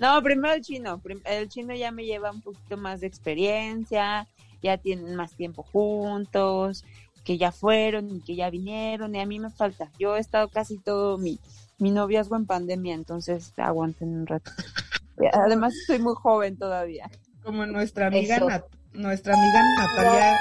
No, 0.00 0.20
primero 0.22 0.54
el 0.54 0.62
chino. 0.62 1.00
El 1.24 1.48
chino 1.48 1.74
ya 1.74 1.90
me 1.92 2.04
lleva 2.04 2.30
un 2.30 2.40
poquito 2.40 2.76
más 2.76 3.00
de 3.00 3.06
experiencia, 3.08 4.26
ya 4.62 4.78
tienen 4.78 5.14
más 5.16 5.34
tiempo 5.36 5.62
juntos, 5.62 6.84
que 7.24 7.36
ya 7.36 7.52
fueron 7.52 8.08
y 8.16 8.20
que 8.20 8.36
ya 8.36 8.48
vinieron, 8.48 9.14
y 9.14 9.20
a 9.20 9.26
mí 9.26 9.38
me 9.40 9.50
falta. 9.50 9.90
Yo 9.98 10.16
he 10.16 10.20
estado 10.20 10.48
casi 10.48 10.78
todo 10.78 11.18
mi, 11.18 11.38
mi 11.78 11.90
noviazgo 11.90 12.36
en 12.36 12.46
pandemia, 12.46 12.94
entonces 12.94 13.52
aguanten 13.56 14.08
un 14.08 14.26
rato. 14.26 14.50
Además, 15.32 15.74
estoy 15.74 15.98
muy 15.98 16.14
joven 16.14 16.56
todavía. 16.56 17.10
Como 17.42 17.66
nuestra 17.66 18.06
amiga. 18.06 18.38
Nat- 18.40 18.64
nuestra 18.92 19.34
amiga 19.34 19.62
Natalia, 19.78 20.38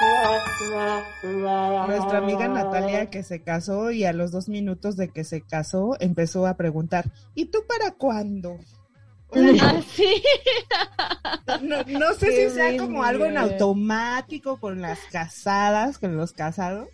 nuestra 1.88 2.18
amiga 2.18 2.48
Natalia 2.48 3.10
que 3.10 3.24
se 3.24 3.42
casó 3.42 3.92
y 3.92 4.06
a 4.06 4.14
los 4.14 4.32
dos 4.32 4.50
minutos 4.50 4.96
de 4.98 5.10
que 5.10 5.24
se 5.24 5.42
casó 5.42 5.96
empezó 6.00 6.48
a 6.48 6.56
preguntar, 6.56 7.12
¿y 7.36 7.46
tú 7.46 7.60
para 7.68 7.92
cuándo? 7.92 8.58
Ah, 9.62 9.82
sí. 9.94 10.24
No, 11.62 11.84
no 11.84 12.14
sé 12.14 12.28
Qué 12.28 12.50
si 12.50 12.56
sea 12.56 12.78
como 12.78 13.04
algo 13.04 13.26
en 13.26 13.38
automático 13.38 14.58
con 14.58 14.82
las 14.82 15.00
casadas, 15.12 15.98
con 15.98 16.16
los 16.16 16.34
casados. 16.34 16.88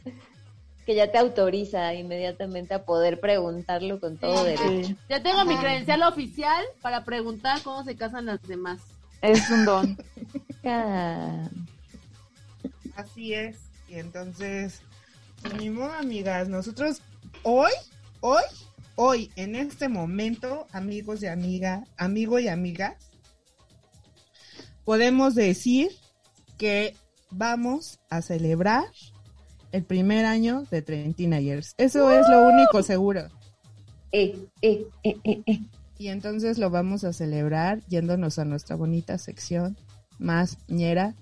Que 0.86 0.96
ya 0.96 1.12
te 1.12 1.18
autoriza 1.18 1.94
inmediatamente 1.94 2.74
a 2.74 2.84
poder 2.84 3.20
preguntarlo 3.20 4.00
con 4.00 4.18
todo 4.18 4.44
derecho. 4.44 4.96
Ya 5.10 5.24
tengo 5.24 5.46
mi 5.46 5.56
credencial 5.56 6.04
oficial 6.04 6.64
para 6.82 7.06
preguntar 7.06 7.62
cómo 7.64 7.84
se 7.84 7.96
casan 7.96 8.26
las 8.26 8.42
demás. 8.42 8.82
Es 9.22 9.50
un 9.50 9.66
don. 9.66 9.98
Así 12.96 13.34
es. 13.34 13.58
Y 13.90 13.96
entonces, 13.96 14.82
pues, 15.42 15.54
ni 15.56 15.70
modo, 15.70 15.92
amigas, 15.94 16.48
nosotros 16.48 17.02
hoy, 17.44 17.72
hoy, 18.22 18.44
hoy, 18.96 19.32
en 19.36 19.56
este 19.56 19.90
momento, 19.90 20.68
amigos 20.72 21.22
y 21.24 21.28
amigas, 21.28 21.88
amigo 21.98 22.40
y 22.40 22.48
amigas, 22.48 23.12
podemos 24.86 25.36
decir 25.36 25.92
que 26.58 26.96
vamos 27.30 28.00
a 28.10 28.22
celebrar 28.22 28.86
el 29.72 29.84
primer 29.84 30.26
año 30.26 30.66
de 30.72 30.82
Trentina 30.82 31.40
Years. 31.40 31.74
Eso 31.78 32.12
es 32.12 32.28
lo 32.30 32.48
único 32.48 32.84
seguro. 32.84 33.28
Eh, 34.12 34.48
eh, 34.62 34.86
eh. 35.04 35.60
Y 35.98 36.08
entonces 36.10 36.58
lo 36.58 36.70
vamos 36.70 37.04
a 37.04 37.14
celebrar 37.14 37.84
yéndonos 37.88 38.38
a 38.38 38.46
nuestra 38.46 38.76
bonita 38.76 39.18
sección 39.18 39.78
más 40.24 40.58
ñera, 40.68 41.14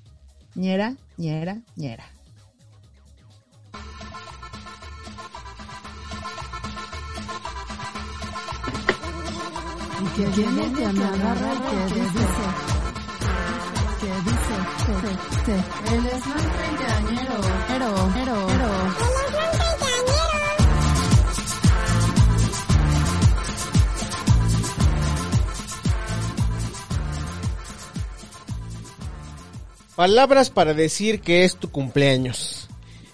ñera, 0.56 0.96
ñera, 1.18 1.58
ñera. 1.76 2.06
Que 10.16 10.26
viene 10.26 10.74
que 10.74 10.88
me 10.88 11.06
agarra 11.06 11.54
y 11.54 11.94
que 11.94 12.04
dice, 12.04 12.46
que 14.02 14.12
dice, 14.28 14.56
se, 14.86 15.46
se, 15.46 15.96
él 15.96 16.06
es 16.06 16.28
más 16.28 16.46
treintañero, 16.58 17.42
pero, 17.68 18.12
pero, 18.14 18.48
pero. 18.48 19.21
Palabras 30.02 30.50
para 30.50 30.74
decir 30.74 31.22
que 31.22 31.44
es 31.44 31.58
tu 31.58 31.70
cumpleaños. 31.70 32.68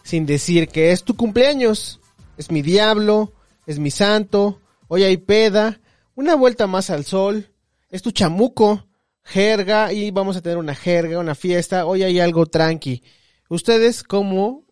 Sin 0.03 0.25
decir 0.25 0.69
que 0.69 0.93
es 0.93 1.03
tu 1.03 1.17
cumpleaños. 1.17 1.99
Es 2.38 2.49
mi 2.49 2.61
diablo, 2.61 3.33
es 3.65 3.77
mi 3.77 3.91
santo, 3.91 4.61
hoy 4.88 5.03
hay 5.03 5.17
peda, 5.17 5.81
una 6.15 6.35
vuelta 6.35 6.65
más 6.65 6.89
al 6.89 7.03
sol, 7.03 7.49
es 7.89 8.01
tu 8.01 8.11
chamuco, 8.11 8.88
jerga 9.21 9.91
y 9.91 10.11
vamos 10.11 10.38
a 10.38 10.41
tener 10.41 10.57
una 10.57 10.75
jerga, 10.75 11.19
una 11.19 11.35
fiesta, 11.35 11.85
hoy 11.85 12.03
hay 12.03 12.21
algo 12.21 12.45
tranqui. 12.45 13.03
Ustedes 13.49 14.01
cómo, 14.01 14.63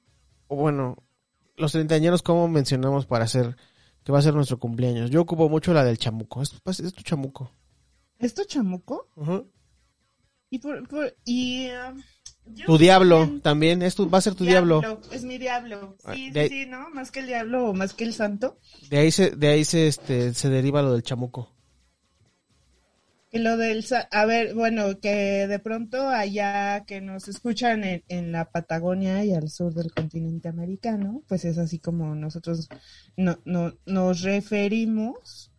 o 0.47 0.55
bueno, 0.55 0.95
los 1.57 1.73
treintañeros 1.73 2.21
cómo 2.21 2.47
mencionamos 2.47 3.05
para 3.05 3.25
hacer 3.25 3.57
que 4.05 4.13
va 4.13 4.19
a 4.19 4.21
ser 4.21 4.35
nuestro 4.35 4.57
cumpleaños. 4.57 5.09
Yo 5.09 5.19
ocupo 5.19 5.49
mucho 5.49 5.73
la 5.73 5.83
del 5.83 5.97
chamuco, 5.97 6.41
es, 6.41 6.51
pues, 6.63 6.79
es 6.79 6.93
tu 6.93 7.03
chamuco. 7.03 7.51
¿Esto 8.19 8.45
chamuco? 8.45 9.09
Ujú. 9.17 9.51
Y 10.55 10.59
por, 10.59 10.87
por- 10.87 11.13
y 11.25 11.67
um, 11.67 12.01
Tu 12.65 12.77
diablo 12.77 13.19
también- 13.19 13.41
también, 13.41 13.81
es 13.81 13.93
tu, 13.95 14.09
va 14.09 14.19
a 14.19 14.21
ser 14.21 14.35
tu 14.35 14.45
diablo. 14.45 14.81
Es 15.11 15.25
mi 15.25 15.37
diablo. 15.37 15.97
Ah, 16.05 16.13
Sí, 16.13 16.29
de- 16.31 16.47
sí, 16.47 16.65
¿no? 16.65 16.89
Más 16.91 17.11
que 17.11 17.19
el 17.19 17.27
diablo 17.27 17.69
o 17.69 17.73
más 17.73 17.93
que 17.93 18.05
el 18.05 18.13
santo. 18.13 18.57
De 18.89 18.99
ahí 18.99 19.11
se, 19.11 19.31
de 19.31 19.47
ahí 19.49 19.65
se, 19.65 19.87
este, 19.87 20.33
se 20.33 20.49
deriva 20.49 20.81
lo 20.81 20.93
del 20.93 21.03
chamuco. 21.03 21.51
Y 23.33 23.39
lo 23.39 23.57
del, 23.57 23.83
a 24.11 24.25
ver, 24.25 24.53
bueno, 24.55 24.97
que 25.01 25.45
de 25.47 25.59
pronto 25.59 26.07
allá 26.07 26.85
que 26.85 27.01
nos 27.01 27.27
escuchan 27.27 27.83
en, 27.83 28.03
en 28.07 28.31
la 28.31 28.45
Patagonia 28.49 29.25
y 29.25 29.33
al 29.33 29.49
sur 29.49 29.73
del 29.73 29.91
continente 29.93 30.47
americano, 30.47 31.21
pues 31.27 31.43
es 31.43 31.57
así 31.57 31.79
como 31.79 32.15
nosotros 32.15 32.69
no, 33.17 33.39
no, 33.43 33.73
nos 33.85 34.21
referimos. 34.21 35.51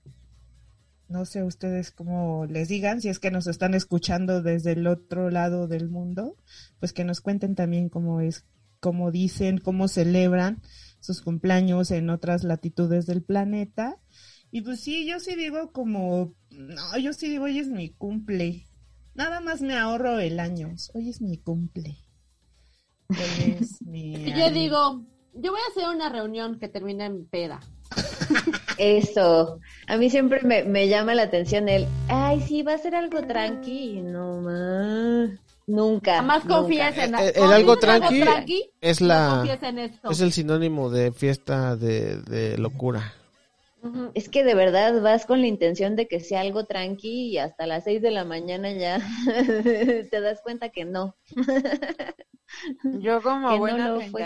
No 1.09 1.25
sé 1.25 1.45
ustedes 1.45 1.93
cómo 1.93 2.47
les 2.47 2.69
digan, 2.69 3.01
si 3.01 3.09
es 3.09 3.19
que 3.19 3.31
nos 3.31 3.47
están 3.47 3.75
escuchando 3.75 4.43
desde 4.43 4.73
el 4.73 4.87
otro 4.87 5.31
lado 5.31 5.69
del 5.69 5.89
mundo, 5.89 6.37
pues 6.81 6.93
que 6.93 7.05
nos 7.05 7.21
cuenten 7.21 7.55
también 7.55 7.89
cómo 7.89 8.21
es, 8.21 8.45
cómo 8.81 9.13
dicen, 9.13 9.59
cómo 9.59 9.87
celebran 9.87 10.61
sus 11.01 11.23
cumpleaños 11.23 11.93
en 11.93 12.11
otras 12.11 12.43
latitudes 12.43 13.07
del 13.07 13.23
planeta. 13.23 13.99
Y 14.51 14.63
pues 14.63 14.81
sí, 14.81 15.07
yo 15.07 15.21
sí 15.21 15.37
digo 15.37 15.73
como, 15.73 16.35
no, 16.51 16.99
yo 16.99 17.13
sí 17.13 17.29
digo, 17.29 17.45
hoy 17.45 17.61
es 17.61 17.69
mi 17.69 17.91
cumple. 17.91 18.67
Nada 19.15 19.41
más 19.41 19.63
me 19.63 19.77
ahorro 19.77 20.19
el 20.19 20.41
año. 20.41 20.75
Hoy 20.93 21.09
es 21.09 21.21
mi 21.23 21.39
cumple. 21.39 21.97
Hoy 23.09 23.57
es 23.61 23.81
mi 23.87 24.33
yo 24.33 24.51
digo, 24.51 25.05
yo 25.35 25.53
voy 25.53 25.61
a 25.61 25.71
hacer 25.71 25.95
una 25.95 26.09
reunión 26.09 26.59
que 26.59 26.69
termine 26.69 27.07
en 27.07 27.27
peda. 27.27 27.61
Eso. 28.79 29.61
A 29.87 29.97
mí 29.97 30.11
siempre 30.11 30.41
me, 30.43 30.65
me 30.65 30.89
llama 30.89 31.15
la 31.15 31.23
atención 31.23 31.69
el, 31.69 31.87
ay, 32.09 32.41
sí, 32.41 32.63
va 32.63 32.75
a 32.75 32.79
ser 32.79 32.95
algo 32.95 33.23
tranqui. 33.27 34.01
No 34.03 34.41
más. 34.41 35.31
Nunca. 35.67 36.17
Jamás 36.17 36.45
nunca. 36.45 36.57
confíes 36.59 36.99
en 36.99 37.15
El, 37.15 37.25
el 37.27 37.33
cuando 37.35 37.55
algo 37.55 37.77
tranqui 37.77 38.21
tranqui, 38.21 38.71
es 38.81 39.01
no 39.01 39.07
la 39.09 39.29
confíes 39.37 39.63
en 39.63 39.79
esto. 39.79 40.11
es 40.11 40.21
el 40.21 40.33
sinónimo 40.33 40.91
de 40.91 41.13
fiesta 41.13 41.77
de, 41.77 42.19
de 42.23 42.57
locura. 42.59 43.13
Es 44.15 44.29
que 44.29 44.43
de 44.43 44.55
verdad 44.57 45.01
vas 45.01 45.27
con 45.27 45.41
la 45.41 45.47
intención 45.47 45.95
de 45.95 46.09
que 46.09 46.19
sea 46.19 46.41
algo 46.41 46.65
tranqui 46.65 47.29
y 47.31 47.39
hasta 47.39 47.67
las 47.67 47.85
seis 47.85 48.03
de 48.03 48.11
la 48.11 48.25
mañana 48.25 48.73
ya 48.73 48.99
te 50.11 50.21
das 50.21 50.41
cuenta 50.43 50.71
que 50.71 50.85
no. 50.85 51.15
Yo 52.83 53.23
como 53.23 53.49
Que 53.49 53.55
no 53.55 53.59
buena 53.61 53.89
lo 53.91 54.01
fue. 54.03 54.23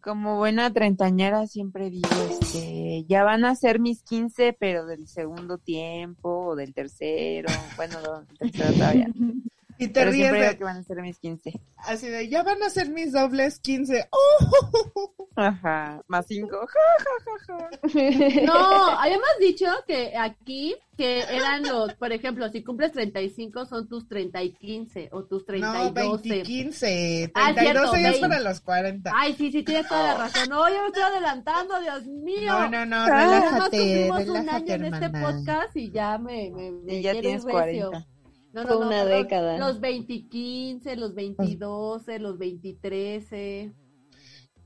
Como 0.00 0.36
buena 0.36 0.72
treintañera 0.72 1.46
siempre 1.46 1.90
digo, 1.90 2.08
este, 2.28 3.04
ya 3.08 3.24
van 3.24 3.44
a 3.44 3.54
ser 3.54 3.80
mis 3.80 4.02
15, 4.02 4.56
pero 4.58 4.86
del 4.86 5.06
segundo 5.06 5.58
tiempo 5.58 6.46
o 6.46 6.56
del 6.56 6.74
tercero, 6.74 7.48
bueno, 7.76 7.98
no, 8.02 8.22
del 8.22 8.36
tercero 8.36 8.72
todavía. 8.74 9.08
no. 9.80 9.84
Y 9.84 9.88
te 9.88 10.00
Pero 10.00 10.10
ríes 10.12 10.32
de- 10.32 10.56
que 10.58 10.64
van 10.64 10.76
a 10.78 10.82
ser 10.82 11.00
mis 11.02 11.18
15. 11.18 11.60
Así 11.78 12.08
de, 12.08 12.28
ya 12.28 12.42
van 12.42 12.62
a 12.62 12.70
ser 12.70 12.90
mis 12.90 13.12
dobles 13.12 13.58
15. 13.60 14.08
¡Oh! 14.10 15.28
Ajá, 15.36 16.02
más 16.08 16.26
5. 16.26 16.48
No, 18.44 18.86
habíamos 18.98 19.28
dicho 19.40 19.66
que 19.86 20.12
aquí, 20.16 20.74
que 20.96 21.20
eran 21.22 21.62
los, 21.62 21.94
por 21.94 22.12
ejemplo, 22.12 22.48
si 22.50 22.62
cumples 22.62 22.92
35 22.92 23.64
son 23.66 23.88
tus 23.88 24.06
30 24.08 24.42
y 24.42 24.52
15 24.52 25.08
o 25.12 25.24
tus 25.24 25.44
30 25.46 25.72
No, 25.72 25.88
y 25.88 25.92
12. 25.92 26.28
20 26.28 26.42
15. 26.42 27.32
Ah, 27.34 27.52
32 27.54 27.90
cierto, 27.90 27.96
es 27.96 28.02
20. 28.20 28.28
para 28.28 28.40
los 28.50 28.60
40. 28.60 29.12
Ay, 29.14 29.34
sí, 29.34 29.50
sí, 29.50 29.62
tienes 29.62 29.88
toda 29.88 30.02
la 30.02 30.14
razón. 30.18 30.48
No, 30.48 30.68
yo 30.68 30.80
me 30.82 30.86
estoy 30.88 31.02
adelantando, 31.02 31.80
Dios 31.80 32.06
mío. 32.06 32.46
No, 32.52 32.68
no, 32.68 32.86
no, 32.86 33.06
relájate, 33.06 34.10
un 34.10 34.48
año 34.48 34.74
en 34.74 34.94
este 34.94 35.10
podcast 35.10 35.76
y 35.76 35.90
ya 35.90 36.18
me, 36.18 36.50
me, 36.50 36.70
me 36.72 36.94
Y 36.96 37.02
ya 37.02 37.12
tienes 37.12 37.44
ir 37.44 37.50
recio. 37.54 37.90
40. 37.90 37.98
No, 37.98 38.04
Fue 38.04 38.19
no, 38.52 38.64
no, 38.64 38.78
una 38.80 39.04
los- 39.04 39.22
década. 39.22 39.58
Los 39.58 39.80
20 39.80 40.28
15, 40.28 40.96
los 40.96 41.14
20 41.14 41.56
12, 41.56 42.18
los 42.18 42.38
20 42.38 43.72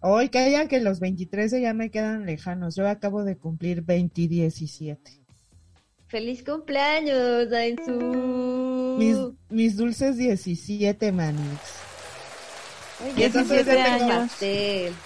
Hoy 0.00 0.28
callan 0.28 0.68
que 0.68 0.80
los 0.80 1.00
23 1.00 1.52
ya 1.62 1.72
me 1.72 1.90
quedan 1.90 2.26
lejanos. 2.26 2.76
Yo 2.76 2.88
acabo 2.88 3.24
de 3.24 3.36
cumplir 3.36 3.82
20 3.82 4.28
17. 4.28 5.22
¡Feliz 6.08 6.44
cumpleaños, 6.44 7.50
Dainzu! 7.50 8.96
Mis, 8.98 9.16
mis 9.48 9.76
dulces 9.76 10.16
17, 10.16 11.10
manix. 11.10 11.40
Y 13.16 13.22
entonces 13.22 13.66
17 13.66 13.74
ya 13.74 13.98
tengo, 13.98 14.28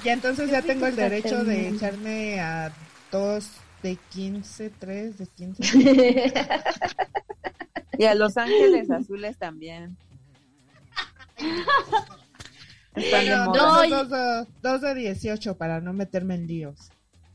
ya 0.04 0.12
entonces 0.12 0.50
ya 0.50 0.62
tengo 0.62 0.86
el 0.86 0.96
derecho 0.96 1.44
de 1.44 1.68
echarme 1.68 2.40
a 2.40 2.72
dos 3.10 3.48
de 3.82 3.96
15, 4.10 4.70
3 4.78 5.18
de 5.18 5.26
15. 5.26 6.32
Y 7.98 8.04
a 8.04 8.14
Los 8.14 8.36
Ángeles 8.36 8.90
Azules 8.90 9.36
también. 9.36 9.96
Están 12.94 13.24
de 13.24 13.36
moda. 13.36 13.44
No, 13.46 13.52
dos, 13.54 13.86
y- 13.86 13.90
dos, 13.90 14.08
dos, 14.08 14.46
dos 14.62 14.80
de 14.80 14.94
18 14.94 15.56
para 15.56 15.80
no 15.80 15.92
meterme 15.92 16.34
en 16.34 16.46
líos. 16.46 16.90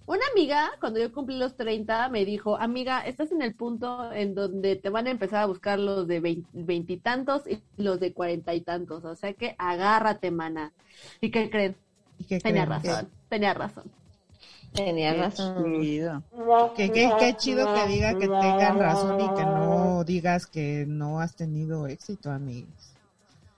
Una 0.05 0.23
amiga, 0.33 0.69
cuando 0.81 0.99
yo 0.99 1.13
cumplí 1.13 1.37
los 1.37 1.55
30, 1.55 2.09
me 2.09 2.25
dijo, 2.25 2.57
amiga, 2.57 2.99
estás 3.05 3.31
en 3.31 3.41
el 3.41 3.55
punto 3.55 4.11
en 4.11 4.35
donde 4.35 4.75
te 4.75 4.89
van 4.89 5.07
a 5.07 5.11
empezar 5.11 5.43
a 5.43 5.45
buscar 5.45 5.79
los 5.79 6.07
de 6.07 6.19
vein- 6.21 6.45
veintitantos 6.51 7.43
y 7.47 7.61
los 7.77 8.01
de 8.01 8.11
cuarenta 8.11 8.53
y 8.53 8.59
tantos. 8.59 9.05
O 9.05 9.15
sea 9.15 9.33
que 9.33 9.55
agárrate, 9.57 10.29
mana. 10.29 10.73
¿Y 11.21 11.31
qué 11.31 11.49
creen? 11.49 11.77
¿Y 12.19 12.25
qué 12.25 12.39
Tenía 12.41 12.65
creen? 12.65 12.83
razón, 12.83 13.09
tenía 13.29 13.53
razón. 13.53 13.85
Tenía 14.73 15.13
Qué 15.13 15.21
razón. 15.21 15.81
chido. 15.81 16.23
Que, 16.75 16.91
que, 16.91 17.11
qué 17.19 17.35
chido 17.37 17.73
que 17.73 17.87
diga 17.87 18.13
que 18.13 18.27
tengan 18.27 18.79
razón 18.79 19.21
y 19.21 19.35
que 19.35 19.43
no 19.43 20.03
digas 20.03 20.47
que 20.47 20.85
no 20.87 21.19
has 21.19 21.35
tenido 21.35 21.87
éxito, 21.87 22.31
amigos. 22.31 22.93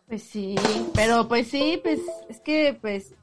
Pues 0.08 0.24
sí, 0.24 0.56
pero 0.94 1.28
pues 1.28 1.48
sí, 1.48 1.80
pues 1.82 2.00
es 2.30 2.40
que 2.40 2.78
pues 2.80 3.14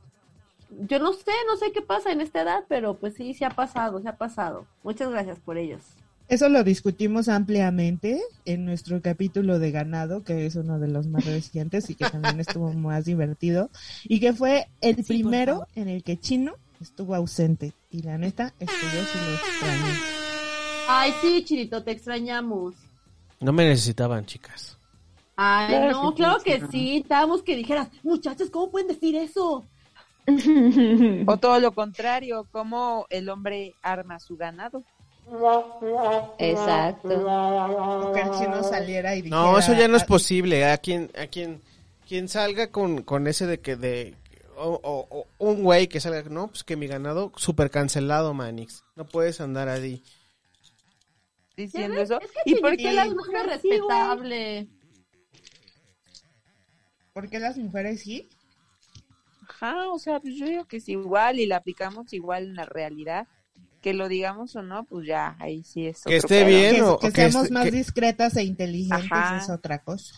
yo 0.89 0.99
no 0.99 1.13
sé, 1.13 1.31
no 1.47 1.57
sé 1.57 1.71
qué 1.73 1.83
pasa 1.83 2.11
en 2.11 2.21
esta 2.21 2.43
edad, 2.43 2.65
pero 2.69 2.95
pues 2.95 3.15
sí, 3.15 3.35
se 3.35 3.45
ha 3.45 3.51
pasado, 3.51 4.01
se 4.01 4.09
ha 4.09 4.17
pasado. 4.17 4.67
Muchas 4.83 5.11
gracias 5.11 5.39
por 5.39 5.59
ellos. 5.59 5.83
Eso 6.29 6.49
lo 6.49 6.65
discutimos 6.65 7.29
ampliamente 7.29 8.21
en 8.47 8.65
nuestro 8.65 9.03
capítulo 9.03 9.59
de 9.59 9.71
ganado, 9.71 10.25
que 10.25 10.47
es 10.47 10.57
uno 10.57 10.79
de 10.79 10.89
los 10.89 11.07
más 11.07 11.27
recientes 11.27 11.91
y 11.91 11.95
que 11.95 12.09
también 12.09 12.41
estuvo 12.41 12.73
más 12.73 13.05
divertido, 13.05 13.69
y 14.05 14.19
que 14.19 14.33
fue 14.33 14.67
el 14.81 15.05
primero 15.05 15.67
en 15.75 15.89
el 15.89 16.03
que 16.03 16.19
Chino 16.19 16.55
estuvo 16.83 17.15
ausente. 17.15 17.73
Y 17.91 18.03
la 18.03 18.19
neta, 18.19 18.53
es 18.59 18.69
que 18.69 18.87
yo 18.87 19.05
sí 19.05 19.19
lo 19.27 19.35
extrañé. 19.35 19.99
Ay, 20.89 21.15
sí, 21.21 21.45
Chirito, 21.45 21.83
te 21.83 21.93
extrañamos. 21.93 22.75
No 23.41 23.53
me 23.53 23.67
necesitaban, 23.67 24.25
chicas. 24.27 24.77
Ay, 25.37 25.69
Claro 25.69 25.91
no, 26.03 26.11
que 26.11 26.17
claro 26.23 26.43
que 26.43 26.63
sí. 26.71 26.97
estábamos 26.99 27.43
que 27.43 27.57
dijeras, 27.57 27.89
muchachos, 28.03 28.51
¿cómo 28.51 28.71
pueden 28.71 28.89
decir 28.89 29.17
eso? 29.17 29.65
O 31.27 31.37
todo 31.39 31.59
lo 31.59 31.73
contrario, 31.73 32.47
como 32.53 33.07
el 33.11 33.29
hombre 33.29 33.75
arma 33.83 34.21
su 34.21 34.37
ganado. 34.37 34.85
Exacto. 36.39 37.09
O 37.09 38.13
que 38.13 38.21
el 38.21 38.31
Chino 38.33 38.63
saliera 38.63 39.15
y 39.17 39.23
dijera... 39.23 39.41
No, 39.43 39.59
eso 39.59 39.73
ya 39.75 39.89
no 39.89 39.97
es 39.97 40.03
"Ah, 40.03 40.07
posible. 40.07 40.71
A 40.71 40.79
quien, 40.79 41.11
a 41.21 41.27
quien, 41.27 41.61
quien 42.09 42.29
salga 42.29 42.69
con, 42.69 43.03
con 43.03 43.27
ese 43.27 43.47
de 43.47 43.61
que 43.61 43.77
de 43.77 44.15
o, 44.65 44.81
o- 45.11 45.27
o 45.39 45.51
un 45.51 45.63
güey 45.63 45.89
que 45.89 46.01
salga, 46.01 46.23
no, 46.31 46.49
pues 46.49 46.65
que 46.65 46.77
mi 46.77 46.87
ganado 46.87 47.33
super 47.37 47.71
cancelado, 47.71 48.33
Manix. 48.35 48.85
No 48.97 49.07
puedes 49.07 49.41
andar 49.41 49.69
ahí. 49.69 50.03
Diciendo 51.57 52.01
eso. 52.01 52.21
Es 52.21 52.31
que 52.31 52.51
¿Y 52.51 52.55
por 52.61 52.77
qué 52.77 52.93
las 52.93 53.09
mujeres 53.11 53.61
sí, 53.61 53.69
respetable. 53.71 54.69
¿Por 57.13 57.29
qué 57.29 57.39
las 57.39 57.59
mujeres 57.59 58.01
sí? 58.03 58.29
Ajá, 59.49 59.89
o 59.91 59.99
sea, 59.99 60.19
pues 60.21 60.35
yo 60.37 60.47
digo 60.47 60.65
que 60.65 60.79
es 60.79 60.89
igual 60.89 61.39
y 61.39 61.47
la 61.47 61.57
aplicamos 61.57 62.13
igual 62.13 62.45
en 62.45 62.55
la 62.55 62.65
realidad. 62.65 63.27
Que 63.83 63.93
lo 63.95 64.09
digamos 64.09 64.55
o 64.57 64.63
no, 64.63 64.85
pues 64.85 65.07
ya, 65.09 65.37
ahí 65.41 65.65
sí 65.65 65.87
es 65.89 66.05
Que 66.05 66.19
otro 66.19 66.27
esté 66.29 66.45
pedo. 66.45 66.47
bien. 66.47 66.75
Que, 66.77 66.83
o- 66.83 66.99
que 66.99 67.11
seamos 67.11 67.43
este- 67.43 67.55
más 67.55 67.65
que- 67.65 67.71
discretas 67.73 68.37
e 68.37 68.45
inteligentes 68.45 69.11
Ajá. 69.13 69.39
es 69.39 69.51
otra 69.51 69.83
cosa. 69.83 70.15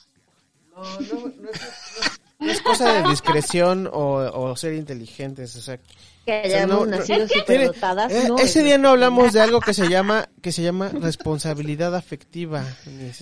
No, 0.70 0.82
no, 0.82 1.28
no 1.40 1.50
es, 1.50 1.60
no 1.60 2.23
es 2.48 2.60
cosa 2.62 2.92
de 3.02 3.08
discreción 3.10 3.88
o, 3.92 4.16
o 4.32 4.56
ser 4.56 4.74
inteligentes, 4.74 5.54
o 5.56 5.60
sea, 5.62 5.78
Que 5.78 6.42
sea, 6.48 6.64
hayamos 6.64 6.80
no- 6.80 6.86
no- 6.86 6.96
nacido 6.98 7.26
superdotadas. 7.28 8.12
eh, 8.12 8.24
no, 8.28 8.38
ese 8.38 8.58
es 8.60 8.64
día 8.64 8.78
no 8.78 8.90
hablamos 8.90 9.32
de 9.32 9.40
algo 9.40 9.60
que 9.60 9.74
se 9.74 9.88
llama 9.88 10.28
que 10.42 10.52
se 10.52 10.62
llama 10.62 10.88
responsabilidad 10.88 11.94
afectiva. 11.94 12.64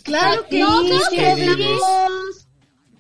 Claro 0.04 0.46
que 0.48 0.60
No, 0.60 0.82
que 1.10 1.26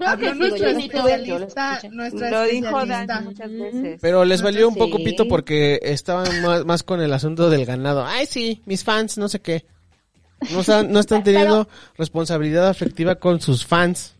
Habló 0.04 0.32
sí, 0.32 0.38
nuestra 0.38 0.72
lo 0.72 0.78
especialista, 0.80 1.80
nuestra 1.92 2.44
dijo 2.44 2.84
muchas 3.22 3.50
veces. 3.52 3.98
Pero 4.00 4.24
les 4.24 4.42
valió 4.42 4.66
un 4.68 4.74
poco 4.74 4.96
Sí. 4.98 5.04
pito 5.04 5.28
porque 5.28 5.78
estaban 5.82 6.42
más, 6.42 6.64
más 6.64 6.82
con 6.82 7.00
el 7.00 7.12
asunto 7.12 7.48
del 7.50 7.64
ganado. 7.64 8.04
Ay, 8.04 8.26
sí, 8.26 8.62
mis 8.66 8.82
fans, 8.82 9.16
no 9.18 9.28
sé 9.28 9.40
qué. 9.40 9.64
No 10.50 10.60
están, 10.62 10.90
no 10.90 10.98
están 10.98 11.22
teniendo 11.22 11.68
responsabilidad 11.96 12.66
afectiva 12.68 13.14
con 13.14 13.40
sus 13.40 13.64
fans. 13.64 14.16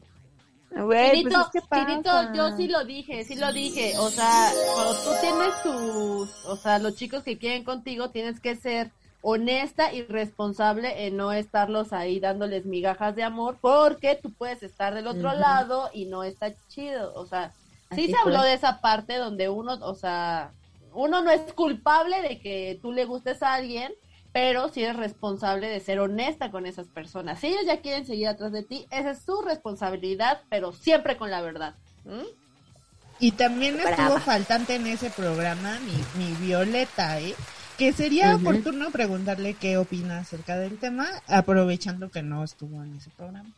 Güey, 0.75 1.21
pues 1.21 1.37
es 1.39 1.49
que 1.51 2.01
yo 2.33 2.51
sí 2.57 2.69
lo 2.69 2.85
dije, 2.85 3.25
sí 3.25 3.37
lo 3.37 3.53
dije. 3.53 3.99
O 3.99 4.11
sea, 4.11 4.59
cuando 4.73 4.95
tú 5.03 5.11
tienes 5.21 5.61
tus, 5.63 6.35
o 6.45 6.57
sea, 6.57 6.79
los 6.79 6.95
chicos 6.95 7.23
que 7.25 7.39
quieren 7.39 7.65
contigo, 7.65 8.11
tienes 8.11 8.41
que 8.41 8.57
ser 8.57 8.95
honesta 9.21 9.93
y 9.93 10.03
responsable 10.07 11.07
en 11.07 11.17
no 11.17 11.33
estarlos 11.33 11.93
ahí 11.93 12.21
dándoles 12.21 12.65
migajas 12.67 13.15
de 13.15 13.23
amor, 13.23 13.59
porque 13.61 14.19
tú 14.23 14.35
puedes 14.35 14.63
estar 14.63 14.95
del 14.95 15.07
otro 15.09 15.29
Ujú. 15.29 15.39
lado 15.39 15.91
y 15.93 16.07
no 16.07 16.25
está 16.25 16.57
chido. 16.69 17.13
O 17.15 17.27
sea, 17.27 17.55
sí 17.91 18.09
Así 18.09 18.09
se 18.09 18.17
habló 18.25 18.41
fue. 18.41 18.49
de 18.49 18.55
esa 18.55 18.81
parte 18.81 19.17
donde 19.19 19.49
uno, 19.51 19.75
o 19.83 19.95
sea, 19.95 20.55
uno 20.93 21.23
no 21.23 21.31
es 21.31 21.53
culpable 21.55 22.23
de 22.23 22.41
que 22.41 22.79
tú 22.83 22.93
le 22.93 23.05
gustes 23.05 23.43
a 23.43 23.55
alguien, 23.55 23.93
pero 24.33 24.69
si 24.71 24.83
eres 24.85 24.97
responsable 24.97 25.69
de 25.69 25.81
ser 25.81 26.01
honesta 26.01 26.51
con 26.51 26.67
esas 26.67 26.89
personas. 26.91 27.41
Si 27.41 27.49
ellos 27.49 27.67
ya 27.67 27.81
quieren 27.83 28.07
seguir 28.07 28.29
atrás 28.29 28.53
de 28.53 28.65
ti, 28.65 28.87
esa 28.91 29.11
es 29.13 29.25
su 29.25 29.43
responsabilidad, 29.43 30.43
pero 30.51 30.73
siempre 30.73 31.17
con 31.19 31.31
la 31.31 31.43
verdad. 31.43 31.77
¿Mm? 32.05 32.23
Y 33.19 33.33
también 33.33 33.81
estuvo 33.81 34.21
faltante 34.21 34.75
en 34.75 34.87
ese 34.87 35.11
programa 35.11 35.81
mi, 35.81 36.11
mi 36.13 36.35
Violeta, 36.35 37.21
¿eh? 37.23 37.41
Que 37.75 37.95
sería 37.95 38.35
Ujú. 38.35 38.37
oportuno 38.37 38.93
preguntarle 38.93 39.57
qué 39.57 39.79
opina 39.79 40.19
acerca 40.19 40.59
del 40.59 40.79
tema, 40.79 41.09
aprovechando 41.27 42.11
que 42.11 42.23
no 42.23 42.45
estuvo 42.45 42.83
en 42.85 42.97
ese 42.97 43.11
programa. 43.11 43.55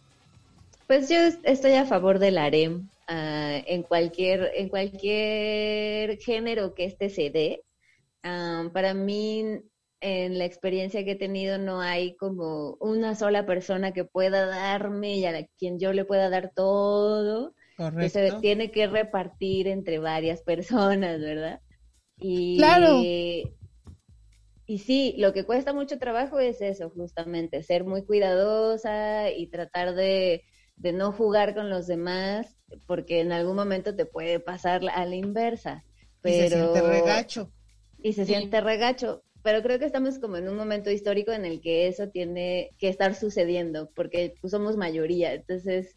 Pues 0.86 1.08
yo 1.08 1.16
est- 1.18 1.40
estoy 1.44 1.72
a 1.74 1.86
favor 1.86 2.18
del 2.18 2.38
harem 2.38 2.90
ah, 3.06 3.58
en 3.66 3.82
cualquier 3.82 4.50
en 4.54 4.68
cualquier 4.68 6.18
género 6.18 6.74
que 6.74 6.84
este 6.84 7.10
se 7.10 7.30
dé. 7.30 7.64
Ah, 8.24 8.70
para 8.74 8.94
mí, 8.94 9.44
en 10.04 10.38
la 10.38 10.44
experiencia 10.44 11.04
que 11.04 11.12
he 11.12 11.16
tenido, 11.16 11.58
no 11.58 11.80
hay 11.80 12.16
como 12.16 12.76
una 12.80 13.14
sola 13.16 13.46
persona 13.46 13.92
que 13.92 14.04
pueda 14.04 14.46
darme 14.46 15.16
y 15.16 15.24
a 15.26 15.32
la- 15.32 15.46
quien 15.58 15.78
yo 15.80 15.92
le 15.92 16.04
pueda 16.04 16.30
dar 16.30 16.52
todo. 16.54 17.54
Que 18.00 18.08
se 18.08 18.20
Correcto. 18.20 18.40
tiene 18.40 18.70
que 18.70 18.86
repartir 18.86 19.66
entre 19.68 19.98
varias 19.98 20.42
personas, 20.44 21.20
¿verdad? 21.20 21.60
Y, 22.18 22.56
Claro. 22.58 23.00
Y 24.66 24.78
sí, 24.78 25.14
lo 25.18 25.32
que 25.32 25.44
cuesta 25.44 25.72
mucho 25.74 25.98
trabajo 25.98 26.38
es 26.40 26.60
eso, 26.62 26.90
justamente, 26.90 27.62
ser 27.62 27.84
muy 27.84 28.04
cuidadosa 28.04 29.30
y 29.30 29.48
tratar 29.48 29.94
de, 29.94 30.42
de 30.76 30.92
no 30.92 31.12
jugar 31.12 31.54
con 31.54 31.68
los 31.68 31.86
demás, 31.86 32.56
porque 32.86 33.20
en 33.20 33.32
algún 33.32 33.56
momento 33.56 33.94
te 33.94 34.06
puede 34.06 34.40
pasar 34.40 34.82
a 34.94 35.04
la 35.04 35.16
inversa. 35.16 35.84
Y 36.24 36.32
se 36.32 36.48
Pero... 36.48 36.48
siente 36.48 36.80
regacho. 36.80 37.52
Y 37.98 38.12
se 38.14 38.24
siente 38.26 38.60
regacho. 38.60 39.22
Pero 39.44 39.62
creo 39.62 39.78
que 39.78 39.84
estamos 39.84 40.18
como 40.18 40.38
en 40.38 40.48
un 40.48 40.56
momento 40.56 40.90
histórico 40.90 41.30
en 41.30 41.44
el 41.44 41.60
que 41.60 41.86
eso 41.86 42.08
tiene 42.08 42.70
que 42.78 42.88
estar 42.88 43.14
sucediendo, 43.14 43.90
porque 43.94 44.34
pues, 44.40 44.50
somos 44.50 44.78
mayoría. 44.78 45.34
Entonces, 45.34 45.96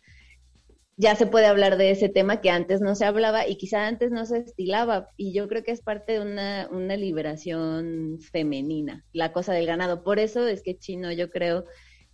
ya 0.97 1.15
se 1.15 1.27
puede 1.27 1.45
hablar 1.45 1.77
de 1.77 1.91
ese 1.91 2.09
tema 2.09 2.41
que 2.41 2.49
antes 2.49 2.81
no 2.81 2.93
se 2.93 3.05
hablaba 3.05 3.47
y 3.47 3.55
quizá 3.55 3.87
antes 3.87 4.11
no 4.11 4.25
se 4.25 4.39
estilaba. 4.39 5.09
Y 5.15 5.31
yo 5.31 5.47
creo 5.47 5.63
que 5.63 5.71
es 5.71 5.81
parte 5.81 6.13
de 6.13 6.19
una, 6.19 6.67
una 6.71 6.97
liberación 6.97 8.19
femenina, 8.19 9.05
la 9.13 9.31
cosa 9.31 9.53
del 9.53 9.65
ganado. 9.65 10.03
Por 10.03 10.19
eso 10.19 10.45
es 10.45 10.61
que 10.61 10.77
Chino, 10.77 11.13
yo 11.13 11.29
creo, 11.29 11.63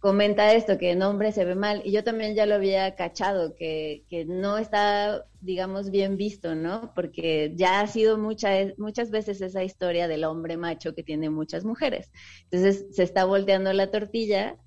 comenta 0.03 0.53
esto, 0.53 0.77
que 0.77 0.91
en 0.91 1.01
hombre 1.03 1.31
se 1.31 1.45
ve 1.45 1.55
mal. 1.55 1.81
Y 1.85 1.93
yo 1.93 2.03
también 2.03 2.35
ya 2.35 2.45
lo 2.45 2.55
había 2.55 2.95
cachado, 2.95 3.55
que, 3.55 4.05
que 4.09 4.25
no 4.25 4.57
está, 4.59 5.25
digamos, 5.41 5.91
bien 5.91 6.17
visto, 6.17 6.55
¿no? 6.55 6.93
Porque 6.95 7.53
ya 7.55 7.79
ha 7.81 7.87
sido 7.87 8.17
mucha, 8.19 8.49
muchas 8.77 9.11
veces 9.11 9.41
esa 9.41 9.63
historia 9.63 10.07
del 10.09 10.25
hombre 10.25 10.57
macho 10.57 10.93
que 10.95 11.03
tiene 11.03 11.29
muchas 11.31 11.65
mujeres. 11.65 12.11
Entonces 12.51 12.87
se 12.95 13.03
está 13.03 13.25
volteando 13.25 13.73
la 13.73 13.91
tortilla 13.91 14.57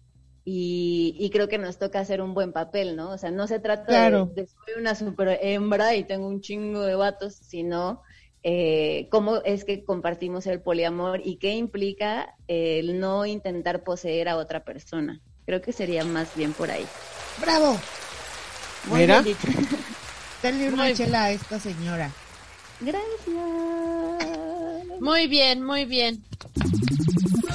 y, 0.45 1.17
y 1.19 1.31
creo 1.31 1.49
que 1.49 1.59
nos 1.59 1.79
toca 1.79 2.01
hacer 2.01 2.21
un 2.23 2.35
buen 2.35 2.53
papel, 2.53 2.97
¿no? 2.97 3.11
O 3.13 3.19
sea, 3.19 3.31
no 3.31 3.47
se 3.49 3.61
trata 3.61 3.93
Claro. 3.93 4.23
de, 4.35 4.43
de 4.43 4.47
soy 4.47 4.81
una 4.81 4.95
super 4.95 5.39
hembra 5.43 5.97
y 5.97 6.05
tengo 6.07 6.29
un 6.29 6.41
chingo 6.41 6.83
de 6.83 6.95
vatos, 6.95 7.35
sino 7.37 8.03
eh, 8.43 9.09
cómo 9.11 9.39
es 9.45 9.65
que 9.65 9.85
compartimos 9.85 10.47
el 10.47 10.63
poliamor 10.63 11.21
y 11.25 11.39
qué 11.39 11.55
implica 11.57 12.35
el 12.47 13.01
no 13.01 13.27
intentar 13.27 13.83
poseer 13.85 14.29
a 14.29 14.37
otra 14.37 14.65
persona. 14.65 15.21
Creo 15.47 15.63
que 15.63 15.73
sería 15.73 16.05
más 16.05 16.35
bien 16.35 16.53
por 16.53 16.71
ahí. 16.71 16.87
¡Bravo! 17.41 17.81
Muy 18.87 19.01
Mira. 19.01 19.23
bien 19.23 19.37
dicho. 19.37 19.59
Denle 20.43 20.69
una 20.73 20.93
chela 20.93 21.25
a 21.25 21.31
esta 21.31 21.59
señora. 21.59 22.13
Gracias. 22.81 23.27
Muy 25.01 25.27
bien, 25.29 25.63
muy 25.63 25.85
bien. 25.85 26.23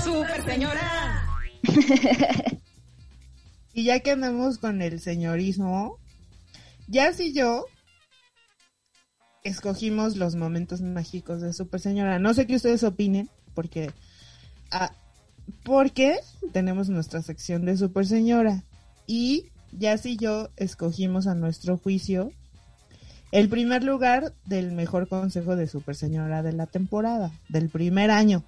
¡Super 0.04 0.44
señora! 0.44 1.28
Y 3.74 3.86
ya 3.86 4.02
que 4.02 4.12
andamos 4.12 4.58
con 4.58 4.82
el 4.82 5.00
señorismo, 5.00 5.98
ya 6.88 7.14
si 7.14 7.34
yo 7.34 7.66
escogimos 9.44 10.18
los 10.18 10.36
momentos 10.36 10.82
mágicos 10.82 11.42
de 11.42 11.54
Super 11.54 11.80
Señora. 11.80 12.20
No 12.20 12.34
sé 12.34 12.46
qué 12.48 12.56
ustedes 12.56 12.84
opinen, 12.84 13.30
porque 13.54 13.92
ah, 14.72 14.92
porque 15.64 16.18
tenemos 16.52 16.90
nuestra 16.90 17.22
sección 17.22 17.66
de 17.66 17.78
Super 17.78 18.06
Señora 18.06 18.64
y 19.08 19.46
ya 19.72 19.98
si 19.98 20.18
yo 20.18 20.50
escogimos 20.58 21.28
a 21.28 21.36
nuestro 21.36 21.78
juicio 21.78 22.32
el 23.32 23.48
primer 23.48 23.84
lugar 23.84 24.34
del 24.46 24.72
mejor 24.74 25.08
consejo 25.08 25.56
de 25.56 25.68
Super 25.68 25.96
Señora 25.96 26.44
de 26.44 26.52
la 26.54 26.66
temporada, 26.68 27.32
del 27.48 27.70
primer 27.70 28.12
año. 28.12 28.44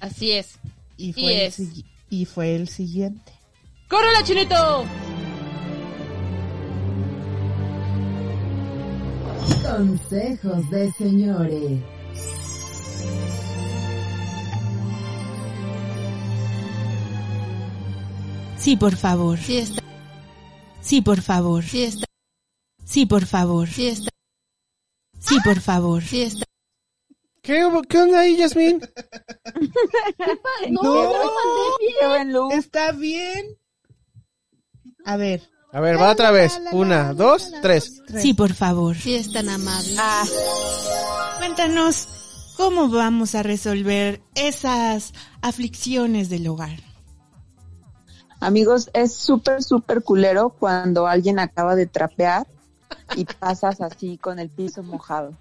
Así 0.00 0.32
es. 0.32 0.58
Y 0.96 1.08
Y 1.08 1.12
fue, 1.12 1.34
el, 1.34 1.46
es. 1.48 1.60
y 2.10 2.24
fue 2.24 2.54
el 2.54 2.68
siguiente. 2.68 3.32
¡Córrela, 3.88 4.22
chinito! 4.22 4.84
Consejos 9.62 10.70
de 10.70 10.92
señores. 10.92 11.80
Sí, 18.58 18.76
por 18.76 18.96
favor. 18.96 19.38
Sí 19.38 19.58
está. 19.58 19.82
Sí, 20.80 21.00
por 21.00 21.22
favor. 21.22 21.64
Sí 21.64 21.84
está. 21.84 22.06
Sí, 22.84 23.06
por 23.06 23.26
favor. 23.26 23.68
Sí 23.68 23.88
está. 23.88 24.10
Sí, 25.20 25.38
por 25.44 25.60
favor. 25.60 26.02
Sí 26.02 26.22
está. 26.22 26.44
¿Qué, 27.42 27.66
qué 27.88 27.98
onda 27.98 28.20
ahí, 28.20 28.36
Yasmin? 28.36 28.80
No, 30.70 30.82
buen 32.08 32.32
look. 32.32 32.52
Está 32.52 32.92
bien. 32.92 33.46
A 35.04 35.16
ver. 35.16 35.48
A 35.72 35.80
ver, 35.80 36.00
va 36.00 36.10
otra 36.10 36.30
vez. 36.30 36.60
Una, 36.72 37.14
dos, 37.14 37.50
tres. 37.62 38.02
Sí, 38.20 38.34
por 38.34 38.54
favor. 38.54 38.96
Sí 38.96 39.14
es 39.14 39.32
tan 39.32 39.48
amable. 39.48 39.94
Ah, 39.98 40.24
Cuéntanos 41.38 42.08
cómo 42.56 42.88
vamos 42.88 43.34
a 43.34 43.42
resolver 43.42 44.20
esas 44.34 45.12
aflicciones 45.40 46.28
del 46.28 46.48
hogar. 46.48 46.87
Amigos, 48.40 48.90
es 48.92 49.14
súper, 49.14 49.62
súper 49.62 50.02
culero 50.02 50.50
cuando 50.50 51.06
alguien 51.06 51.38
acaba 51.38 51.74
de 51.74 51.86
trapear 51.86 52.46
y 53.16 53.24
pasas 53.40 53.80
así 53.80 54.18
con 54.18 54.38
el 54.38 54.48
piso 54.48 54.82
mojado. 54.82 55.34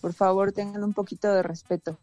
Por 0.00 0.12
favor, 0.12 0.52
tengan 0.52 0.84
un 0.84 0.94
poquito 0.94 1.32
de 1.32 1.42
respeto. 1.42 1.98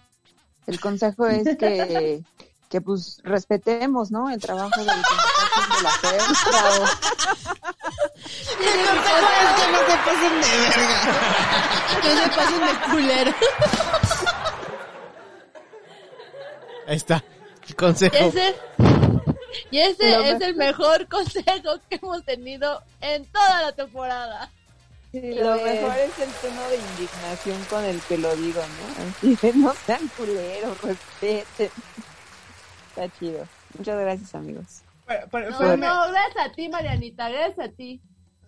El 0.67 0.79
consejo 0.79 1.27
es 1.27 1.57
que, 1.57 2.23
que 2.69 2.81
pues 2.81 3.21
respetemos, 3.23 4.11
¿no? 4.11 4.29
El 4.29 4.41
trabajo 4.41 4.69
del 4.77 4.87
que 4.87 4.95
nos 4.95 5.05
está 5.05 5.43
haciendo 5.55 5.81
la 5.81 5.91
perra 6.01 6.25
que 9.55 9.71
no 9.71 9.79
se 9.79 9.97
pasen 10.05 10.33
de 10.41 10.47
verga. 10.59 10.97
Que 12.01 12.11
se 12.17 12.27
pasen 12.29 12.61
de 12.65 12.73
culero. 12.91 13.31
Ahí 16.87 16.95
está. 16.97 17.23
El 17.67 17.75
consejo. 17.75 18.15
Ese, 18.15 18.55
y 19.71 19.79
ese 19.79 20.11
Lo 20.11 20.21
es 20.23 20.39
me- 20.39 20.45
el 20.45 20.55
mejor 20.55 21.07
consejo 21.09 21.79
que 21.89 21.95
hemos 22.01 22.23
tenido 22.25 22.81
en 23.01 23.25
toda 23.25 23.61
la 23.61 23.71
temporada. 23.71 24.51
Lo 25.13 25.55
mejor 25.57 25.95
es 25.97 26.17
el 26.19 26.29
tono 26.41 26.67
de 26.69 26.77
indignación 26.77 27.63
con 27.69 27.83
el 27.85 28.01
que 28.01 28.17
lo 28.17 28.35
digo, 28.35 28.61
¿no? 28.61 29.03
Así 29.09 29.35
de 29.35 29.53
no 29.53 29.73
sean 29.85 30.07
culeros, 30.17 30.81
respeten. 30.81 31.69
Está 32.89 33.09
chido. 33.19 33.47
Muchas 33.77 33.99
gracias, 33.99 34.33
amigos. 34.33 34.81
Pero- 35.05 35.27
pero- 35.31 35.49
No, 35.51 35.57
pero- 35.59 35.77
no, 35.77 36.11
gracias 36.11 36.47
a 36.47 36.51
ti, 36.51 36.67
Marianita, 36.69 37.29
gracias 37.29 37.59
a 37.67 37.71
ti. 37.71 38.01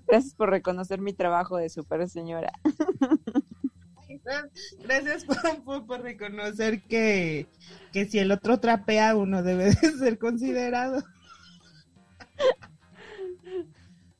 Gracias 0.07 0.33
por 0.33 0.49
reconocer 0.49 0.99
mi 1.01 1.13
trabajo 1.13 1.57
de 1.57 1.69
super 1.69 2.07
señora. 2.09 2.51
Gracias 4.83 5.25
por, 5.25 6.01
reconocer 6.01 6.81
que, 6.83 7.47
que 7.93 8.05
si 8.05 8.19
el 8.19 8.31
otro 8.31 8.59
trapea, 8.59 9.15
uno 9.15 9.43
debe 9.43 9.65
de 9.65 9.91
ser 9.99 10.17
considerado. 10.17 11.03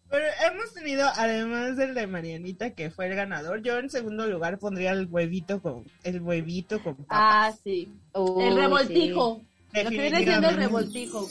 Pero 0.10 0.26
hemos 0.50 0.74
tenido, 0.74 1.08
además 1.16 1.76
del 1.76 1.94
de 1.94 2.08
Marianita, 2.08 2.70
que 2.70 2.92
fue 2.92 3.08
el 3.08 3.16
ganador, 3.16 3.62
yo 3.64 3.80
en 3.80 3.90
segundo 3.90 4.28
lugar 4.28 4.60
pondría 4.60 4.92
el 4.92 5.08
huevito 5.08 5.62
con 5.62 5.84
el 6.04 6.22
huevito 6.22 6.82
con 6.82 6.96
papas. 6.96 7.08
Ah, 7.10 7.54
sí. 7.64 7.92
Uy, 8.14 8.46
el 8.46 8.56
revoltijo. 8.56 9.42
sí. 9.74 9.84
Lo 9.84 9.90
que 9.90 9.98
viene 9.98 10.24
siendo 10.24 10.50
el 10.50 10.56
revoltijo. 10.56 11.28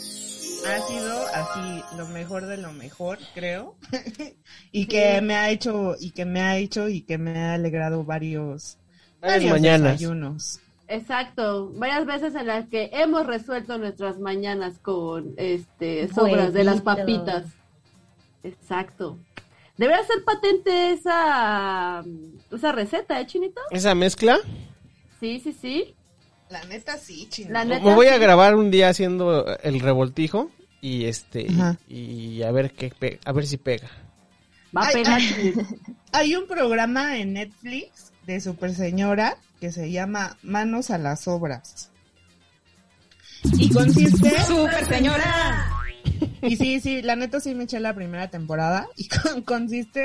Ha 0.67 0.81
sido 0.87 1.27
así 1.35 1.97
lo 1.97 2.07
mejor 2.09 2.47
de 2.47 2.57
lo 2.57 2.73
mejor, 2.73 3.19
creo. 3.35 3.77
y 4.73 4.87
que 4.87 5.21
me 5.21 5.35
ha 5.35 5.51
hecho, 5.51 5.95
y 5.99 6.11
que 6.11 6.25
me 6.25 6.41
ha 6.41 6.57
hecho, 6.57 6.89
y 6.89 7.03
que 7.03 7.19
me 7.19 7.39
ha 7.39 7.55
alegrado 7.55 8.05
varios, 8.05 8.79
Varias 9.21 9.39
varios 9.39 9.53
mañanas. 9.53 9.93
desayunos. 9.93 10.61
Exacto, 10.87 11.71
varias 11.75 12.05
veces 12.05 12.35
en 12.35 12.47
las 12.47 12.69
que 12.69 12.91
hemos 12.93 13.27
resuelto 13.27 13.79
nuestras 13.79 14.19
mañanas 14.19 14.79
con 14.79 15.33
este 15.39 16.09
sobras 16.09 16.53
de 16.53 16.65
las 16.65 16.83
papitas. 16.83 17.47
Exacto. 18.43 19.19
Debería 19.77 20.05
ser 20.05 20.23
patente 20.25 20.93
esa 20.93 22.05
esa 22.53 22.73
receta, 22.73 23.21
¿eh, 23.21 23.27
Chinito? 23.27 23.61
¿Esa 23.71 23.95
mezcla? 23.95 24.39
Sí, 25.21 25.41
sí, 25.41 25.53
sí. 25.53 25.95
La 26.51 26.63
neta 26.65 26.99
sí, 26.99 27.29
neta 27.65 27.85
Me 27.85 27.95
voy 27.95 28.07
a 28.09 28.19
grabar 28.19 28.55
un 28.55 28.71
día 28.71 28.89
haciendo 28.89 29.47
el 29.63 29.81
revoltijo 29.81 30.51
y 30.81 31.07
este 31.07 31.47
Ajá. 31.51 31.79
y 31.89 32.43
a 32.43 32.51
ver 32.53 32.73
qué 32.73 32.93
a 33.25 33.33
ver 33.33 33.47
si 33.47 33.57
pega. 33.57 33.89
Va 34.77 34.89
a 34.89 34.91
pegar. 34.91 35.21
ay, 35.21 35.55
Hay 36.13 36.35
un 36.37 36.47
programa 36.47 37.17
en 37.19 37.33
Netflix 37.35 38.13
de 38.27 38.41
Super 38.41 38.75
Señora 38.75 39.37
que 39.61 39.73
se 39.73 39.91
llama 39.91 40.37
Manos 40.43 40.91
a 40.91 40.99
las 40.99 41.27
Obras. 41.29 41.91
Y 43.59 43.71
consiste... 43.71 44.31
¡Super 44.43 44.87
señora! 44.87 45.71
Y 46.43 46.57
sí, 46.57 46.81
sí, 46.81 47.03
la 47.03 47.17
neta 47.17 47.41
sí 47.41 47.55
me 47.55 47.65
eché 47.65 47.79
la 47.81 47.95
primera 47.95 48.29
temporada 48.31 48.89
y 48.97 49.09
con- 49.09 49.43
consiste... 49.43 50.03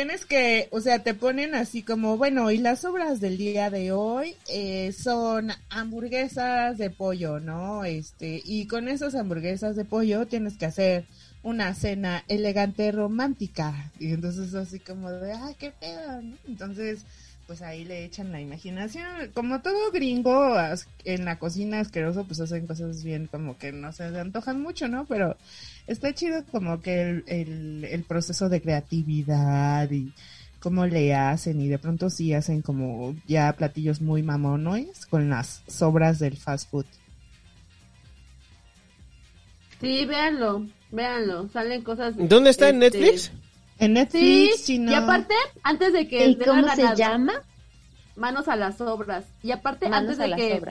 en- 0.00 0.06
Tienes 0.06 0.26
que, 0.26 0.68
o 0.72 0.80
sea, 0.80 1.02
te 1.02 1.14
ponen 1.14 1.54
así 1.54 1.82
como, 1.82 2.16
bueno, 2.18 2.50
y 2.50 2.58
las 2.58 2.84
obras 2.84 3.18
del 3.20 3.38
día 3.38 3.70
de 3.70 3.92
hoy 3.92 4.36
eh, 4.48 4.92
son 4.92 5.50
hamburguesas 5.70 6.78
de 6.78 6.90
pollo, 6.90 7.40
¿no? 7.40 7.84
Este, 7.84 8.42
y 8.44 8.66
con 8.66 8.88
esas 8.88 9.14
hamburguesas 9.14 9.74
de 9.74 9.84
pollo 9.84 10.26
tienes 10.26 10.56
que 10.58 10.66
hacer 10.66 11.06
una 11.42 11.74
cena 11.74 12.24
elegante 12.28 12.92
romántica. 12.92 13.90
Y 13.98 14.12
entonces 14.12 14.54
así 14.54 14.80
como 14.80 15.10
de, 15.10 15.32
ah, 15.32 15.52
qué 15.58 15.70
pedo. 15.72 16.20
Entonces, 16.46 17.00
pues 17.46 17.62
ahí 17.62 17.84
le 17.84 18.04
echan 18.04 18.32
la 18.32 18.40
imaginación. 18.40 19.06
Como 19.34 19.60
todo 19.60 19.92
gringo 19.92 20.54
en 21.04 21.24
la 21.24 21.38
cocina 21.38 21.80
asqueroso, 21.80 22.24
pues 22.24 22.40
hacen 22.40 22.66
cosas 22.66 23.04
bien 23.04 23.28
como 23.28 23.56
que 23.56 23.72
no 23.72 23.92
se 23.92 24.04
antojan 24.04 24.60
mucho, 24.60 24.88
¿no? 24.88 25.04
Pero 25.06 25.36
está 25.86 26.12
chido 26.12 26.44
como 26.46 26.80
que 26.80 27.02
el, 27.02 27.24
el, 27.26 27.84
el 27.84 28.02
proceso 28.02 28.48
de 28.48 28.60
creatividad 28.60 29.90
y 29.90 30.12
cómo 30.58 30.86
le 30.86 31.14
hacen 31.14 31.60
y 31.60 31.68
de 31.68 31.78
pronto 31.78 32.10
sí 32.10 32.34
hacen 32.34 32.62
como 32.62 33.14
ya 33.26 33.52
platillos 33.52 34.00
muy 34.00 34.22
mamones 34.22 35.06
con 35.06 35.30
las 35.30 35.62
sobras 35.68 36.18
del 36.18 36.36
fast 36.36 36.70
food. 36.70 36.86
Sí, 39.80 40.04
véanlo, 40.06 40.66
véanlo. 40.90 41.48
Salen 41.50 41.82
cosas. 41.82 42.14
¿Dónde 42.16 42.50
está 42.50 42.70
en 42.70 42.82
este, 42.82 42.98
Netflix? 42.98 43.32
En 43.78 43.92
Sí, 44.10 44.50
Netflix, 44.50 44.66
chino. 44.66 44.92
y 44.92 44.94
aparte, 44.94 45.34
antes 45.62 45.92
de 45.92 46.08
que 46.08 46.28
¿Y 46.28 46.36
cómo 46.38 46.68
se 46.70 46.94
llama? 46.96 47.42
Manos 48.16 48.48
a 48.48 48.56
las 48.56 48.80
obras. 48.80 49.26
Y 49.42 49.50
aparte, 49.52 49.88
Manos 49.88 50.18
antes 50.18 50.18
de 50.18 50.28
las 50.28 50.40
que 50.40 50.62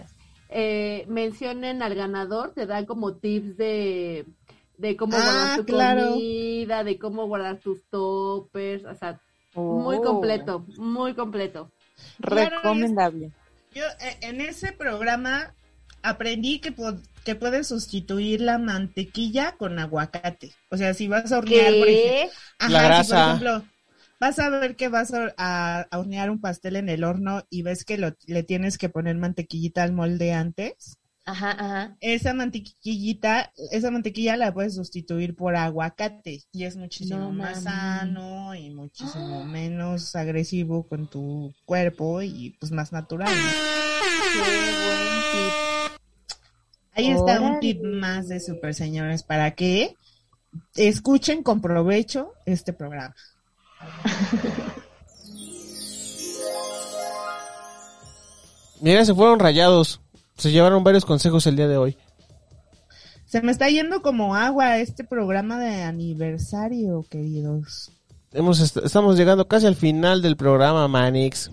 eh, 0.49 1.06
mencionen 1.08 1.82
al 1.82 1.95
ganador, 1.95 2.53
te 2.53 2.66
dan 2.66 2.86
como 2.86 3.16
tips 3.18 3.58
de, 3.58 4.26
de 4.78 4.97
cómo 4.97 5.18
Ah, 5.18 5.24
guardar 5.24 5.56
tu 5.58 5.66
claro. 5.66 6.01
comida, 6.01 6.84
de 6.84 6.97
cómo 6.99 7.28
guardar 7.28 7.60
tus 7.60 7.84
toppers, 7.89 8.86
o 8.86 8.95
sea, 8.95 9.20
muy 9.53 9.97
Oh. 9.97 10.01
completo, 10.01 10.66
muy 10.78 11.14
completo. 11.14 11.72
Claro, 12.22 12.58
Recomendable. 12.62 13.32
Yo 13.74 13.84
eh, 14.01 14.18
en 14.22 14.41
ese 14.41 14.72
programa 14.72 15.53
aprendí 16.01 16.60
que, 16.60 16.74
que 17.26 17.36
puedes 17.36 17.67
sustituir 17.67 18.39
la 18.41 18.57
mantequilla 18.59 19.57
con 19.57 19.78
aguacate. 19.80 20.53
O 20.71 20.78
sea, 20.78 20.93
si 20.93 21.07
vas 21.09 21.32
a 21.34 21.39
hornear, 21.39 21.78
por 21.78 21.89
ejemplo, 21.89 22.21
¿Qué? 22.21 22.30
La 22.67 22.95
si, 22.95 23.03
por 23.03 23.17
ejemplo, 23.17 23.65
vas 24.19 24.39
a 24.39 24.49
ver 24.49 24.76
que 24.78 24.88
vas 24.89 25.13
a, 25.13 25.34
a- 25.38 25.82
a 25.91 25.99
hornear 25.99 26.30
un 26.32 26.39
pastel 26.41 26.76
en 26.78 26.88
el 26.89 27.03
horno 27.03 27.43
y 27.49 27.61
ves 27.63 27.84
que 27.86 27.97
lo- 27.97 28.13
le 28.28 28.43
tienes 28.43 28.78
que 28.78 28.88
poner 28.89 29.15
mantequillita 29.17 29.84
al 29.84 29.91
molde 29.93 30.32
antes. 30.34 30.97
Ajá, 31.26 31.51
ajá. 31.51 31.97
Esa 32.01 32.34
mantequillita, 32.34 33.51
esa 33.71 33.89
mantequilla 33.91 34.38
la 34.38 34.53
puedes 34.53 34.76
sustituir 34.76 35.36
por 35.36 35.55
aguacate 35.55 36.43
y 36.51 36.63
es 36.65 36.78
muchísimo 36.78 37.19
No 37.26 37.32
más 37.32 37.63
sano 37.63 38.53
y 38.55 38.69
muchísimo 38.69 39.43
menos 39.45 40.15
agresivo 40.15 40.88
con 40.88 41.07
tu 41.09 41.53
cuerpo 41.65 42.21
y 42.21 42.55
pues 42.59 42.71
más 42.71 42.91
natural. 42.93 43.34
¿no? 43.34 43.65
Ahí 46.96 47.10
está 47.12 47.41
un 47.41 47.60
tip 47.60 47.84
más 47.84 48.28
de 48.30 48.39
super 48.39 48.74
señores 48.74 49.24
para 49.24 49.52
que 49.52 49.96
escuchen 50.76 51.43
con 51.43 51.62
provecho 51.62 52.32
este 52.46 52.72
programa. 52.74 53.14
Mira, 58.82 59.06
se 59.06 59.14
fueron 59.14 59.39
rayados. 59.39 60.02
Se 60.38 60.52
llevaron 60.52 60.84
varios 60.84 61.06
consejos 61.06 61.48
el 61.48 61.56
día 61.56 61.68
de 61.68 61.78
hoy. 61.78 61.98
Se 63.26 63.41
me 63.41 63.52
está 63.52 63.70
yendo 63.70 64.02
como 64.02 64.36
agua 64.36 64.78
este 64.80 65.04
programa 65.04 65.58
de 65.60 65.84
aniversario, 65.84 67.06
queridos. 67.10 67.91
Hemos 68.34 68.60
est- 68.60 68.78
estamos 68.78 69.18
llegando 69.18 69.48
casi 69.48 69.66
al 69.66 69.76
final 69.76 70.22
del 70.22 70.36
programa, 70.36 70.88
Manix. 70.88 71.50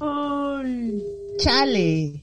Chale. 1.39 2.23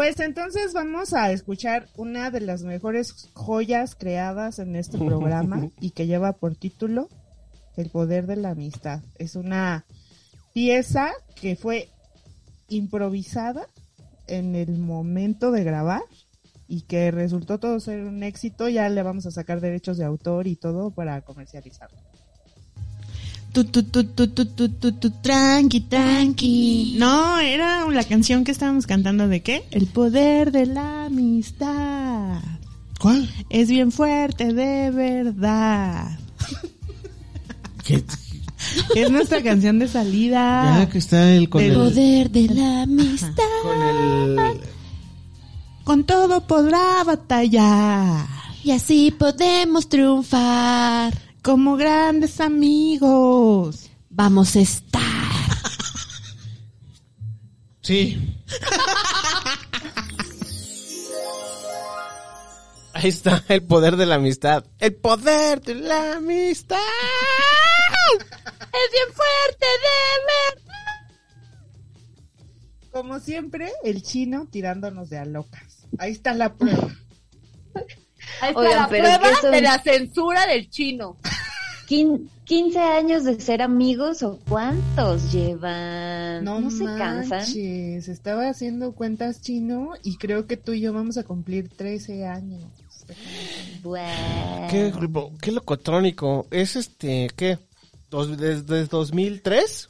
Pues 0.00 0.18
entonces 0.20 0.72
vamos 0.72 1.12
a 1.12 1.30
escuchar 1.30 1.86
una 1.94 2.30
de 2.30 2.40
las 2.40 2.62
mejores 2.62 3.28
joyas 3.34 3.94
creadas 3.94 4.58
en 4.58 4.74
este 4.74 4.96
programa 5.06 5.68
y 5.78 5.90
que 5.90 6.06
lleva 6.06 6.32
por 6.32 6.56
título 6.56 7.10
El 7.76 7.90
poder 7.90 8.26
de 8.26 8.36
la 8.36 8.52
amistad. 8.52 9.02
Es 9.18 9.36
una 9.36 9.84
pieza 10.54 11.10
que 11.34 11.54
fue 11.54 11.90
improvisada 12.70 13.68
en 14.26 14.56
el 14.56 14.78
momento 14.78 15.50
de 15.50 15.64
grabar 15.64 16.00
y 16.66 16.80
que 16.86 17.10
resultó 17.10 17.60
todo 17.60 17.78
ser 17.78 18.00
un 18.00 18.22
éxito. 18.22 18.70
Ya 18.70 18.88
le 18.88 19.02
vamos 19.02 19.26
a 19.26 19.30
sacar 19.30 19.60
derechos 19.60 19.98
de 19.98 20.06
autor 20.06 20.46
y 20.46 20.56
todo 20.56 20.92
para 20.92 21.20
comercializarlo. 21.20 21.98
Tu, 23.52 23.64
tu, 23.64 23.82
tu, 23.82 24.04
tu, 24.04 24.28
tu, 24.28 24.46
tu, 24.46 24.68
tu, 24.68 24.92
tu, 24.92 25.10
tranqui, 25.10 25.80
tranqui. 25.80 26.94
No, 26.98 27.38
era 27.40 27.84
la 27.90 28.04
canción 28.04 28.44
que 28.44 28.52
estábamos 28.52 28.86
cantando 28.86 29.26
de 29.26 29.42
qué? 29.42 29.64
El 29.72 29.86
poder 29.86 30.52
de 30.52 30.66
la 30.66 31.06
amistad. 31.06 32.38
¿Cuál? 33.00 33.28
Es 33.48 33.68
bien 33.68 33.90
fuerte, 33.90 34.52
de 34.52 34.90
verdad. 34.90 36.18
Es 38.94 39.10
nuestra 39.10 39.42
canción 39.42 39.78
de 39.78 39.88
salida. 39.88 40.78
Ya 40.78 40.88
que 40.88 40.98
está 40.98 41.32
el 41.32 41.48
con 41.48 41.62
el, 41.62 41.72
poder 41.72 42.30
de 42.30 42.48
la 42.48 42.82
amistad. 42.82 43.34
con 43.62 43.82
el 43.82 44.60
Con 45.82 46.04
todo 46.04 46.46
podrá 46.46 47.02
batallar. 47.04 48.26
Y 48.62 48.70
así 48.72 49.10
podemos 49.10 49.88
triunfar. 49.88 51.29
Como 51.42 51.76
grandes 51.76 52.40
amigos. 52.40 53.90
Vamos 54.10 54.56
a 54.56 54.60
estar. 54.60 55.00
Sí. 57.82 58.36
Ahí 62.92 63.08
está 63.08 63.42
el 63.48 63.62
poder 63.62 63.96
de 63.96 64.04
la 64.04 64.16
amistad. 64.16 64.64
El 64.78 64.94
poder 64.94 65.62
de 65.62 65.74
la 65.74 66.16
amistad. 66.16 66.76
Es 68.12 68.92
bien 68.92 69.08
fuerte, 69.14 69.66
de 69.66 69.98
verdad. 70.26 70.70
Como 72.92 73.20
siempre, 73.20 73.72
el 73.84 74.02
chino 74.02 74.46
tirándonos 74.50 75.08
de 75.08 75.18
a 75.18 75.24
locas. 75.24 75.86
Ahí 75.98 76.12
está 76.12 76.34
la 76.34 76.52
prueba. 76.54 76.94
Ahí 78.40 78.50
está 78.50 78.60
Oigan, 78.60 78.76
la 78.76 78.88
prueba 78.88 79.50
de 79.50 79.62
la 79.62 79.82
censura 79.82 80.46
del 80.46 80.68
chino. 80.68 81.18
Quin- 81.90 82.28
15 82.44 82.78
años 82.78 83.24
de 83.24 83.40
ser 83.40 83.62
amigos 83.62 84.22
o 84.22 84.38
cuántos 84.48 85.32
llevan? 85.32 86.44
No, 86.44 86.70
se 86.70 86.84
cansan. 86.84 87.42
Estaba 88.06 88.48
haciendo 88.48 88.92
cuentas 88.92 89.42
chino 89.42 89.94
y 90.04 90.16
creo 90.16 90.46
que 90.46 90.56
tú 90.56 90.72
y 90.72 90.80
yo 90.80 90.92
vamos 90.92 91.16
a 91.18 91.24
cumplir 91.24 91.68
13 91.68 92.26
años. 92.26 92.62
Bueno. 93.82 94.68
Qué, 94.70 94.92
qué 95.40 95.50
locotrónico. 95.50 96.46
Es 96.52 96.76
este, 96.76 97.28
¿qué? 97.34 97.58
Dos- 98.08 98.38
¿Desde 98.38 98.86
2003? 98.86 99.88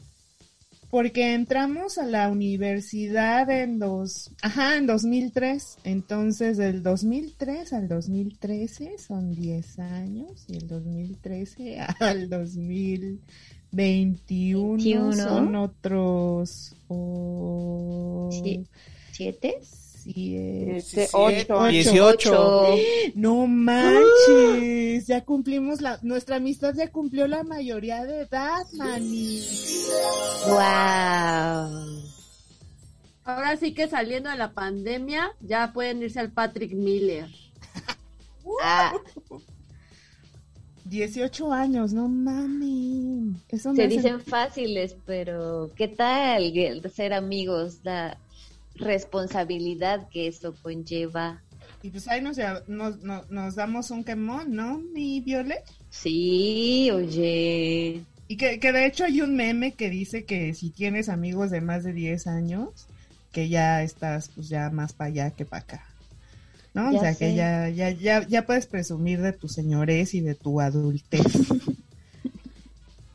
Porque 0.90 1.34
entramos 1.34 1.98
a 1.98 2.04
la 2.06 2.28
universidad 2.30 3.48
en 3.50 3.78
dos, 3.78 4.32
ajá, 4.42 4.76
en 4.76 4.86
2003. 4.86 5.78
Entonces, 5.84 6.56
del 6.56 6.82
2003 6.82 7.72
al 7.72 7.86
2013 7.88 8.98
son 8.98 9.32
10 9.34 9.78
años 9.78 10.44
y 10.48 10.56
el 10.56 10.66
2013 10.66 11.78
al 12.00 12.28
2021 12.28 13.20
21. 13.72 15.12
son 15.12 15.54
otros 15.54 16.74
oh, 16.88 18.28
Sie- 18.32 18.66
¿Siete? 19.12 19.60
Siete, 20.12 20.76
Este, 20.76 21.06
siete, 21.08 21.52
ocho. 21.52 21.68
Dieciocho. 21.68 22.74
No 23.14 23.46
manches, 23.46 25.06
ya 25.06 25.24
cumplimos 25.24 25.80
la, 25.80 25.98
nuestra 26.02 26.36
amistad 26.36 26.74
ya 26.74 26.90
cumplió 26.90 27.26
la 27.26 27.42
mayoría 27.42 28.04
de 28.04 28.22
edad, 28.22 28.64
mani. 28.74 29.42
Wow. 30.46 32.00
Ahora 33.24 33.56
sí 33.58 33.74
que 33.74 33.88
saliendo 33.88 34.30
de 34.30 34.36
la 34.36 34.52
pandemia, 34.52 35.30
ya 35.40 35.72
pueden 35.72 36.02
irse 36.02 36.20
al 36.20 36.30
Patrick 36.32 36.72
Miller. 36.72 37.28
Ah, 38.62 38.92
18 40.86 41.52
años, 41.52 41.92
no 41.92 42.08
mami. 42.08 43.34
Eso 43.48 43.72
Se 43.74 43.84
hace- 43.84 43.96
dicen 43.96 44.20
fáciles, 44.20 44.96
pero 45.06 45.70
¿qué 45.76 45.86
tal 45.88 46.52
ser 46.92 47.12
amigos? 47.12 47.78
La 47.84 48.18
responsabilidad 48.80 50.08
que 50.08 50.26
eso 50.26 50.54
conlleva. 50.62 51.42
Y 51.82 51.90
pues 51.90 52.08
ahí 52.08 52.20
nos, 52.20 52.36
nos, 52.66 53.02
nos, 53.02 53.30
nos 53.30 53.54
damos 53.54 53.90
un 53.90 54.04
quemón, 54.04 54.54
¿no, 54.54 54.78
mi 54.78 55.20
Violet? 55.20 55.64
Sí, 55.88 56.90
oye. 56.92 58.02
Y 58.28 58.36
que, 58.36 58.60
que 58.60 58.72
de 58.72 58.86
hecho 58.86 59.04
hay 59.04 59.22
un 59.22 59.34
meme 59.34 59.72
que 59.72 59.90
dice 59.90 60.24
que 60.24 60.54
si 60.54 60.70
tienes 60.70 61.08
amigos 61.08 61.50
de 61.50 61.60
más 61.60 61.82
de 61.84 61.92
10 61.92 62.26
años, 62.26 62.86
que 63.32 63.48
ya 63.48 63.82
estás 63.82 64.30
pues 64.34 64.48
ya 64.48 64.70
más 64.70 64.92
para 64.92 65.08
allá 65.08 65.30
que 65.30 65.44
para 65.44 65.62
acá. 65.62 65.86
¿No? 66.74 66.92
Ya 66.92 66.98
o 66.98 67.00
sea, 67.00 67.14
sé. 67.14 67.18
que 67.18 67.34
ya, 67.34 67.68
ya, 67.68 67.90
ya, 67.90 68.26
ya 68.26 68.46
puedes 68.46 68.66
presumir 68.66 69.20
de 69.20 69.32
tu 69.32 69.48
señorez 69.48 70.14
y 70.14 70.20
de 70.20 70.34
tu 70.34 70.60
adultez. 70.60 71.24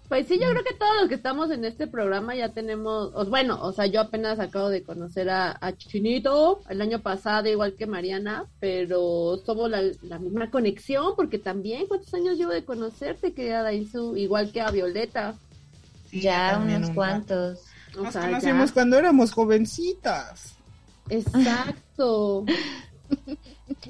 Pues 0.07 0.27
sí, 0.27 0.37
yo 0.39 0.49
creo 0.51 0.63
que 0.63 0.75
todos 0.75 0.91
los 0.99 1.09
que 1.09 1.15
estamos 1.15 1.49
en 1.49 1.65
este 1.65 1.87
programa 1.87 2.35
ya 2.35 2.49
tenemos, 2.49 3.11
o- 3.15 3.25
bueno, 3.25 3.59
o 3.63 3.71
sea, 3.71 3.87
yo 3.87 4.01
apenas 4.01 4.39
acabo 4.39 4.69
de 4.69 4.83
conocer 4.83 5.29
a, 5.31 5.57
a 5.59 5.73
Chinito 5.75 6.61
el 6.69 6.79
año 6.81 6.99
pasado, 6.99 7.49
igual 7.49 7.73
que 7.73 7.87
Mariana, 7.87 8.45
pero 8.59 9.41
somos 9.43 9.69
la, 9.69 9.81
la 10.03 10.19
misma 10.19 10.51
conexión, 10.51 11.13
porque 11.15 11.39
también, 11.39 11.87
¿cuántos 11.87 12.13
años 12.13 12.37
llevo 12.37 12.51
de 12.51 12.63
conocerte, 12.63 13.33
querida 13.33 13.63
Dainzu? 13.63 14.15
Igual 14.15 14.51
que 14.51 14.61
a 14.61 14.69
Violeta. 14.69 15.33
ya 16.11 16.61
unos 16.63 16.89
un 16.89 16.95
cuantos. 16.95 17.59
O 17.97 18.03
Nos 18.03 18.13
sea, 18.13 18.25
conocimos 18.27 18.69
ya. 18.69 18.73
cuando 18.75 18.97
éramos 18.99 19.31
jovencitas. 19.31 20.53
Exacto. 21.09 22.45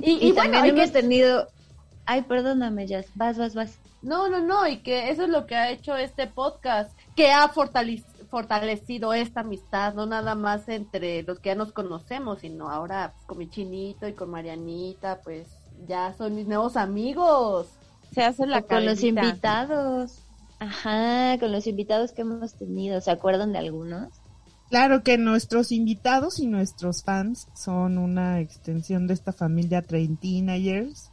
y, 0.01 0.11
Y, 0.11 0.27
y 0.27 0.31
bueno, 0.31 0.53
también 0.53 0.77
hemos 0.77 0.91
que- 0.91 1.01
tenido... 1.01 1.47
Ay, 2.05 2.21
perdóname, 2.21 2.87
Jazz. 2.87 3.07
Vas, 3.15 3.37
vas, 3.37 3.53
vas. 3.55 3.77
No, 4.05 4.29
no, 4.29 4.39
no, 4.39 4.67
y 4.67 4.77
que 4.83 5.09
eso 5.09 5.23
es 5.23 5.29
lo 5.29 5.47
que 5.47 5.55
ha 5.55 5.71
hecho 5.71 5.95
este 5.97 6.27
podcast, 6.27 6.95
que 7.15 7.31
ha 7.31 7.49
fortale- 7.51 8.03
fortalecido 8.29 9.13
esta 9.13 9.39
amistad, 9.39 9.95
no 9.95 10.05
nada 10.05 10.35
más 10.35 10.69
entre 10.69 11.23
los 11.23 11.39
que 11.39 11.49
ya 11.49 11.55
nos 11.55 11.71
conocemos, 11.71 12.41
sino 12.41 12.69
ahora 12.69 13.13
pues, 13.15 13.25
con 13.25 13.37
mi 13.39 13.49
chinito 13.49 14.07
y 14.07 14.13
con 14.13 14.29
Marianita, 14.29 15.21
pues 15.23 15.47
ya 15.87 16.13
son 16.17 16.35
mis 16.35 16.45
nuevos 16.45 16.77
amigos. 16.77 17.67
Se 18.13 18.21
hace 18.23 18.45
la 18.45 18.61
con 18.61 18.85
los 18.85 19.01
invitados. 19.03 20.19
Ajá, 20.59 21.37
con 21.39 21.51
los 21.51 21.65
invitados 21.65 22.11
que 22.13 22.21
hemos 22.21 22.53
tenido. 22.53 23.01
¿Se 23.01 23.09
acuerdan 23.09 23.53
de 23.53 23.57
algunos? 23.57 24.13
Claro 24.69 25.03
que 25.03 25.17
nuestros 25.17 25.71
invitados 25.71 26.39
y 26.39 26.47
nuestros 26.47 27.03
fans 27.03 27.47
son 27.55 27.97
una 27.97 28.39
extensión 28.39 29.07
de 29.07 29.15
esta 29.15 29.33
familia 29.33 29.81
Treintinayers. 29.81 31.09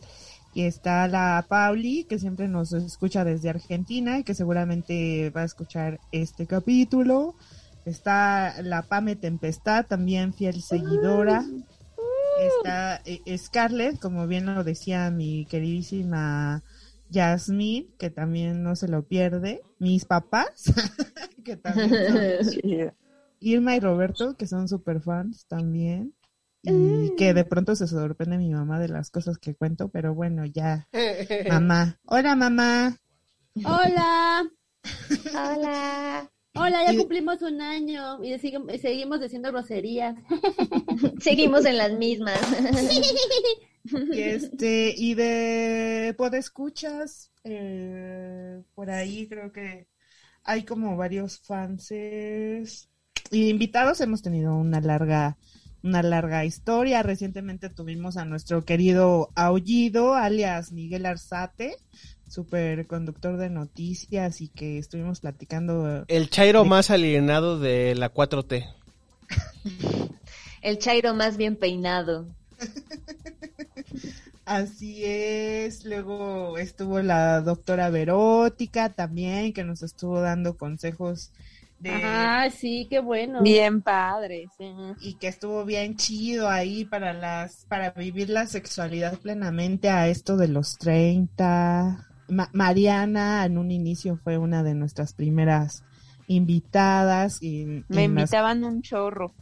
Y 0.55 0.65
está 0.65 1.09
la 1.09 1.47
Pauli, 1.49 2.05
que 2.05 2.19
siempre 2.19 2.47
nos 2.49 2.73
escucha 2.73 3.25
desde 3.25 3.49
Argentina 3.49 4.19
y 4.19 4.25
que 4.25 4.35
seguramente 4.35 5.31
va 5.31 5.43
a 5.43 5.47
escuchar 5.47 5.99
este 6.13 6.47
capítulo. 6.47 7.35
Está 7.85 8.63
la 8.63 8.83
Pame 8.83 9.17
Tempestad, 9.17 9.87
también 9.87 10.35
fiel 10.35 10.63
seguidora. 10.63 11.45
Está 12.39 13.01
eh, 13.05 13.39
Scarlett, 13.39 13.99
como 13.99 14.27
bien 14.27 14.47
lo 14.47 14.63
decía 14.63 15.11
mi 15.11 15.47
queridísima 15.47 16.63
Yasmín, 17.09 17.89
que 17.99 18.11
también 18.11 18.63
no 18.63 18.77
se 18.77 18.89
lo 18.89 19.03
pierde. 19.05 19.63
Mis 19.79 20.05
papás, 20.05 20.65
que 21.45 21.57
también 21.57 21.91
son 22.45 22.93
Irma 23.41 23.75
y 23.75 23.81
Roberto, 23.81 24.37
que 24.37 24.47
son 24.47 24.69
super 24.69 25.01
fans 25.01 25.47
también. 25.47 26.15
Y 26.63 27.17
que 27.17 27.35
de 27.35 27.45
pronto 27.45 27.75
se 27.75 27.89
sorprende 27.89 28.39
mi 28.39 28.51
mamá 28.51 28.79
de 28.79 28.89
las 28.89 29.11
cosas 29.11 29.39
que 29.39 29.55
cuento, 29.55 29.89
pero 29.89 30.15
bueno, 30.15 30.45
ya. 30.45 30.89
Mamá. 31.49 31.99
Hola, 32.07 32.37
mamá. 32.37 32.97
Hola, 33.65 34.49
Hola. 35.35 36.31
hola, 36.55 36.85
ya 36.87 36.97
cumplimos 36.97 37.43
un 37.43 37.61
año 37.61 38.23
y 38.25 38.39
seguimos 38.39 39.21
diciendo 39.21 39.51
groserías. 39.51 40.17
Seguimos 41.21 41.65
en 41.67 41.77
las 41.77 41.93
mismas. 41.93 42.39
Y 43.85 44.21
este, 44.21 44.95
y 44.97 45.15
de 45.15 46.15
podescuchas, 46.17 47.33
eh, 47.45 48.63
por 48.75 48.91
ahí 48.91 49.29
creo 49.29 49.53
que 49.53 49.89
hay 50.45 50.65
como 50.65 50.97
varios 50.97 51.41
fanses 51.41 52.89
y 53.31 53.49
invitados. 53.51 54.01
Hemos 54.01 54.23
tenido 54.23 54.55
una 54.55 54.81
larga, 54.81 55.37
una 55.83 56.03
larga 56.03 56.45
historia. 56.45 57.03
Recientemente 57.03 57.69
tuvimos 57.69 58.17
a 58.17 58.25
nuestro 58.25 58.65
querido 58.65 59.31
Aullido, 59.35 60.15
alias 60.15 60.73
Miguel 60.73 61.07
Arzate, 61.07 61.77
super 62.29 62.87
conductor 62.87 63.37
de 63.37 63.51
noticias 63.51 64.41
y 64.41 64.49
que 64.49 64.79
estuvimos 64.79 65.21
platicando. 65.21 66.05
El 66.09 66.31
Chairo 66.31 66.65
más 66.65 66.91
alienado 66.91 67.59
de 67.59 67.95
la 67.95 68.13
4T. 68.13 68.69
El 70.63 70.79
Chairo 70.79 71.15
más 71.15 71.37
bien 71.37 71.57
peinado. 71.57 72.27
Así 74.45 75.05
es, 75.05 75.85
luego 75.85 76.59
estuvo 76.59 77.01
la 77.01 77.41
doctora 77.41 77.91
Verótica 77.91 78.93
también, 78.93 79.53
que 79.53 79.63
nos 79.63 79.83
estuvo 79.83 80.21
dando 80.21 80.57
consejos 80.57 81.31
de... 81.83 81.91
Ah, 81.93 82.49
sí, 82.51 82.87
qué 82.89 83.01
bueno. 83.01 83.43
Bien 83.43 83.83
padre, 83.83 84.47
sí. 84.57 84.73
Y 85.01 85.15
que 85.15 85.29
estuvo 85.29 85.65
bien 85.65 85.97
chido 85.97 86.49
ahí 86.49 86.85
para 86.85 87.13
las, 87.13 87.65
para 87.67 87.91
vivir 87.91 88.31
la 88.31 88.47
sexualidad 88.47 89.19
plenamente 89.19 89.91
a 89.91 90.09
esto 90.09 90.37
de 90.37 90.49
los 90.49 90.79
30. 90.79 92.07
Ma- 92.29 92.51
Mariana 92.53 93.45
en 93.45 93.59
un 93.59 93.71
inicio 93.71 94.17
fue 94.23 94.39
una 94.39 94.63
de 94.63 94.75
nuestras 94.75 95.13
primeras 95.13 95.83
invitadas 96.29 97.43
y, 97.43 97.65
Me 97.67 97.83
y 97.89 97.89
nos- 97.89 98.05
invitaban 98.05 98.65
un 98.65 98.83
chorro. 98.83 99.33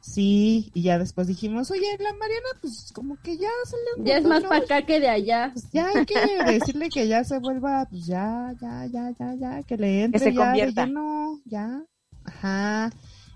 Sí, 0.00 0.70
y 0.72 0.82
ya 0.82 0.98
después 0.98 1.26
dijimos, 1.26 1.70
oye, 1.70 1.86
la 1.98 2.12
Mariana, 2.14 2.48
pues 2.60 2.90
como 2.94 3.20
que 3.22 3.36
ya 3.36 3.50
se 3.64 3.76
le 3.76 4.04
Ya 4.08 4.16
es 4.18 4.24
más 4.24 4.42
¿no? 4.42 4.48
para 4.48 4.64
acá 4.64 4.82
que 4.82 4.98
de 4.98 5.08
allá. 5.08 5.50
Pues 5.52 5.70
ya 5.72 5.88
hay 5.88 6.06
que 6.06 6.14
decirle 6.46 6.88
que 6.88 7.06
ya 7.06 7.22
se 7.22 7.38
vuelva, 7.38 7.86
pues 7.90 8.06
ya, 8.06 8.54
ya, 8.60 8.86
ya, 8.86 9.10
ya, 9.18 9.34
ya, 9.34 9.62
que 9.62 9.76
le 9.76 10.04
entre 10.04 10.18
se 10.20 10.32
ya 10.32 10.44
convierta. 10.46 10.86
lleno, 10.86 11.40
ya, 11.44 11.82
ajá. 12.24 12.90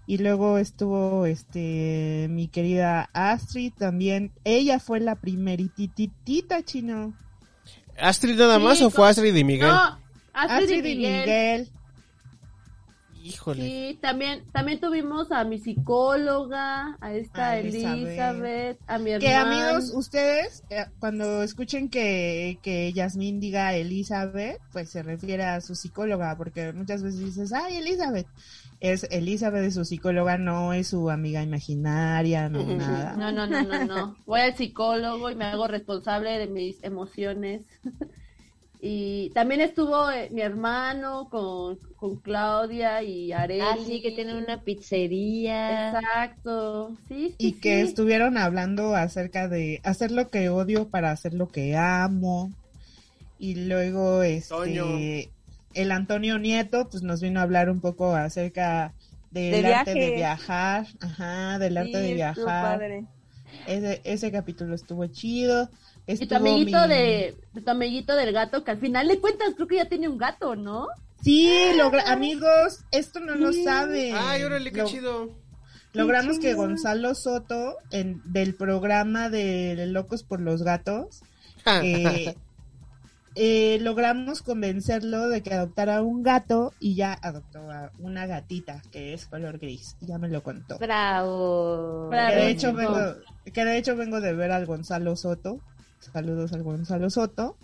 Y 0.06 0.18
luego 0.18 0.58
estuvo, 0.58 1.26
este, 1.26 2.26
mi 2.30 2.48
querida 2.48 3.08
Astrid 3.12 3.72
también, 3.72 4.32
ella 4.44 4.78
fue 4.80 5.00
la 5.00 5.16
primerititita 5.16 6.62
chino. 6.62 7.14
¿Astrid 7.98 8.36
nada 8.38 8.58
más 8.58 8.78
Sí, 8.78 8.84
o 8.84 8.90
fue 8.90 9.08
Astrid 9.08 9.34
y 9.34 9.44
Miguel? 9.44 9.68
No, 9.68 9.98
Astrid, 10.32 10.84
y 10.84 10.96
Miguel. 10.96 11.70
Híjole. 13.24 13.62
Sí, 13.62 13.98
también, 14.02 14.44
también 14.52 14.80
tuvimos 14.80 15.32
a 15.32 15.44
mi 15.44 15.58
psicóloga, 15.58 16.98
a 17.00 17.14
esta 17.14 17.52
A 17.52 17.58
Elizabeth. 17.58 18.06
Elizabeth, 18.06 18.78
a 18.86 18.98
mi 18.98 19.18
Que 19.18 19.30
hermano. 19.30 19.64
amigos, 19.64 19.92
ustedes, 19.94 20.62
eh, 20.68 20.84
cuando 20.98 21.42
escuchen 21.42 21.88
que, 21.88 22.58
que 22.62 22.92
Yasmín 22.92 23.40
diga 23.40 23.74
Elizabeth, 23.74 24.60
pues 24.72 24.90
se 24.90 25.02
refiere 25.02 25.44
a 25.44 25.62
su 25.62 25.74
psicóloga, 25.74 26.36
porque 26.36 26.74
muchas 26.74 27.02
veces 27.02 27.20
dices, 27.20 27.52
ay, 27.54 27.76
Elizabeth. 27.78 28.26
Es 28.80 29.04
Elizabeth, 29.10 29.64
es 29.64 29.74
su 29.74 29.86
psicóloga, 29.86 30.36
no 30.36 30.74
es 30.74 30.88
su 30.88 31.08
amiga 31.08 31.42
imaginaria, 31.42 32.50
no 32.50 32.62
nada. 32.62 33.16
No, 33.16 33.32
no, 33.32 33.46
no, 33.46 33.62
no, 33.62 33.84
no. 33.86 34.16
Voy 34.26 34.40
al 34.42 34.54
psicólogo 34.54 35.30
y 35.30 35.34
me 35.34 35.46
hago 35.46 35.66
responsable 35.66 36.38
de 36.38 36.46
mis 36.48 36.84
emociones. 36.84 37.62
Y 38.86 39.30
también 39.30 39.62
estuvo 39.62 40.10
eh, 40.10 40.28
mi 40.30 40.42
hermano 40.42 41.30
con, 41.30 41.78
con 41.96 42.16
Claudia 42.16 43.02
y 43.02 43.32
Areli. 43.32 43.62
Ah, 43.62 43.78
sí, 43.82 44.02
que 44.02 44.10
tienen 44.10 44.36
una 44.36 44.60
pizzería. 44.60 45.88
Exacto. 45.88 46.94
Sí, 47.08 47.28
sí, 47.30 47.34
Y 47.38 47.52
que 47.52 47.80
estuvieron 47.80 48.36
hablando 48.36 48.94
acerca 48.94 49.48
de 49.48 49.80
hacer 49.84 50.10
lo 50.10 50.28
que 50.28 50.50
odio 50.50 50.88
para 50.88 51.12
hacer 51.12 51.32
lo 51.32 51.48
que 51.48 51.74
amo. 51.78 52.52
Y 53.38 53.54
luego 53.54 54.22
este 54.22 55.30
el 55.72 55.90
Antonio 55.90 56.38
Nieto 56.38 56.88
pues 56.90 57.02
nos 57.02 57.22
vino 57.22 57.40
a 57.40 57.44
hablar 57.44 57.70
un 57.70 57.80
poco 57.80 58.14
acerca 58.14 58.92
del 59.30 59.62
De 59.62 59.74
arte 59.74 59.94
de 59.94 60.10
viajar, 60.14 60.86
ajá, 61.00 61.58
del 61.58 61.78
arte 61.78 61.98
de 62.02 62.12
viajar. 62.12 62.78
padre. 62.78 63.06
Ese, 63.66 64.02
ese 64.04 64.30
capítulo 64.30 64.74
estuvo 64.74 65.06
chido. 65.06 65.70
Y 66.06 66.26
tu 66.26 66.34
amiguito 66.34 66.82
mi- 66.82 66.88
de, 66.88 67.36
tu 67.64 67.70
amiguito 67.70 68.14
del 68.14 68.32
gato, 68.32 68.62
que 68.64 68.70
al 68.72 68.78
final 68.78 69.08
de 69.08 69.20
cuentas 69.20 69.54
creo 69.56 69.66
que 69.66 69.76
ya 69.76 69.88
tiene 69.88 70.08
un 70.08 70.18
gato, 70.18 70.54
¿no? 70.56 70.88
Sí, 71.22 71.50
logra- 71.76 72.04
amigos, 72.12 72.84
esto 72.90 73.20
no 73.20 73.34
lo 73.34 73.52
saben. 73.52 74.14
Ay, 74.16 74.42
órale, 74.42 74.70
qué 74.70 74.78
Lo- 74.82 74.86
chido. 74.86 75.30
Logramos 75.94 76.38
que 76.38 76.48
chido. 76.48 76.56
Gonzalo 76.58 77.14
Soto, 77.14 77.76
en, 77.90 78.20
del 78.24 78.54
programa 78.54 79.30
de 79.30 79.86
Locos 79.86 80.24
por 80.24 80.40
los 80.40 80.62
Gatos, 80.62 81.22
eh, 81.82 82.34
eh, 83.36 83.78
logramos 83.80 84.42
convencerlo 84.42 85.28
de 85.28 85.42
que 85.42 85.54
adoptara 85.54 86.02
un 86.02 86.22
gato 86.22 86.72
y 86.80 86.94
ya 86.96 87.16
adoptó 87.22 87.70
a 87.70 87.90
una 87.98 88.26
gatita 88.26 88.82
que 88.92 89.14
es 89.14 89.26
color 89.26 89.58
gris. 89.58 89.96
Ya 90.00 90.18
me 90.18 90.28
lo 90.28 90.42
contó. 90.42 90.78
Bravo. 90.78 92.10
Que 92.10 92.16
de 92.36 92.50
hecho 92.50 92.72
vengo, 92.74 92.98
que 93.52 93.64
de 93.64 93.78
hecho 93.78 93.96
vengo 93.96 94.20
de 94.20 94.34
ver 94.34 94.50
al 94.52 94.66
Gonzalo 94.66 95.16
Soto. 95.16 95.58
Saludos 96.12 96.52
al 96.52 96.62
Gonzalo 96.62 97.10
Soto. 97.10 97.56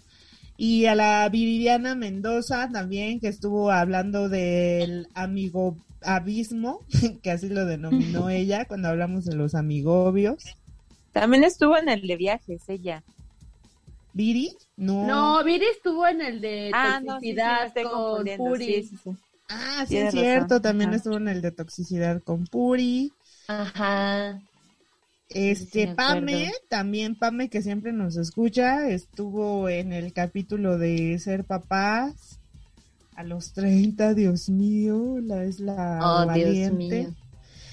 Y 0.56 0.86
a 0.86 0.94
la 0.94 1.28
Viridiana 1.30 1.94
Mendoza 1.94 2.68
también, 2.70 3.18
que 3.20 3.28
estuvo 3.28 3.70
hablando 3.70 4.28
del 4.28 5.08
amigo 5.14 5.76
abismo, 6.02 6.80
que 7.22 7.30
así 7.30 7.48
lo 7.48 7.64
denominó 7.64 8.28
ella 8.30 8.66
cuando 8.66 8.88
hablamos 8.88 9.24
de 9.24 9.34
los 9.36 9.54
amigobios. 9.54 10.44
También 11.12 11.44
estuvo 11.44 11.76
en 11.78 11.88
el 11.88 12.06
de 12.06 12.16
viajes 12.16 12.68
ella. 12.68 13.02
¿Viri? 14.12 14.56
No. 14.76 15.06
No, 15.06 15.44
Viri 15.44 15.64
estuvo 15.66 16.06
en 16.06 16.20
el 16.20 16.40
de 16.40 16.70
Ah, 16.74 17.00
no, 17.02 17.18
sí, 17.20 17.28
sí, 17.28 17.34
me 17.34 17.42
toxicidad 17.42 17.72
con 17.90 18.24
Puri. 18.36 18.82
sí. 18.84 18.98
Ah, 19.48 19.84
sí, 19.88 19.94
Tienes 19.94 20.14
es 20.14 20.20
cierto, 20.20 20.44
razón. 20.56 20.62
también 20.62 20.90
Ajá. 20.90 20.96
estuvo 20.98 21.16
en 21.16 21.28
el 21.28 21.42
de 21.42 21.52
toxicidad 21.52 22.22
con 22.22 22.44
Puri. 22.46 23.12
Ajá. 23.48 24.40
Este, 25.30 25.86
me 25.86 25.94
Pame, 25.94 26.52
también 26.68 27.14
Pame 27.14 27.48
que 27.48 27.62
siempre 27.62 27.92
nos 27.92 28.16
escucha, 28.16 28.88
estuvo 28.90 29.68
en 29.68 29.92
el 29.92 30.12
capítulo 30.12 30.76
de 30.76 31.18
ser 31.20 31.44
papás 31.44 32.40
a 33.14 33.22
los 33.22 33.52
30, 33.52 34.14
Dios 34.14 34.48
mío, 34.50 35.18
la 35.22 35.44
es 35.44 35.60
la 35.60 35.98
Oh, 36.02 36.32
Dios 36.32 36.46
valiente. 36.46 36.74
mío. 37.02 37.14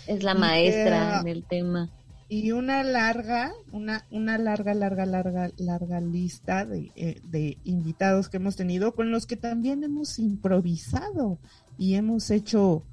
Es 0.07 0.23
la 0.23 0.35
maestra 0.35 1.19
en 1.21 1.27
el 1.27 1.43
tema. 1.43 1.89
Y 2.29 2.51
una 2.51 2.83
larga, 2.83 3.53
una, 3.71 4.05
una 4.11 4.37
larga, 4.37 4.73
larga, 4.73 5.05
larga, 5.05 5.49
larga 5.57 6.01
lista 6.01 6.65
de, 6.65 6.91
eh, 6.95 7.21
de 7.23 7.57
invitados 7.63 8.27
que 8.29 8.37
hemos 8.37 8.55
tenido 8.57 8.93
con 8.93 9.11
los 9.11 9.25
que 9.25 9.37
también 9.37 9.83
hemos 9.83 10.19
improvisado 10.19 11.39
y 11.77 11.95
hemos 11.95 12.29
hecho 12.29 12.83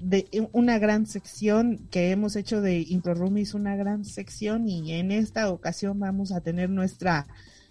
de 0.00 0.28
una 0.52 0.78
gran 0.78 1.06
sección 1.06 1.78
que 1.90 2.10
hemos 2.10 2.36
hecho 2.36 2.60
de 2.60 2.80
Impro 2.80 3.14
Roomies, 3.14 3.54
una 3.54 3.76
gran 3.76 4.04
sección 4.04 4.68
y 4.68 4.92
en 4.92 5.10
esta 5.10 5.50
ocasión 5.50 5.98
vamos 5.98 6.32
a 6.32 6.40
tener 6.40 6.70
nuestra 6.70 7.26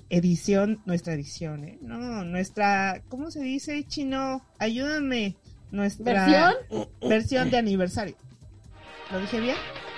edición, 0.09 0.81
nuestra 0.85 1.13
edición, 1.13 1.63
¿eh? 1.65 1.77
No, 1.81 2.23
nuestra, 2.23 3.01
¿cómo 3.09 3.31
se 3.31 3.41
dice, 3.41 3.85
chino? 3.87 4.41
Ayúdame. 4.59 5.35
Nuestra 5.71 6.53
¿Versión? 6.69 6.87
versión 7.01 7.49
de 7.51 7.57
aniversario. 7.57 8.15
¿Lo 9.11 9.19
dije 9.19 9.39
bien? 9.39 9.55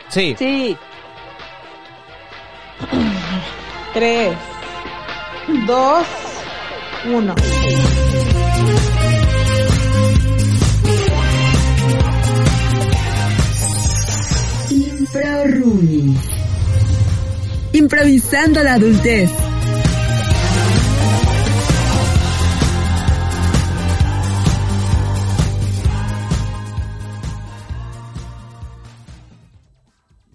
Sí. 0.10 0.36
Sí. 0.38 0.76
Tres, 3.94 4.36
dos, 5.68 6.08
uno. 7.12 7.36
Impro 15.14 15.46
Roomies. 15.48 16.20
Improvisando 17.74 18.62
la 18.62 18.74
adultez. 18.76 19.32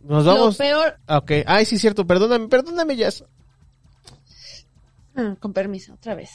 Nos 0.03 0.25
Lo 0.25 0.35
vamos. 0.35 0.57
peor, 0.57 0.99
Ah, 1.07 1.19
Ok. 1.19 1.33
Ay, 1.47 1.65
sí, 1.65 1.79
cierto. 1.79 2.07
Perdóname, 2.07 2.49
perdóname, 2.49 2.97
Jazz. 2.97 3.25
Ah, 5.17 5.37
con 5.41 5.53
permiso, 5.53 5.95
otra 5.95 6.15
vez. 6.15 6.31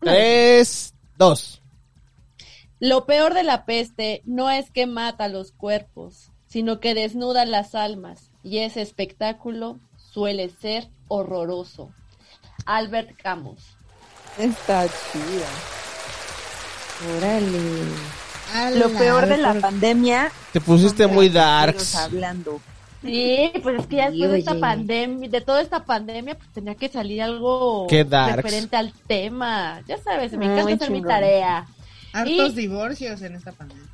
Tres, 0.00 0.94
dos. 1.16 1.62
Lo 2.80 3.06
peor 3.06 3.34
de 3.34 3.42
la 3.42 3.64
peste 3.64 4.22
no 4.24 4.50
es 4.50 4.70
que 4.70 4.86
mata 4.86 5.28
los 5.28 5.52
cuerpos, 5.52 6.30
sino 6.48 6.80
que 6.80 6.94
desnuda 6.94 7.44
las 7.46 7.74
almas, 7.74 8.30
y 8.42 8.58
ese 8.58 8.82
espectáculo 8.82 9.78
suele 10.12 10.48
ser 10.48 10.88
horroroso. 11.08 11.90
Albert 12.66 13.16
Camus. 13.22 13.76
Está 14.38 14.86
chida. 14.86 15.46
Órale. 17.16 18.78
Lo 18.78 18.88
peor 18.90 19.26
de 19.26 19.36
la 19.38 19.54
pandemia. 19.54 20.30
Te 20.52 20.60
pusiste 20.60 21.06
muy 21.06 21.28
darks. 21.28 21.94
Hablando. 21.94 22.60
Sí, 23.02 23.52
pues 23.62 23.80
es 23.80 23.86
que 23.86 23.96
ya 23.96 24.10
después 24.10 24.30
de 24.32 24.38
esta 24.38 24.52
Oye. 24.52 24.60
pandemia, 24.60 25.28
de 25.28 25.40
toda 25.40 25.60
esta 25.60 25.84
pandemia, 25.84 26.36
pues 26.36 26.48
tenía 26.52 26.74
que 26.74 26.88
salir 26.88 27.22
algo 27.22 27.86
referente 27.88 28.76
al 28.76 28.92
tema. 29.06 29.80
Ya 29.86 29.98
sabes, 29.98 30.32
me 30.32 30.48
Muy 30.48 30.58
encanta 30.58 30.84
hacer 30.84 30.90
mi 30.90 31.02
tarea. 31.02 31.66
Hartos 32.12 32.52
Y- 32.52 32.56
divorcios 32.56 33.22
en 33.22 33.36
esta 33.36 33.52
pandemia. 33.52 33.84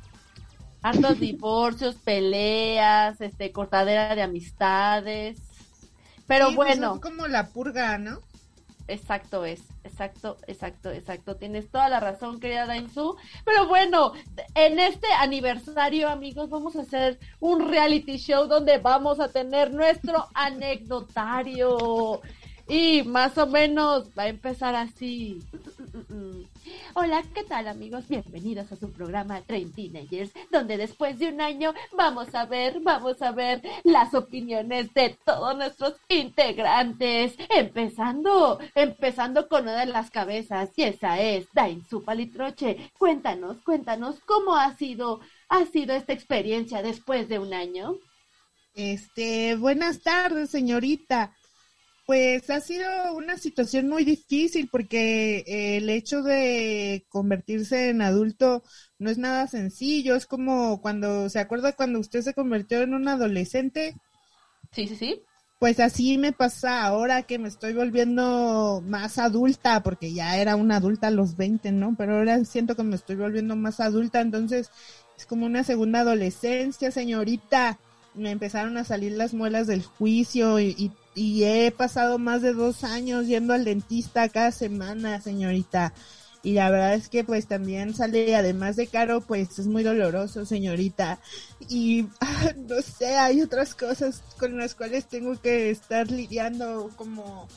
Hartos 0.85 1.19
divorcios, 1.19 1.95
peleas, 1.95 3.19
este, 3.19 3.51
cortadera 3.51 4.15
de 4.15 4.21
amistades. 4.21 5.39
Pero 6.27 6.49
Sí, 6.49 6.55
pues, 6.55 6.77
bueno. 6.77 6.95
es 6.95 7.01
como 7.01 7.27
la 7.27 7.47
purga, 7.47 7.97
¿no? 7.97 8.19
Exacto 8.87 9.45
es, 9.45 9.61
exacto, 9.83 10.37
exacto, 10.45 10.91
exacto. 10.91 11.37
Tienes 11.37 11.71
toda 11.71 11.89
la 11.89 11.99
razón, 11.99 12.39
querida 12.39 12.67
Dainzu. 12.67 13.15
Pero 13.43 13.67
bueno, 13.67 14.13
en 14.53 14.77
este 14.77 15.07
aniversario, 15.19 16.07
amigos, 16.07 16.51
vamos 16.51 16.75
a 16.75 16.81
hacer 16.81 17.19
un 17.39 17.67
reality 17.67 18.17
show 18.17 18.45
donde 18.45 18.77
vamos 18.77 19.19
a 19.19 19.29
tener 19.29 19.73
nuestro 19.73 20.27
anecdotario. 20.35 22.21
Y 22.67 23.01
más 23.03 23.37
o 23.39 23.47
menos 23.47 24.09
va 24.17 24.23
a 24.23 24.27
empezar 24.27 24.75
así. 24.75 25.39
Hola, 26.93 27.23
¿qué 27.33 27.43
tal 27.43 27.67
amigos? 27.67 28.07
Bienvenidos 28.07 28.71
a 28.71 28.75
su 28.75 28.91
programa 28.91 29.41
Train 29.41 29.71
Teenagers, 29.71 30.31
donde 30.51 30.77
después 30.77 31.19
de 31.19 31.29
un 31.29 31.41
año 31.41 31.73
vamos 31.95 32.33
a 32.33 32.45
ver, 32.45 32.79
vamos 32.81 33.21
a 33.21 33.31
ver 33.31 33.61
las 33.83 34.13
opiniones 34.13 34.93
de 34.93 35.17
todos 35.25 35.55
nuestros 35.55 35.95
integrantes. 36.09 37.35
Empezando, 37.49 38.59
empezando 38.75 39.47
con 39.47 39.63
una 39.63 39.81
de 39.81 39.85
las 39.87 40.09
cabezas, 40.11 40.69
y 40.75 40.83
esa 40.83 41.19
es 41.19 41.47
Dainzu 41.53 42.03
Palitroche. 42.03 42.91
Cuéntanos, 42.97 43.57
cuéntanos, 43.63 44.19
¿cómo 44.25 44.55
ha 44.55 44.75
sido, 44.75 45.19
ha 45.49 45.65
sido 45.65 45.95
esta 45.95 46.13
experiencia 46.13 46.81
después 46.81 47.27
de 47.27 47.39
un 47.39 47.53
año? 47.53 47.95
Este, 48.73 49.55
buenas 49.55 50.01
tardes, 50.01 50.49
señorita. 50.49 51.33
Pues 52.05 52.51
ha 52.51 52.59
sido 52.61 52.87
una 53.15 53.37
situación 53.37 53.89
muy 53.89 54.05
difícil 54.05 54.69
porque 54.71 55.43
eh, 55.47 55.77
el 55.77 55.89
hecho 55.89 56.21
de 56.21 57.05
convertirse 57.09 57.89
en 57.89 58.03
adulto 58.03 58.63
no 58.99 59.09
es 59.09 59.17
nada 59.17 59.47
sencillo. 59.47 60.15
Es 60.15 60.27
como 60.27 60.81
cuando, 60.81 61.29
¿se 61.29 61.39
acuerda 61.39 61.73
cuando 61.73 61.99
usted 61.99 62.21
se 62.21 62.35
convirtió 62.35 62.81
en 62.81 62.93
un 62.93 63.07
adolescente? 63.07 63.95
Sí, 64.71 64.87
sí, 64.87 64.95
sí. 64.95 65.21
Pues 65.57 65.79
así 65.79 66.17
me 66.17 66.31
pasa 66.31 66.83
ahora 66.83 67.23
que 67.23 67.39
me 67.39 67.47
estoy 67.47 67.73
volviendo 67.73 68.83
más 68.85 69.17
adulta, 69.17 69.81
porque 69.81 70.13
ya 70.13 70.37
era 70.37 70.55
una 70.55 70.75
adulta 70.75 71.07
a 71.07 71.11
los 71.11 71.37
20, 71.37 71.71
¿no? 71.71 71.95
Pero 71.97 72.17
ahora 72.17 72.43
siento 72.45 72.75
que 72.75 72.83
me 72.83 72.95
estoy 72.95 73.15
volviendo 73.15 73.55
más 73.55 73.79
adulta, 73.79 74.21
entonces 74.21 74.69
es 75.17 75.25
como 75.25 75.45
una 75.45 75.63
segunda 75.63 76.01
adolescencia, 76.01 76.91
señorita. 76.91 77.79
Me 78.13 78.31
empezaron 78.31 78.77
a 78.77 78.83
salir 78.83 79.13
las 79.13 79.33
muelas 79.33 79.65
del 79.65 79.83
juicio 79.83 80.59
y, 80.59 80.75
y, 80.77 80.91
y 81.15 81.45
he 81.45 81.71
pasado 81.71 82.19
más 82.19 82.41
de 82.41 82.53
dos 82.53 82.83
años 82.83 83.25
yendo 83.25 83.53
al 83.53 83.63
dentista 83.63 84.27
cada 84.29 84.51
semana, 84.51 85.21
señorita. 85.21 85.93
Y 86.43 86.53
la 86.53 86.69
verdad 86.69 86.93
es 86.93 87.09
que 87.09 87.23
pues 87.23 87.47
también 87.47 87.95
sale, 87.95 88.35
además 88.35 88.75
de 88.75 88.85
caro, 88.85 89.21
pues 89.21 89.57
es 89.57 89.65
muy 89.65 89.81
doloroso, 89.81 90.45
señorita. 90.45 91.19
Y 91.69 92.05
ah, 92.19 92.51
no 92.69 92.81
sé, 92.81 93.15
hay 93.15 93.41
otras 93.41 93.73
cosas 93.73 94.21
con 94.37 94.57
las 94.57 94.75
cuales 94.75 95.05
tengo 95.05 95.41
que 95.41 95.71
estar 95.71 96.11
lidiando, 96.11 96.91
como 96.97 97.47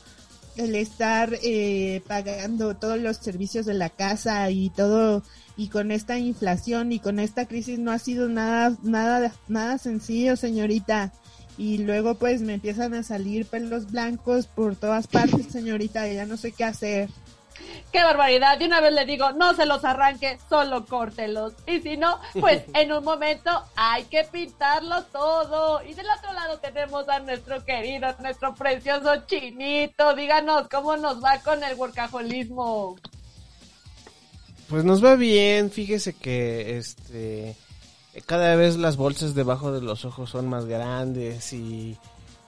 el 0.55 0.75
estar 0.75 1.37
eh, 1.43 2.01
pagando 2.07 2.75
todos 2.75 2.97
los 2.97 3.17
servicios 3.17 3.65
de 3.65 3.75
la 3.75 3.89
casa 3.89 4.49
y 4.49 4.69
todo, 4.71 5.21
y 5.55 5.67
con 5.67 5.91
esta 5.91 6.17
inflación 6.17 6.91
y 6.91 6.99
con 6.99 7.19
esta 7.19 7.45
crisis 7.45 7.77
no 7.77 7.91
ha 7.91 7.99
sido 7.99 8.27
nada, 8.27 8.75
nada, 8.81 9.33
nada 9.47 9.77
sencillo, 9.77 10.35
señorita. 10.35 11.13
Y 11.59 11.79
luego 11.79 12.15
pues 12.15 12.41
me 12.41 12.53
empiezan 12.53 12.93
a 12.93 13.03
salir 13.03 13.45
pelos 13.45 13.91
blancos 13.91 14.47
por 14.47 14.77
todas 14.77 15.07
partes, 15.07 15.47
señorita, 15.51 16.07
y 16.07 16.15
ya 16.15 16.25
no 16.25 16.37
sé 16.37 16.53
qué 16.53 16.63
hacer. 16.63 17.09
¡Qué 17.91 18.01
barbaridad! 18.01 18.57
De 18.57 18.65
una 18.65 18.79
vez 18.79 18.93
le 18.93 19.05
digo, 19.05 19.33
no 19.33 19.53
se 19.53 19.65
los 19.65 19.83
arranque, 19.83 20.39
solo 20.47 20.85
córtelos. 20.85 21.53
Y 21.67 21.81
si 21.81 21.97
no, 21.97 22.17
pues 22.39 22.63
en 22.73 22.93
un 22.93 23.03
momento 23.03 23.51
hay 23.75 24.05
que 24.05 24.23
pintarlo 24.23 25.03
todo. 25.11 25.83
Y 25.83 25.93
del 25.95 26.05
otro 26.17 26.31
lado 26.31 26.59
tenemos 26.59 27.09
a 27.09 27.19
nuestro 27.19 27.65
querido, 27.65 28.15
nuestro 28.21 28.55
precioso 28.55 29.25
chinito. 29.27 30.15
Díganos 30.15 30.69
cómo 30.69 30.95
nos 30.95 31.21
va 31.21 31.39
con 31.39 31.61
el 31.61 31.75
workaholismo. 31.75 32.95
Pues 34.69 34.85
nos 34.85 35.03
va 35.03 35.15
bien, 35.15 35.71
fíjese 35.71 36.13
que 36.13 36.77
este 36.77 37.57
cada 38.25 38.55
vez 38.55 38.77
las 38.77 38.97
bolsas 38.97 39.35
debajo 39.35 39.71
de 39.71 39.81
los 39.81 40.05
ojos 40.05 40.29
son 40.29 40.47
más 40.47 40.65
grandes 40.65 41.53
y 41.53 41.97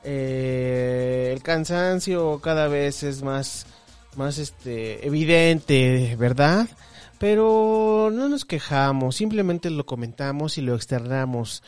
eh, 0.03 1.31
el 1.33 1.41
cansancio 1.43 2.39
cada 2.39 2.67
vez 2.67 3.03
es 3.03 3.21
más 3.23 3.65
más 4.15 4.37
este 4.37 5.05
evidente, 5.05 6.15
¿verdad? 6.17 6.67
Pero 7.17 8.09
no 8.11 8.27
nos 8.27 8.45
quejamos, 8.45 9.15
simplemente 9.15 9.69
lo 9.69 9.85
comentamos 9.85 10.57
y 10.57 10.61
lo 10.61 10.75
externamos. 10.75 11.63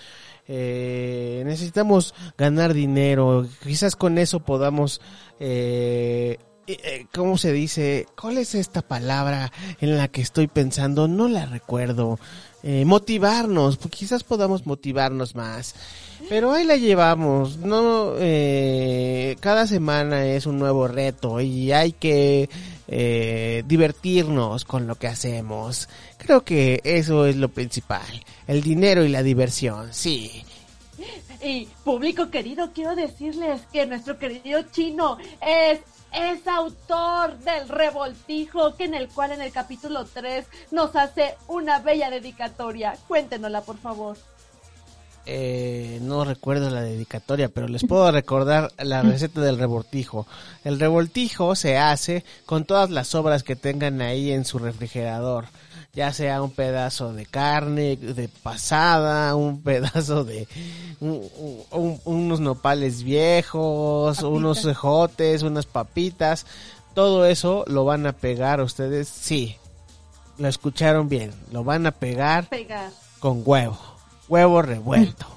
Eh, 0.47 1.43
necesitamos 1.45 2.13
ganar 2.37 2.73
dinero, 2.73 3.47
quizás 3.63 3.95
con 3.95 4.17
eso 4.17 4.41
podamos 4.41 4.99
eh, 5.39 6.37
¿cómo 7.13 7.37
se 7.37 7.51
dice? 7.51 8.07
¿Cuál 8.19 8.37
es 8.37 8.55
esta 8.55 8.81
palabra 8.81 9.51
en 9.81 9.97
la 9.97 10.07
que 10.07 10.21
estoy 10.21 10.47
pensando? 10.47 11.07
No 11.07 11.27
la 11.27 11.45
recuerdo. 11.45 12.19
Eh, 12.65 12.85
motivarnos, 12.85 13.75
pues 13.75 13.93
quizás 13.93 14.23
podamos 14.23 14.65
motivarnos 14.65 15.35
más. 15.35 15.75
Pero 16.29 16.53
ahí 16.53 16.63
la 16.63 16.77
llevamos, 16.77 17.57
no, 17.57 18.13
eh, 18.17 19.35
cada 19.41 19.67
semana 19.67 20.25
es 20.25 20.45
un 20.45 20.57
nuevo 20.57 20.87
reto 20.87 21.41
y 21.41 21.73
hay 21.73 21.91
que 21.91 22.49
eh, 22.87 23.63
divertirnos 23.67 24.63
con 24.63 24.87
lo 24.87 24.95
que 24.95 25.07
hacemos. 25.07 25.89
Creo 26.17 26.45
que 26.45 26.79
eso 26.85 27.25
es 27.25 27.35
lo 27.35 27.49
principal, 27.49 28.23
el 28.47 28.61
dinero 28.61 29.03
y 29.03 29.09
la 29.09 29.23
diversión, 29.23 29.93
sí. 29.93 30.31
Y 31.43 31.67
público 31.83 32.29
querido, 32.29 32.71
quiero 32.73 32.95
decirles 32.95 33.61
que 33.73 33.85
nuestro 33.85 34.17
querido 34.17 34.61
chino 34.71 35.17
es 35.45 35.81
es 36.13 36.47
autor 36.47 37.37
del 37.39 37.67
revoltijo 37.67 38.75
que 38.75 38.85
en 38.85 38.93
el 38.93 39.09
cual 39.09 39.31
en 39.31 39.41
el 39.41 39.51
capítulo 39.51 40.05
3 40.05 40.45
nos 40.71 40.95
hace 40.95 41.35
una 41.47 41.79
bella 41.79 42.09
dedicatoria. 42.09 42.95
Cuéntenosla, 43.07 43.61
por 43.61 43.77
favor. 43.77 44.17
Eh, 45.25 45.99
no 46.01 46.25
recuerdo 46.25 46.69
la 46.69 46.81
dedicatoria, 46.81 47.47
pero 47.47 47.67
les 47.67 47.85
puedo 47.85 48.11
recordar 48.11 48.71
la 48.77 49.01
receta 49.01 49.39
del 49.39 49.57
revoltijo. 49.57 50.27
El 50.65 50.79
revoltijo 50.79 51.55
se 51.55 51.77
hace 51.77 52.25
con 52.45 52.65
todas 52.65 52.89
las 52.89 53.07
sobras 53.07 53.43
que 53.43 53.55
tengan 53.55 54.01
ahí 54.01 54.31
en 54.31 54.43
su 54.43 54.59
refrigerador 54.59 55.45
ya 55.93 56.11
sea 56.11 56.41
un 56.41 56.49
pedazo 56.51 57.13
de 57.13 57.25
carne 57.25 57.95
de 57.97 58.27
pasada, 58.27 59.35
un 59.35 59.61
pedazo 59.63 60.23
de 60.23 60.47
un- 60.99 61.29
un- 61.71 62.01
unos 62.05 62.39
nopales 62.39 63.03
viejos, 63.03 64.21
unos 64.23 64.61
cejotes, 64.63 65.43
unas 65.43 65.65
papitas, 65.65 66.45
todo 66.95 67.25
eso 67.25 67.63
lo 67.67 67.85
van 67.85 68.05
a 68.07 68.13
pegar 68.13 68.59
ustedes, 68.61 69.07
sí, 69.07 69.55
lo 70.37 70.47
escucharon 70.47 71.09
bien, 71.09 71.31
lo 71.51 71.63
van 71.63 71.85
a 71.85 71.91
pegar 71.91 72.47
Pegar. 72.49 72.91
con 73.19 73.41
huevo, 73.45 73.77
huevo 74.27 74.61
revuelto. 74.61 75.27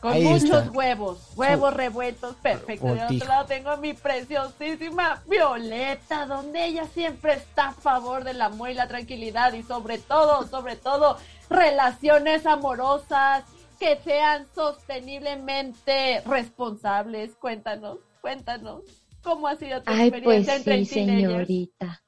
Con 0.00 0.14
Ahí 0.14 0.24
muchos 0.24 0.44
está. 0.44 0.70
huevos, 0.70 1.18
huevos 1.36 1.74
revueltos, 1.74 2.34
perfecto. 2.36 2.94
De 2.94 3.04
otro 3.04 3.28
lado 3.28 3.44
tengo 3.46 3.68
a 3.68 3.76
mi 3.76 3.92
preciosísima 3.92 5.22
Violeta, 5.28 6.24
donde 6.24 6.64
ella 6.64 6.86
siempre 6.86 7.34
está 7.34 7.68
a 7.68 7.72
favor 7.72 8.24
del 8.24 8.40
amor 8.40 8.70
y 8.70 8.74
la 8.74 8.88
tranquilidad 8.88 9.52
y 9.52 9.62
sobre 9.62 9.98
todo, 9.98 10.46
sobre 10.48 10.76
todo, 10.76 11.18
relaciones 11.50 12.46
amorosas 12.46 13.44
que 13.78 13.98
sean 14.02 14.46
sosteniblemente 14.54 16.22
responsables. 16.22 17.34
Cuéntanos, 17.36 17.98
cuéntanos, 18.22 18.82
¿cómo 19.22 19.48
ha 19.48 19.56
sido 19.56 19.82
tu 19.82 19.90
Ay, 19.90 20.10
pues 20.10 20.22
experiencia 20.22 20.56
entre 20.56 20.84
sí, 20.86 20.94
señorita. 20.94 22.02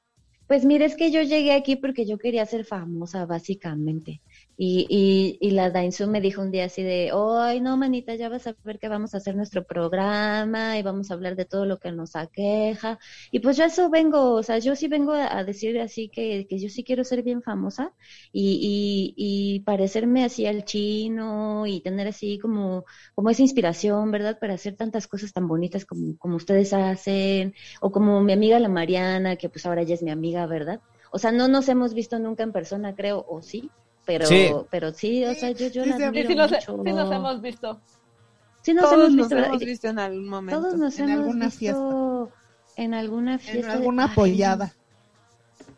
Pues 0.47 0.65
mire, 0.65 0.85
es 0.85 0.95
que 0.95 1.11
yo 1.11 1.21
llegué 1.21 1.53
aquí 1.53 1.75
porque 1.75 2.05
yo 2.05 2.17
quería 2.17 2.45
ser 2.45 2.65
famosa, 2.65 3.25
básicamente. 3.25 4.21
Y, 4.55 4.85
y, 4.89 5.37
y 5.47 5.51
la 5.51 5.69
Dainzu 5.71 6.07
me 6.07 6.21
dijo 6.21 6.41
un 6.41 6.51
día 6.51 6.65
así 6.65 6.83
de, 6.83 7.11
ay, 7.13 7.59
no, 7.61 7.75
manita, 7.77 8.15
ya 8.15 8.29
vas 8.29 8.47
a 8.47 8.55
ver 8.63 8.79
que 8.79 8.87
vamos 8.87 9.13
a 9.13 9.17
hacer 9.17 9.35
nuestro 9.35 9.63
programa 9.65 10.77
y 10.77 10.83
vamos 10.83 11.09
a 11.11 11.15
hablar 11.15 11.35
de 11.35 11.45
todo 11.45 11.65
lo 11.65 11.79
que 11.79 11.91
nos 11.91 12.15
aqueja. 12.15 12.99
Y 13.31 13.39
pues 13.39 13.57
yo 13.57 13.65
eso 13.65 13.89
vengo, 13.89 14.33
o 14.33 14.43
sea, 14.43 14.59
yo 14.59 14.75
sí 14.75 14.87
vengo 14.87 15.13
a 15.13 15.43
decir 15.43 15.79
así 15.79 16.09
que, 16.09 16.45
que 16.47 16.59
yo 16.59 16.69
sí 16.69 16.83
quiero 16.83 17.03
ser 17.03 17.23
bien 17.23 17.41
famosa 17.41 17.93
y, 18.31 19.13
y, 19.17 19.55
y 19.57 19.59
parecerme 19.61 20.23
así 20.23 20.45
al 20.45 20.65
chino 20.65 21.65
y 21.67 21.81
tener 21.81 22.07
así 22.07 22.39
como, 22.39 22.85
como 23.15 23.29
esa 23.29 23.41
inspiración, 23.41 24.11
¿verdad? 24.11 24.39
Para 24.39 24.53
hacer 24.55 24.75
tantas 24.75 25.07
cosas 25.07 25.33
tan 25.33 25.47
bonitas 25.47 25.85
como, 25.85 26.17
como 26.17 26.35
ustedes 26.37 26.73
hacen, 26.73 27.53
o 27.81 27.91
como 27.91 28.21
mi 28.21 28.33
amiga 28.33 28.59
la 28.59 28.69
Mariana, 28.69 29.35
que 29.35 29.49
pues 29.49 29.65
ahora 29.65 29.83
ya 29.83 29.95
es 29.95 30.03
mi 30.03 30.11
amiga, 30.11 30.45
¿verdad? 30.47 30.81
O 31.11 31.19
sea, 31.19 31.31
no 31.31 31.47
nos 31.47 31.69
hemos 31.69 31.93
visto 31.93 32.19
nunca 32.19 32.43
en 32.43 32.51
persona, 32.51 32.95
creo, 32.95 33.25
o 33.27 33.41
sí, 33.41 33.71
pero 34.05 34.25
Sí. 34.25 34.49
pero 34.69 34.91
sí, 34.93 35.23
o 35.25 35.33
sea, 35.33 35.51
yo, 35.51 35.67
yo 35.67 35.83
Sí, 35.83 35.89
la 35.89 35.97
sí, 35.97 36.03
admiro 36.03 36.29
sí 36.29 36.35
nos, 36.35 36.51
mucho. 36.51 36.83
sí 36.83 36.91
nos 36.93 37.11
hemos 37.11 37.41
visto. 37.41 37.81
Sí 38.61 38.73
nos 38.73 38.83
Todos 38.83 38.93
hemos 38.95 39.07
nos 39.09 39.15
visto, 39.17 39.35
¿verdad? 39.35 39.49
hemos 39.49 39.63
visto 39.65 39.87
en 39.87 39.99
algún 39.99 40.27
momento. 40.27 40.61
Todos 40.61 40.75
nos 40.79 40.99
En 40.99 41.09
hemos 41.09 41.19
alguna 41.25 41.45
visto 41.47 42.31
en 42.75 42.93
alguna 42.93 43.37
fiesta. 43.39 43.61
En 43.61 43.67
de- 43.67 43.71
alguna 43.71 44.03
apoyada. 44.05 44.73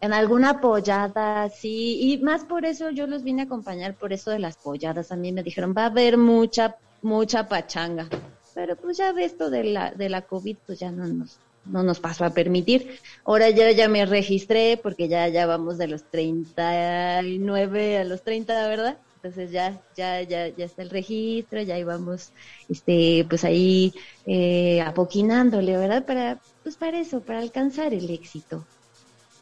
En 0.02 0.14
alguna 0.14 0.50
apoyada, 0.52 1.50
sí. 1.50 1.98
Y 2.02 2.18
más 2.24 2.44
por 2.46 2.66
eso 2.66 2.90
yo 2.92 3.08
los 3.08 3.24
vine 3.24 3.42
a 3.44 3.46
acompañar, 3.46 3.96
por 3.96 4.14
eso 4.14 4.30
de 4.32 4.40
las 4.40 4.58
polladas. 4.58 5.12
A 5.12 5.16
mí 5.16 5.32
me 5.32 5.42
dijeron, 5.44 5.74
va 5.76 5.84
a 5.84 5.88
haber 5.88 6.18
mucha, 6.18 6.76
mucha 7.02 7.48
pachanga. 7.48 8.08
Pero 8.54 8.76
pues 8.76 8.98
ya 8.98 9.12
ves 9.14 9.32
esto 9.34 9.50
de 9.50 9.64
la, 9.66 9.92
de 9.92 10.10
la 10.10 10.22
COVID, 10.22 10.58
pues 10.66 10.80
ya 10.80 10.92
no 10.92 11.06
nos, 11.08 11.40
no 11.66 11.84
nos 11.84 12.00
pasó 12.00 12.26
a 12.26 12.34
permitir. 12.34 13.00
Ahora 13.26 13.50
yo 13.50 13.70
ya 13.72 13.88
me 13.90 14.06
registré 14.06 14.80
porque 14.82 15.08
ya, 15.08 15.28
ya 15.30 15.46
vamos 15.46 15.78
de 15.78 15.88
los 15.88 16.10
39 16.10 17.98
a 17.98 18.04
los 18.04 18.24
30, 18.24 18.68
¿verdad? 18.68 19.00
Entonces 19.16 19.52
ya, 19.52 19.82
ya, 19.96 20.22
ya, 20.22 20.50
ya 20.50 20.66
está 20.66 20.84
el 20.84 20.90
registro, 20.92 21.62
ya 21.62 21.80
íbamos, 21.80 22.32
este, 22.70 23.26
pues 23.30 23.44
ahí, 23.44 23.94
eh, 24.26 24.82
apoquinándole, 24.82 25.78
¿verdad? 25.78 26.06
Para, 26.06 26.40
pues 26.64 26.78
para 26.78 27.00
eso, 27.00 27.24
para 27.24 27.40
alcanzar 27.40 27.94
el 27.94 28.10
éxito. 28.12 28.70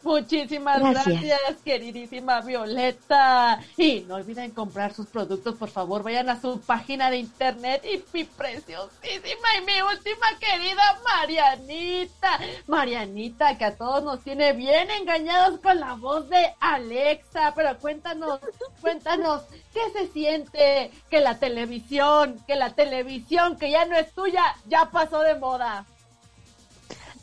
Muchísimas 0.04 0.80
Gracias. 0.80 1.06
gracias. 1.06 1.62
queridísima 1.64 2.42
Violeta. 2.42 3.60
Y 3.78 4.02
no 4.02 4.16
olviden 4.16 4.52
comprar 4.52 4.94
sus 4.94 5.08
productos, 5.08 5.56
por 5.56 5.70
favor. 5.70 6.04
Vayan 6.04 6.30
a 6.30 6.40
su 6.40 6.60
página 6.60 7.10
de 7.10 7.18
internet 7.18 7.84
y 7.86 8.04
mi 8.14 8.24
preciosísima 8.26 9.48
y 9.58 9.66
mi 9.66 9.82
última 9.82 10.28
querida 10.40 11.02
Marianita. 11.04 12.40
Marianita, 12.68 13.58
que 13.58 13.66
a 13.66 13.76
todos 13.76 14.04
nos 14.04 14.22
tiene 14.24 14.54
bien 14.54 14.92
engañados 14.92 15.60
con 15.62 15.80
la 15.80 15.94
voz 15.94 16.30
de 16.30 16.54
Alexa. 16.60 17.54
Pero 17.56 17.78
cuéntanos, 17.80 18.40
cuéntanos, 18.82 19.44
¿qué 19.74 19.82
se 19.94 20.08
siente 20.12 20.92
que 21.10 21.22
la 21.22 21.40
televisión, 21.40 22.44
que 22.46 22.56
la 22.56 22.72
televisión 22.72 23.58
que 23.58 23.72
ya 23.72 23.86
no 23.86 23.96
es 23.96 24.12
tuya, 24.14 24.44
ya 24.68 24.90
pasó 24.92 25.22
de 25.22 25.36
moda? 25.36 25.86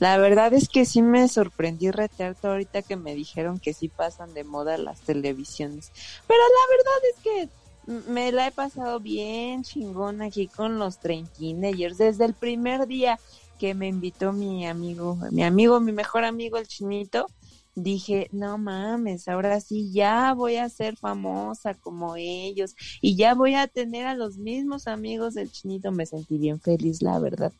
La 0.00 0.16
verdad 0.16 0.54
es 0.54 0.70
que 0.70 0.86
sí 0.86 1.02
me 1.02 1.28
sorprendí 1.28 1.90
retearte 1.90 2.48
ahorita 2.48 2.80
que 2.80 2.96
me 2.96 3.14
dijeron 3.14 3.60
que 3.60 3.74
sí 3.74 3.88
pasan 3.88 4.32
de 4.32 4.44
moda 4.44 4.78
las 4.78 5.02
televisiones. 5.02 5.92
Pero 6.26 6.40
la 6.40 6.76
verdad 6.76 7.02
es 7.12 7.22
que 7.22 8.10
me 8.10 8.32
la 8.32 8.46
he 8.46 8.50
pasado 8.50 8.98
bien 8.98 9.62
chingón 9.62 10.22
aquí 10.22 10.48
con 10.48 10.78
los 10.78 10.98
teenagers 11.00 11.98
desde 11.98 12.24
el 12.24 12.32
primer 12.32 12.86
día 12.86 13.18
que 13.58 13.74
me 13.74 13.88
invitó 13.88 14.32
mi 14.32 14.66
amigo, 14.66 15.18
mi 15.30 15.44
amigo, 15.44 15.80
mi 15.80 15.92
mejor 15.92 16.24
amigo 16.24 16.56
el 16.56 16.66
chinito. 16.66 17.26
Dije, 17.74 18.28
no 18.32 18.56
mames, 18.56 19.28
ahora 19.28 19.60
sí 19.60 19.92
ya 19.92 20.32
voy 20.32 20.56
a 20.56 20.68
ser 20.70 20.96
famosa 20.96 21.74
como 21.74 22.16
ellos 22.16 22.74
y 23.00 23.16
ya 23.16 23.34
voy 23.34 23.54
a 23.54 23.68
tener 23.68 24.06
a 24.06 24.14
los 24.14 24.38
mismos 24.38 24.86
amigos 24.86 25.34
del 25.34 25.52
chinito. 25.52 25.92
Me 25.92 26.06
sentí 26.06 26.38
bien 26.38 26.58
feliz, 26.58 27.02
la 27.02 27.18
verdad. 27.18 27.52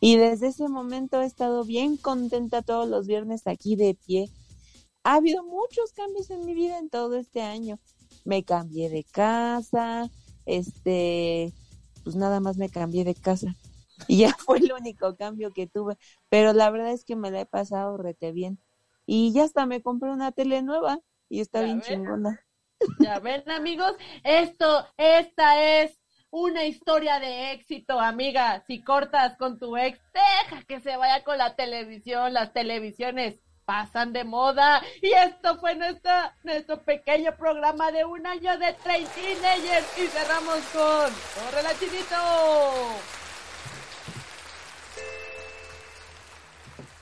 Y 0.00 0.16
desde 0.16 0.48
ese 0.48 0.68
momento 0.68 1.20
he 1.20 1.26
estado 1.26 1.64
bien 1.64 1.96
contenta 1.96 2.62
todos 2.62 2.88
los 2.88 3.06
viernes 3.06 3.46
aquí 3.46 3.76
de 3.76 3.94
pie. 3.94 4.30
Ha 5.02 5.16
habido 5.16 5.44
muchos 5.44 5.92
cambios 5.92 6.30
en 6.30 6.44
mi 6.44 6.54
vida 6.54 6.78
en 6.78 6.88
todo 6.90 7.16
este 7.16 7.42
año. 7.42 7.78
Me 8.24 8.44
cambié 8.44 8.88
de 8.88 9.04
casa, 9.04 10.10
este, 10.46 11.52
pues 12.04 12.16
nada 12.16 12.40
más 12.40 12.56
me 12.56 12.68
cambié 12.70 13.04
de 13.04 13.14
casa. 13.14 13.54
Y 14.08 14.18
ya 14.18 14.34
fue 14.36 14.58
el 14.58 14.72
único 14.72 15.14
cambio 15.16 15.52
que 15.52 15.68
tuve. 15.68 15.96
Pero 16.28 16.52
la 16.52 16.68
verdad 16.70 16.90
es 16.90 17.04
que 17.04 17.14
me 17.14 17.30
la 17.30 17.42
he 17.42 17.46
pasado 17.46 17.96
rete 17.96 18.32
bien. 18.32 18.58
Y 19.06 19.32
ya 19.32 19.44
hasta 19.44 19.66
me 19.66 19.82
compré 19.82 20.10
una 20.10 20.32
tele 20.32 20.62
nueva 20.62 20.98
y 21.28 21.40
está 21.40 21.60
Ya 21.60 21.64
bien 21.66 21.78
ven. 21.78 21.86
chingona. 21.88 22.40
Ya 22.98 23.20
ven, 23.20 23.48
amigos, 23.48 23.92
esto, 24.24 24.84
esta 24.96 25.62
es 25.82 25.96
una 26.34 26.64
historia 26.64 27.20
de 27.20 27.52
éxito, 27.52 28.00
amiga. 28.00 28.64
Si 28.66 28.82
cortas 28.82 29.36
con 29.36 29.56
tu 29.56 29.76
ex, 29.76 30.00
deja 30.12 30.64
que 30.64 30.80
se 30.80 30.96
vaya 30.96 31.22
con 31.22 31.38
la 31.38 31.54
televisión. 31.54 32.32
Las 32.32 32.52
televisiones 32.52 33.36
pasan 33.64 34.12
de 34.12 34.24
moda. 34.24 34.82
Y 35.00 35.12
esto 35.12 35.56
fue 35.58 35.76
nuestro 35.76 36.82
pequeño 36.84 37.36
programa 37.36 37.92
de 37.92 38.04
un 38.04 38.26
año 38.26 38.58
de 38.58 38.72
Train 38.72 39.06
Teenagers. 39.06 39.96
Y 39.96 40.08
cerramos 40.08 40.58
con 40.72 41.12
¡Corre 41.44 41.62
la 41.62 41.78
chinito! 41.78 42.16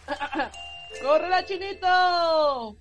¡Corre 1.02 1.28
la 1.30 1.46
chinito! 1.46 2.76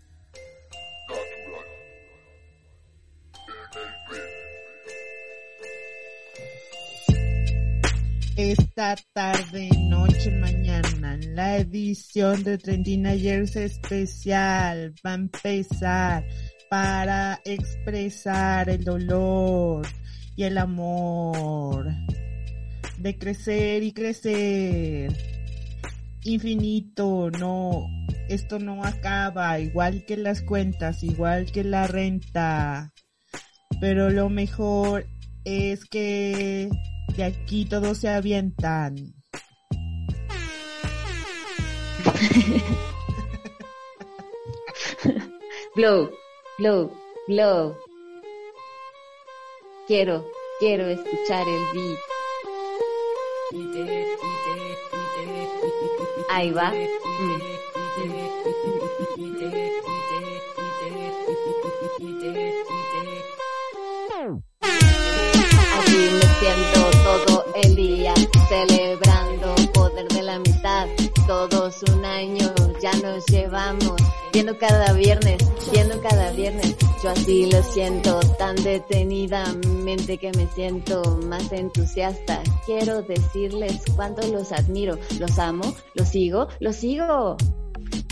Esta 8.37 8.95
tarde, 9.11 9.69
noche, 9.89 10.31
mañana, 10.39 11.19
la 11.33 11.57
edición 11.57 12.43
de 12.43 12.57
Trendina 12.57 13.13
Years 13.13 13.57
especial 13.57 14.93
va 15.05 15.11
a 15.11 15.15
empezar 15.15 16.23
para 16.69 17.41
expresar 17.43 18.69
el 18.69 18.85
dolor 18.85 19.85
y 20.37 20.43
el 20.43 20.57
amor 20.57 21.87
de 22.99 23.17
crecer 23.17 23.83
y 23.83 23.91
crecer. 23.91 25.11
infinito, 26.23 27.29
no, 27.31 27.85
esto 28.29 28.59
no 28.59 28.85
acaba, 28.85 29.59
igual 29.59 30.05
que 30.05 30.15
las 30.15 30.41
cuentas, 30.41 31.03
igual 31.03 31.51
que 31.51 31.65
la 31.65 31.85
renta. 31.85 32.93
Pero 33.81 34.09
lo 34.09 34.29
mejor 34.29 35.05
es 35.43 35.83
que 35.83 36.69
de 37.15 37.23
aquí 37.23 37.65
todos 37.65 37.97
se 37.97 38.09
avientan. 38.09 39.13
Blow, 45.73 46.11
blow, 46.57 46.91
blow. 47.27 47.77
Quiero, 49.87 50.25
quiero 50.59 50.85
escuchar 50.87 51.47
el 51.47 51.61
beat. 51.73 51.99
Ahí 56.29 56.51
va. 56.51 56.71
Mm. 56.71 57.41
Me 65.87 66.21
siento 66.39 66.80
el 67.63 67.75
día 67.75 68.13
celebrando 68.49 69.55
poder 69.73 70.07
de 70.09 70.23
la 70.23 70.35
amistad. 70.35 70.87
Todos 71.27 71.83
un 71.93 72.05
año 72.05 72.53
ya 72.81 72.91
nos 72.93 73.25
llevamos, 73.27 73.95
viendo 74.33 74.57
cada 74.57 74.93
viernes, 74.93 75.37
viendo 75.71 76.01
cada 76.01 76.31
viernes. 76.31 76.75
Yo 77.03 77.09
así 77.09 77.49
lo 77.51 77.61
siento 77.63 78.19
tan 78.37 78.55
detenidamente 78.57 80.17
que 80.17 80.31
me 80.33 80.47
siento 80.47 81.19
más 81.27 81.51
entusiasta. 81.51 82.41
Quiero 82.65 83.01
decirles 83.01 83.81
cuánto 83.95 84.27
los 84.27 84.51
admiro, 84.51 84.97
los 85.19 85.37
amo, 85.39 85.75
los 85.95 86.07
sigo, 86.07 86.47
los 86.59 86.75
sigo. 86.75 87.37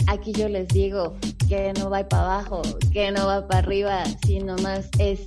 Aquí 0.06 0.32
yo 0.32 0.48
les 0.48 0.66
digo 0.68 1.14
que 1.48 1.72
no 1.78 1.90
va 1.90 2.08
para 2.08 2.22
abajo, 2.22 2.62
que 2.92 3.10
no 3.10 3.26
va 3.26 3.46
para 3.46 3.60
arriba, 3.60 4.04
sino 4.26 4.56
más 4.56 4.88
es 4.98 5.20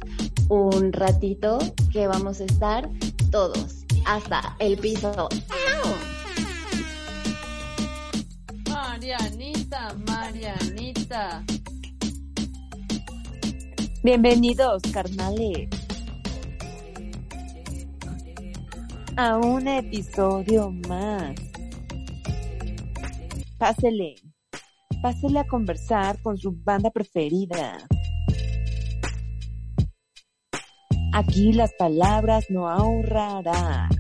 un 0.50 0.92
ratito 0.94 1.60
que 1.92 2.08
vamos 2.08 2.42
a 2.42 2.46
estar 2.46 2.90
todos 3.32 3.86
hasta 4.06 4.56
el 4.60 4.78
piso. 4.78 5.30
Marianita, 8.70 9.96
Marianita. 10.08 11.44
Bienvenidos, 14.04 14.82
carnales. 14.92 15.70
A 19.16 19.38
un 19.38 19.68
episodio 19.68 20.72
más. 20.88 21.36
Pásele. 23.58 24.16
Pásele 25.02 25.40
a 25.40 25.48
conversar 25.48 26.22
con 26.22 26.38
su 26.38 26.52
banda 26.64 26.90
preferida. 26.90 27.78
Aquí 31.16 31.54
las 31.54 31.72
palabras 31.74 32.46
no 32.50 32.68
ahorrarás. 32.68 33.92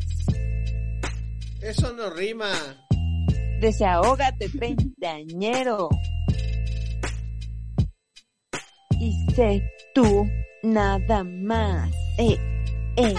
Eso 1.61 1.93
no 1.93 2.09
rima. 2.09 2.51
Desahógate, 3.61 4.49
treintañero. 4.49 5.89
Y 8.99 9.13
sé 9.35 9.63
tú 9.93 10.27
nada 10.63 11.23
más. 11.23 11.91
Eh, 12.17 12.35
eh. 12.97 13.13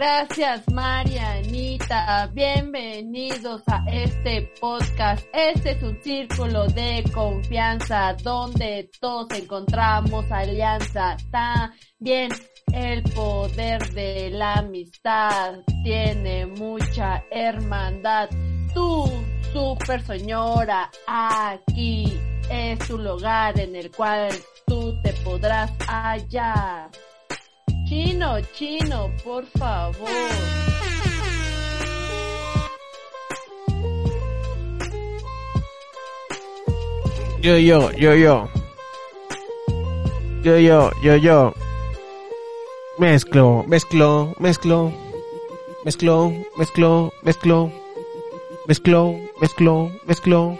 Gracias, 0.00 0.62
Marianita. 0.72 2.30
Bienvenidos 2.32 3.62
a 3.66 3.84
este 3.86 4.50
podcast. 4.58 5.22
Este 5.34 5.72
es 5.72 5.82
un 5.82 6.02
círculo 6.02 6.66
de 6.68 7.04
confianza 7.12 8.16
donde 8.22 8.88
todos 8.98 9.30
encontramos 9.32 10.24
alianza. 10.32 11.18
También 11.30 12.32
el 12.72 13.02
poder 13.12 13.92
de 13.92 14.30
la 14.30 14.54
amistad 14.54 15.56
tiene 15.84 16.46
mucha 16.46 17.22
hermandad. 17.30 18.30
Tú, 18.72 19.04
super 19.52 20.00
señora, 20.06 20.90
aquí 21.06 22.18
es 22.50 22.78
tu 22.88 22.96
lugar 22.96 23.60
en 23.60 23.76
el 23.76 23.90
cual 23.90 24.30
tú 24.66 24.98
te 25.02 25.12
podrás 25.24 25.70
hallar. 25.86 26.88
Chino, 27.90 28.40
chino, 28.54 29.10
por 29.24 29.44
favor. 29.58 30.08
Yo, 37.42 37.58
yo, 37.58 37.90
yo, 37.90 38.14
yo. 38.14 38.48
Yo, 40.44 40.58
yo, 40.58 40.92
yo, 41.02 41.16
yo. 41.16 41.52
Mezclo, 42.98 43.64
mezclo, 43.66 44.36
mezclo. 44.38 44.92
Mezclo, 45.84 46.32
mezclo, 46.56 47.12
mezclo. 47.24 47.72
Mezclo, 48.68 49.16
mezclo, 49.40 49.90
mezclo. 50.06 50.58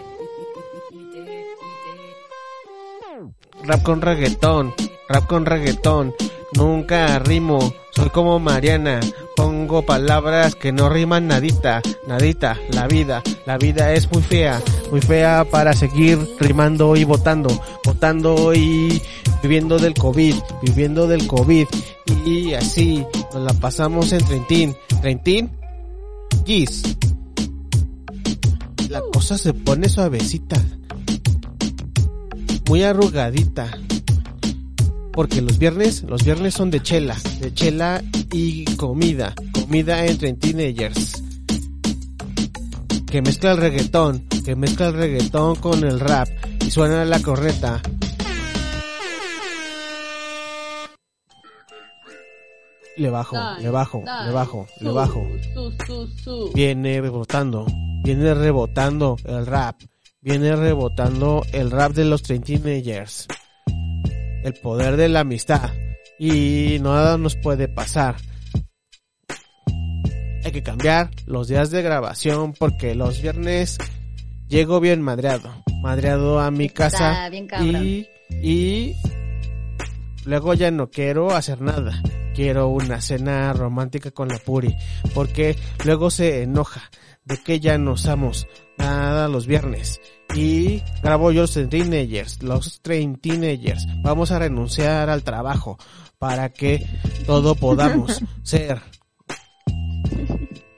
Rap 3.63 3.83
con 3.83 4.01
reggaetón, 4.01 4.73
rap 5.07 5.27
con 5.27 5.45
reggaetón. 5.45 6.13
Nunca 6.53 7.17
rimo, 7.19 7.73
soy 7.91 8.09
como 8.09 8.37
Mariana. 8.39 8.99
Pongo 9.35 9.83
palabras 9.83 10.55
que 10.55 10.73
no 10.73 10.89
riman 10.89 11.27
nadita, 11.27 11.81
nadita. 12.07 12.57
La 12.71 12.87
vida, 12.87 13.23
la 13.45 13.57
vida 13.57 13.93
es 13.93 14.11
muy 14.11 14.21
fea, 14.21 14.61
muy 14.91 14.99
fea 14.99 15.45
para 15.49 15.73
seguir 15.73 16.19
rimando 16.39 16.95
y 16.97 17.05
votando, 17.05 17.49
votando 17.85 18.53
y 18.53 19.01
viviendo 19.41 19.79
del 19.79 19.93
COVID, 19.93 20.35
viviendo 20.61 21.07
del 21.07 21.25
COVID. 21.25 21.67
Y 22.25 22.53
así 22.53 23.05
nos 23.33 23.43
la 23.43 23.53
pasamos 23.53 24.11
en 24.11 24.25
Trentín. 24.25 24.75
Trentín, 25.01 25.51
Gis. 26.45 26.97
La 28.89 29.01
cosa 29.13 29.37
se 29.37 29.53
pone 29.53 29.87
suavecita, 29.87 30.61
muy 32.67 32.83
arrugadita 32.83 33.71
porque 35.13 35.41
los 35.41 35.57
viernes, 35.57 36.03
los 36.03 36.23
viernes 36.23 36.53
son 36.53 36.71
de 36.71 36.81
chela, 36.81 37.17
de 37.39 37.53
chela 37.53 38.01
y 38.31 38.65
comida, 38.75 39.33
comida 39.53 40.05
entre 40.05 40.33
teenagers. 40.33 41.23
Que 43.07 43.21
mezcla 43.21 43.51
el 43.51 43.57
reggaetón, 43.57 44.27
que 44.45 44.55
mezcla 44.55 44.87
el 44.87 44.93
reggaetón 44.93 45.55
con 45.55 45.83
el 45.83 45.99
rap 45.99 46.29
y 46.65 46.71
suena 46.71 47.03
la 47.03 47.21
correta. 47.21 47.81
Le 52.97 53.09
bajo, 53.09 53.37
le 53.59 53.69
bajo, 53.69 54.03
le 54.25 54.31
bajo, 54.31 54.67
le 54.79 54.91
bajo. 54.91 55.27
Viene 56.53 57.01
rebotando, 57.01 57.65
viene 58.03 58.33
rebotando 58.33 59.17
el 59.25 59.45
rap, 59.45 59.81
viene 60.21 60.55
rebotando 60.55 61.43
el 61.51 61.71
rap 61.71 61.93
de 61.93 62.05
los 62.05 62.21
teenagers 62.21 63.27
el 64.43 64.53
poder 64.53 64.97
de 64.97 65.09
la 65.09 65.21
amistad 65.21 65.71
y 66.19 66.77
nada 66.81 67.17
nos 67.17 67.35
puede 67.35 67.67
pasar. 67.67 68.15
Hay 70.43 70.51
que 70.51 70.63
cambiar 70.63 71.09
los 71.25 71.47
días 71.47 71.71
de 71.71 71.81
grabación 71.81 72.53
porque 72.53 72.95
los 72.95 73.21
viernes 73.21 73.77
llego 74.47 74.79
bien 74.79 75.01
madreado, 75.01 75.63
madreado 75.81 76.39
a 76.39 76.51
mi 76.51 76.69
casa 76.69 77.29
y, 77.61 78.07
y 78.29 78.95
luego 80.25 80.53
ya 80.53 80.71
no 80.71 80.89
quiero 80.89 81.31
hacer 81.31 81.61
nada. 81.61 82.01
Quiero 82.33 82.69
una 82.69 83.01
cena 83.01 83.51
romántica 83.53 84.11
con 84.11 84.29
la 84.29 84.37
Puri 84.37 84.75
porque 85.13 85.55
luego 85.85 86.09
se 86.09 86.43
enoja 86.43 86.89
de 87.25 87.37
que 87.37 87.59
ya 87.59 87.77
no 87.77 87.93
usamos 87.93 88.47
nada 88.81 89.27
los 89.27 89.45
viernes 89.45 90.01
y 90.35 90.81
grabo 91.03 91.31
yo 91.31 91.41
los 91.41 91.53
teenagers, 91.53 92.41
los 92.41 92.81
train 92.81 93.15
teenagers. 93.17 93.85
Vamos 94.01 94.31
a 94.31 94.39
renunciar 94.39 95.09
al 95.09 95.23
trabajo 95.23 95.77
para 96.17 96.49
que 96.49 96.85
todo 97.25 97.55
podamos 97.55 98.21
ser 98.43 98.81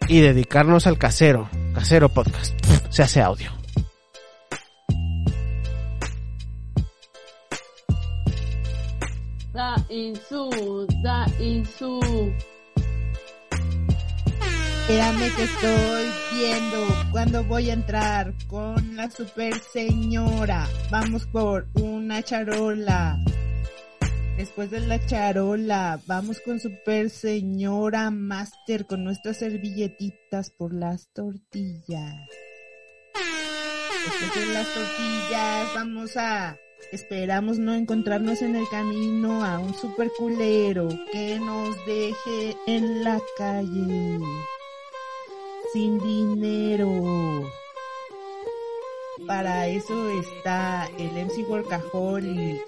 y 0.07 0.19
dedicarnos 0.19 0.85
al 0.87 0.97
casero, 0.97 1.49
casero 1.73 2.09
podcast. 2.09 2.53
Se 2.89 3.03
hace 3.03 3.21
audio. 3.21 3.51
Da 9.53 9.75
insu, 9.89 10.87
da 11.03 11.25
insu. 11.39 11.99
Espérame 14.83 15.33
que 15.37 15.43
estoy 15.43 16.11
viendo 16.33 16.85
cuando 17.13 17.41
voy 17.45 17.69
a 17.69 17.73
entrar 17.73 18.33
con 18.47 18.97
la 18.97 19.09
super 19.09 19.53
señora. 19.71 20.67
Vamos 20.91 21.25
por 21.25 21.67
una 21.75 22.21
charola. 22.21 23.17
Después 24.35 24.71
de 24.71 24.81
la 24.81 24.99
charola, 25.05 26.01
vamos 26.05 26.41
con 26.41 26.59
Super 26.59 27.09
Señora 27.09 28.11
Master 28.11 28.85
con 28.85 29.05
nuestras 29.05 29.37
servilletitas 29.37 30.49
por 30.49 30.73
las 30.73 31.07
tortillas. 31.13 32.15
Después 33.13 34.47
de 34.47 34.53
las 34.53 34.67
tortillas, 34.67 35.73
vamos 35.75 36.17
a. 36.17 36.57
Esperamos 36.91 37.57
no 37.57 37.73
encontrarnos 37.73 38.41
en 38.41 38.57
el 38.57 38.67
camino 38.67 39.45
a 39.45 39.59
un 39.59 39.73
super 39.75 40.11
culero 40.17 40.89
que 41.13 41.39
nos 41.39 41.73
deje 41.85 42.57
en 42.67 43.05
la 43.05 43.21
calle. 43.37 44.19
Sin 45.73 45.97
dinero. 45.97 47.49
Para 49.25 49.67
eso 49.67 50.07
está 50.11 50.87
el 50.99 51.09
MC 51.17 51.49
Workaholic. 51.49 52.61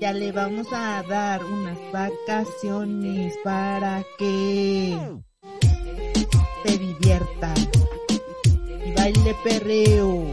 Ya 0.00 0.14
le 0.14 0.32
vamos 0.32 0.66
a 0.72 1.02
dar 1.02 1.44
unas 1.44 1.78
vacaciones 1.92 3.36
para 3.44 4.02
que 4.16 4.98
se 6.64 6.78
divierta 6.78 7.52
y 8.86 8.92
baile 8.92 9.36
perreo 9.44 10.24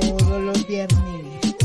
todos 0.00 0.40
los 0.40 0.66
viernes. 0.68 1.56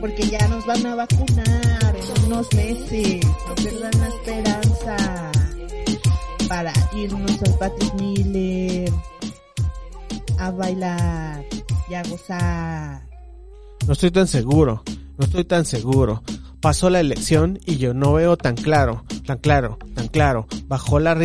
Porque 0.00 0.26
ya 0.28 0.48
nos 0.48 0.64
van 0.64 0.86
a 0.86 0.94
vacunar 0.94 1.94
en 1.94 2.24
unos 2.24 2.50
meses. 2.54 3.20
No 3.46 3.54
pierdan 3.54 4.00
la 4.00 4.08
esperanza 4.08 5.28
para 6.48 6.72
irnos 6.94 7.42
al 7.42 7.54
Patrick 7.58 7.94
Miller 7.94 8.90
a 10.38 10.50
bailar 10.50 11.44
y 11.88 11.94
a 11.94 12.02
gozar. 12.04 13.02
No 13.86 13.92
estoy 13.92 14.10
tan 14.10 14.26
seguro, 14.26 14.82
no 15.16 15.24
estoy 15.24 15.44
tan 15.44 15.64
seguro. 15.64 16.22
Pasó 16.60 16.90
la 16.90 16.98
elección 16.98 17.60
y 17.66 17.76
yo 17.76 17.94
no 17.94 18.14
veo 18.14 18.36
tan 18.36 18.56
claro, 18.56 19.04
tan 19.24 19.38
claro, 19.38 19.78
tan 19.94 20.08
claro. 20.08 20.48
Bajó 20.66 20.98
la, 20.98 21.16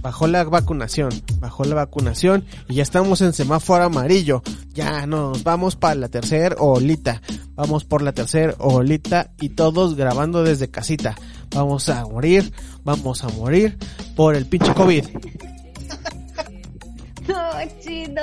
bajó 0.00 0.26
la 0.26 0.44
vacunación, 0.44 1.10
bajó 1.40 1.64
la 1.64 1.74
vacunación 1.74 2.46
y 2.68 2.76
ya 2.76 2.84
estamos 2.84 3.20
en 3.20 3.34
semáforo 3.34 3.84
amarillo. 3.84 4.42
Ya 4.72 5.06
nos 5.06 5.44
vamos 5.44 5.76
para 5.76 5.94
la 5.94 6.08
tercera 6.08 6.56
olita. 6.58 7.20
Vamos 7.54 7.84
por 7.84 8.02
la 8.02 8.12
tercera 8.12 8.54
olita 8.58 9.32
y 9.40 9.50
todos 9.50 9.94
grabando 9.94 10.42
desde 10.42 10.70
casita. 10.70 11.16
Vamos 11.54 11.88
a 11.88 12.06
morir, 12.06 12.52
vamos 12.88 13.22
a 13.22 13.28
morir 13.28 13.76
por 14.16 14.34
el 14.34 14.46
pinche 14.46 14.72
COVID. 14.74 15.04
No, 17.28 17.50
chino. 17.84 18.22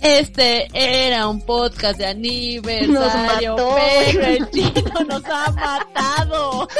Este 0.00 0.68
era 0.72 1.26
un 1.26 1.40
podcast 1.40 1.98
de 1.98 2.06
aniversario, 2.06 3.56
Nos 3.56 3.66
mató. 3.66 3.76
pero 4.12 4.26
el 4.26 4.50
chino 4.50 5.00
nos 5.08 5.24
ha 5.24 5.50
matado. 5.50 6.68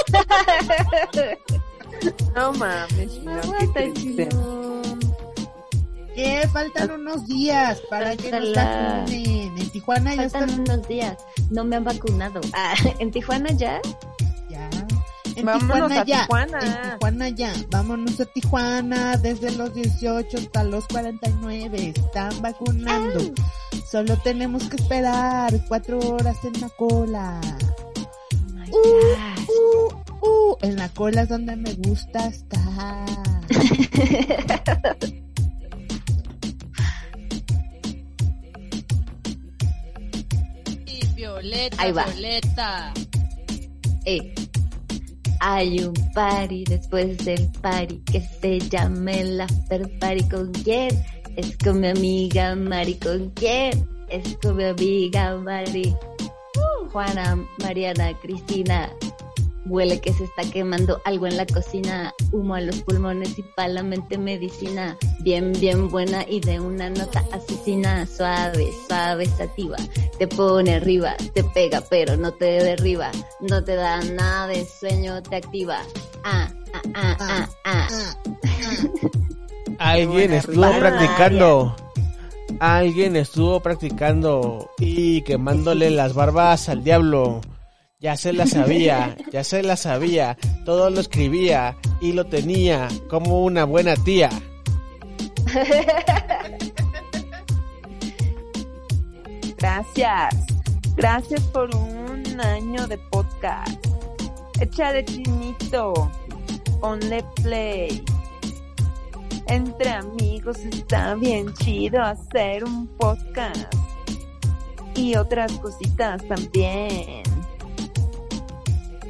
No 2.36 2.52
mames, 2.52 3.12
Chino, 3.14 3.40
qué 3.58 3.66
triste. 3.68 4.28
Que 6.14 6.48
faltan 6.52 6.92
unos 6.92 7.26
días 7.26 7.80
para 7.90 8.16
que 8.16 8.30
nos 8.30 8.54
vacunen. 8.54 9.58
En 9.58 9.70
Tijuana 9.70 10.14
ya 10.14 10.30
Faltan 10.30 10.48
están 10.48 10.60
unos 10.60 10.88
días. 10.88 11.16
No 11.50 11.64
me 11.64 11.76
han 11.76 11.84
vacunado. 11.84 12.40
Ah, 12.52 12.74
¿En 13.00 13.10
Tijuana 13.10 13.50
ya? 13.52 13.80
ya. 14.48 14.70
En 15.34 15.44
Vámonos 15.44 15.90
Tijuana 15.90 16.00
a 16.00 16.04
ya. 16.04 16.20
Tijuana. 16.22 16.58
En 16.60 16.90
Tijuana 16.92 17.28
ya. 17.30 17.52
Vámonos 17.70 18.20
a 18.20 18.24
Tijuana 18.26 19.16
desde 19.16 19.50
los 19.52 19.74
18 19.74 20.38
hasta 20.38 20.64
los 20.64 20.86
49. 20.88 21.94
Están 21.96 22.40
vacunando. 22.40 23.32
Solo 23.90 24.16
tenemos 24.18 24.62
que 24.68 24.76
esperar 24.76 25.52
cuatro 25.66 25.98
horas 25.98 26.36
en 26.44 26.60
la 26.60 26.68
cola. 26.70 27.40
Uh, 28.70 28.78
uh, 29.52 30.26
uh. 30.26 30.56
En 30.62 30.76
la 30.76 30.88
cola 30.90 31.22
es 31.22 31.28
donde 31.28 31.56
me 31.56 31.74
gusta 31.74 32.26
estar. 32.26 33.04
Violeta, 41.44 41.82
Ahí 41.82 41.92
va. 41.92 42.04
Violeta. 42.06 42.94
Eh, 44.06 44.34
hay 45.40 45.78
un 45.84 45.92
party 46.14 46.64
después 46.64 47.18
del 47.18 47.52
party 47.60 47.98
que 48.10 48.22
se 48.22 48.60
llama 48.60 49.12
el 49.12 49.38
after 49.38 49.98
party 49.98 50.26
con 50.30 50.52
quién? 50.52 51.04
Es 51.36 51.54
con 51.58 51.80
mi 51.80 51.88
amiga 51.88 52.54
Mari 52.54 52.94
con 52.94 53.28
quién? 53.32 53.86
Es 54.08 54.38
con 54.40 54.56
mi 54.56 54.64
amiga 54.64 55.36
Mari. 55.36 55.94
Uh, 56.56 56.88
Juana, 56.88 57.36
Mariana, 57.58 58.18
Cristina. 58.22 58.90
Huele 59.66 60.00
que 60.00 60.12
se 60.12 60.24
está 60.24 60.42
quemando 60.50 61.00
algo 61.04 61.26
en 61.26 61.36
la 61.36 61.46
cocina, 61.46 62.12
humo 62.32 62.54
a 62.54 62.60
los 62.60 62.80
pulmones 62.82 63.38
y 63.38 63.42
pa' 63.42 63.68
la 63.68 63.82
mente 63.82 64.18
medicina. 64.18 64.96
Bien, 65.20 65.52
bien 65.58 65.88
buena 65.88 66.24
y 66.28 66.40
de 66.40 66.60
una 66.60 66.90
nota 66.90 67.24
asesina, 67.32 68.06
suave, 68.06 68.68
suave, 68.86 69.26
sativa. 69.26 69.76
Te 70.18 70.28
pone 70.28 70.74
arriba, 70.74 71.14
te 71.32 71.42
pega 71.44 71.82
pero 71.88 72.16
no 72.16 72.32
te 72.32 72.44
derriba. 72.44 73.10
No 73.40 73.64
te 73.64 73.74
da 73.76 74.00
nada 74.02 74.48
de 74.48 74.66
sueño, 74.66 75.22
te 75.22 75.36
activa. 75.36 75.78
Ah, 76.24 76.50
ah, 76.74 76.82
ah, 76.94 77.48
ah, 77.64 77.88
ah. 77.88 78.16
Alguien 79.78 80.32
estuvo 80.32 80.66
rima. 80.66 80.78
practicando. 80.78 81.76
Alguien 82.60 83.16
estuvo 83.16 83.60
practicando 83.60 84.70
y 84.78 85.22
quemándole 85.22 85.90
las 85.90 86.14
barbas 86.14 86.68
al 86.68 86.84
diablo. 86.84 87.40
Ya 88.04 88.16
se 88.18 88.34
la 88.34 88.46
sabía, 88.46 89.16
ya 89.32 89.42
se 89.44 89.62
la 89.62 89.78
sabía. 89.78 90.36
Todo 90.66 90.90
lo 90.90 91.00
escribía 91.00 91.78
y 92.02 92.12
lo 92.12 92.26
tenía 92.26 92.86
como 93.08 93.42
una 93.42 93.64
buena 93.64 93.96
tía. 93.96 94.28
Gracias. 99.56 100.34
Gracias 100.96 101.40
por 101.44 101.74
un 101.74 102.38
año 102.42 102.86
de 102.86 102.98
podcast. 102.98 103.82
Échale 104.60 105.02
chinito. 105.06 106.12
Ponle 106.82 107.24
play. 107.42 108.04
Entre 109.46 109.88
amigos 109.88 110.58
está 110.58 111.14
bien 111.14 111.54
chido 111.54 112.02
hacer 112.02 112.64
un 112.64 112.86
podcast. 112.98 113.74
Y 114.94 115.16
otras 115.16 115.52
cositas 115.52 116.22
también. 116.28 117.33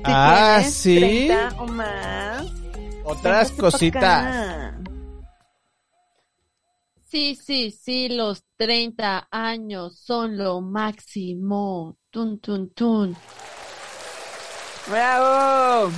Si 0.04 0.10
Ah, 0.12 0.56
tienes 0.58 0.74
sí. 0.74 0.98
30 1.28 1.54
o 1.58 1.66
más. 1.66 2.46
Otras 3.04 3.50
cositas. 3.52 4.74
Sí, 7.04 7.36
sí, 7.36 7.70
sí, 7.70 8.08
los 8.08 8.44
30 8.56 9.28
años 9.30 9.98
son 10.00 10.36
lo 10.36 10.60
máximo. 10.60 11.96
Tun, 12.10 12.38
tun, 12.40 12.70
tun. 12.70 13.16
¡Bravo! 14.88 15.90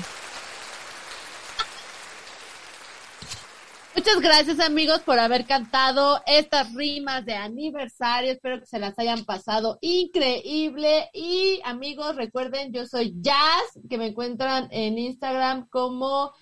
Muchas 3.97 4.21
gracias 4.21 4.61
amigos 4.61 5.01
por 5.01 5.19
haber 5.19 5.47
cantado 5.47 6.21
estas 6.27 6.75
rimas 6.75 7.25
de 7.25 7.35
aniversario. 7.35 8.31
Espero 8.31 8.61
que 8.61 8.67
se 8.67 8.79
las 8.79 8.99
hayan 8.99 9.25
pasado 9.25 9.79
increíble. 9.81 11.09
Y 11.15 11.63
amigos, 11.65 12.15
recuerden, 12.15 12.75
yo 12.75 12.85
soy 12.85 13.15
Jazz, 13.23 13.81
que 13.89 13.97
me 13.97 14.09
encuentran 14.09 14.69
en 14.71 14.99
Instagram 14.99 15.67
como 15.71 16.33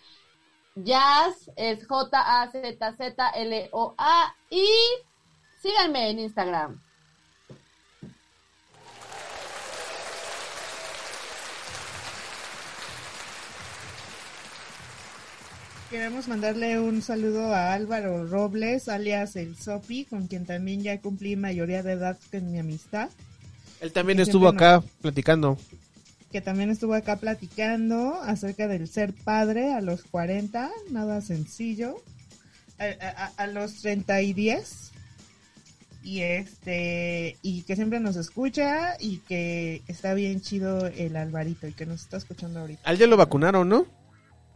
Jazz, 0.75 1.49
es 1.55 1.87
J-A-Z-Z-L-O-A. 1.87 2.67
Y 4.51 4.67
síganme 5.63 6.11
en 6.11 6.19
Instagram. 6.19 6.84
Queremos 15.95 16.27
mandarle 16.27 16.81
un 16.81 17.03
saludo 17.03 17.55
a 17.55 17.73
Álvaro 17.73 18.27
Robles, 18.27 18.89
alias 18.89 19.37
el 19.37 19.57
Sopi, 19.57 20.05
con 20.05 20.27
quien 20.27 20.45
también 20.45 20.83
ya 20.83 21.01
cumplí 21.01 21.37
mayoría 21.37 21.85
de 21.85 21.93
edad 21.93 22.19
en 22.33 22.51
mi 22.51 22.59
amistad, 22.59 23.11
Él 23.81 23.93
también 23.93 24.19
estuvo 24.19 24.49
acá 24.49 24.83
platicando. 25.03 25.57
que 26.33 26.41
también 26.41 26.71
estuvo 26.71 26.95
acá 26.95 27.15
platicando 27.15 28.21
acerca 28.23 28.67
del 28.67 28.89
ser 28.89 29.13
padre 29.13 29.73
a 29.73 29.81
los 29.81 30.03
40, 30.03 30.69
nada 30.91 31.21
sencillo, 31.21 31.95
a, 32.81 32.87
a- 32.87 33.33
a 33.37 33.47
los 33.47 33.77
30 33.81 34.21
y 34.23 34.33
10, 34.33 34.91
y 36.03 36.23
este, 36.23 37.37
y 37.43 37.63
que 37.63 37.77
siempre 37.77 38.01
nos 38.01 38.17
escucha 38.17 38.97
y 38.99 39.19
que 39.19 39.83
está 39.87 40.13
bien 40.15 40.41
chido 40.41 40.89
el 40.89 41.15
Alvarito 41.15 41.69
y 41.69 41.73
que 41.73 41.87
nos 41.87 42.01
está 42.01 42.17
escuchando 42.17 42.59
ahorita. 42.59 42.81
Al 42.83 42.99
ya 42.99 43.07
lo 43.07 43.17
vacunaron, 43.17 43.69
¿no? 43.69 43.87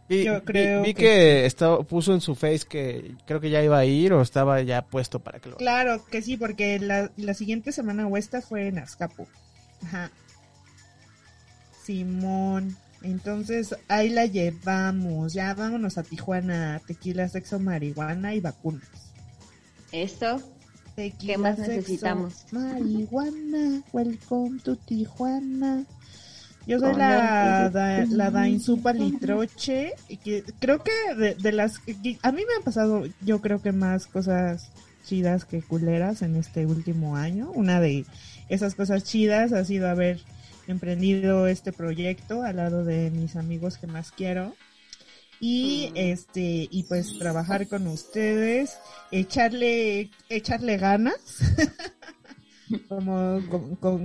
Vi, 0.09 0.25
Yo 0.25 0.35
vi- 0.41 0.45
creo 0.47 0.83
vi 0.83 0.95
que 0.95 1.03
que, 1.03 1.47
estaba, 1.47 1.83
puso 1.83 2.15
en 2.15 2.21
su 2.23 2.35
face 2.35 2.61
que 2.69 3.15
creo 3.27 3.41
que 3.41 3.51
ya 3.51 3.63
iba 3.63 3.79
a 3.79 3.85
ir 3.85 4.13
o 4.15 4.23
estaba 4.23 4.63
ya 4.63 4.83
puesto 4.83 5.21
para 5.21 5.39
que 5.39 5.51
lo... 5.51 5.57
Claro 5.57 6.05
que 6.07 6.23
sí, 6.23 6.37
porque 6.37 6.79
la, 6.79 7.11
la 7.17 7.35
siguiente 7.35 7.73
semana 7.73 8.07
o 8.07 8.17
esta 8.17 8.41
fue 8.41 8.69
en 8.69 8.79
Azcapo. 8.79 9.27
Ajá. 9.85 10.11
Simón. 11.85 12.77
Entonces 13.03 13.77
ahí 13.89 14.09
la 14.09 14.27
llevamos. 14.27 15.33
Ya 15.35 15.55
vámonos 15.55 15.99
a 15.99 16.03
Tijuana. 16.03 16.81
Tequila, 16.87 17.29
sexo, 17.29 17.59
marihuana 17.59 18.35
y 18.35 18.41
vacunas. 18.41 18.89
Eso. 19.93 20.43
Tequila, 20.97 21.33
¿Qué 21.35 21.39
más 21.39 21.57
sexo, 21.57 21.71
necesitamos? 21.73 22.47
Marihuana. 22.51 23.83
Welcome 23.93 24.61
to 24.65 24.77
Tijuana. 24.77 25.85
Yo 26.69 26.79
soy 26.79 26.95
la, 26.97 27.67
el- 27.67 27.73
da, 27.73 28.05
la 28.07 28.31
Dainzu 28.31 28.81
Palitroche. 28.83 29.95
Y 30.09 30.19
que 30.19 30.45
creo 30.61 30.83
que 30.85 30.93
de, 31.17 31.35
de 31.35 31.53
las. 31.53 31.79
que- 31.79 32.19
A 32.23 32.31
mí 32.33 32.43
me 32.47 32.55
han 32.57 32.63
pasado, 32.63 33.05
yo 33.23 33.41
creo 33.41 33.61
que 33.63 33.73
más 33.73 34.07
cosas 34.07 34.71
chidas 35.07 35.45
que 35.47 35.63
culeras 35.63 36.23
en 36.23 36.37
este 36.37 36.67
último 36.67 37.17
año. 37.17 37.51
Una 37.53 37.81
de 37.81 38.05
esas 38.51 38.75
cosas 38.75 39.05
chidas 39.05 39.53
ha 39.53 39.65
sido 39.65 39.89
haber 39.89 40.21
emprendido 40.67 41.47
este 41.47 41.73
proyecto 41.73 42.43
al 42.43 42.57
lado 42.57 42.85
de 42.85 43.11
mis 43.11 43.37
amigos 43.37 43.79
que 43.79 43.87
más 43.87 44.13
quiero. 44.13 44.55
Y 45.41 45.93
este, 45.95 46.69
y 46.71 46.83
pues 46.89 47.17
trabajar 47.19 47.69
con 47.69 47.87
ustedes, 47.87 48.77
echarle, 49.13 50.11
echarle 50.29 50.77
ganas. 50.77 51.15
como, 52.89 53.41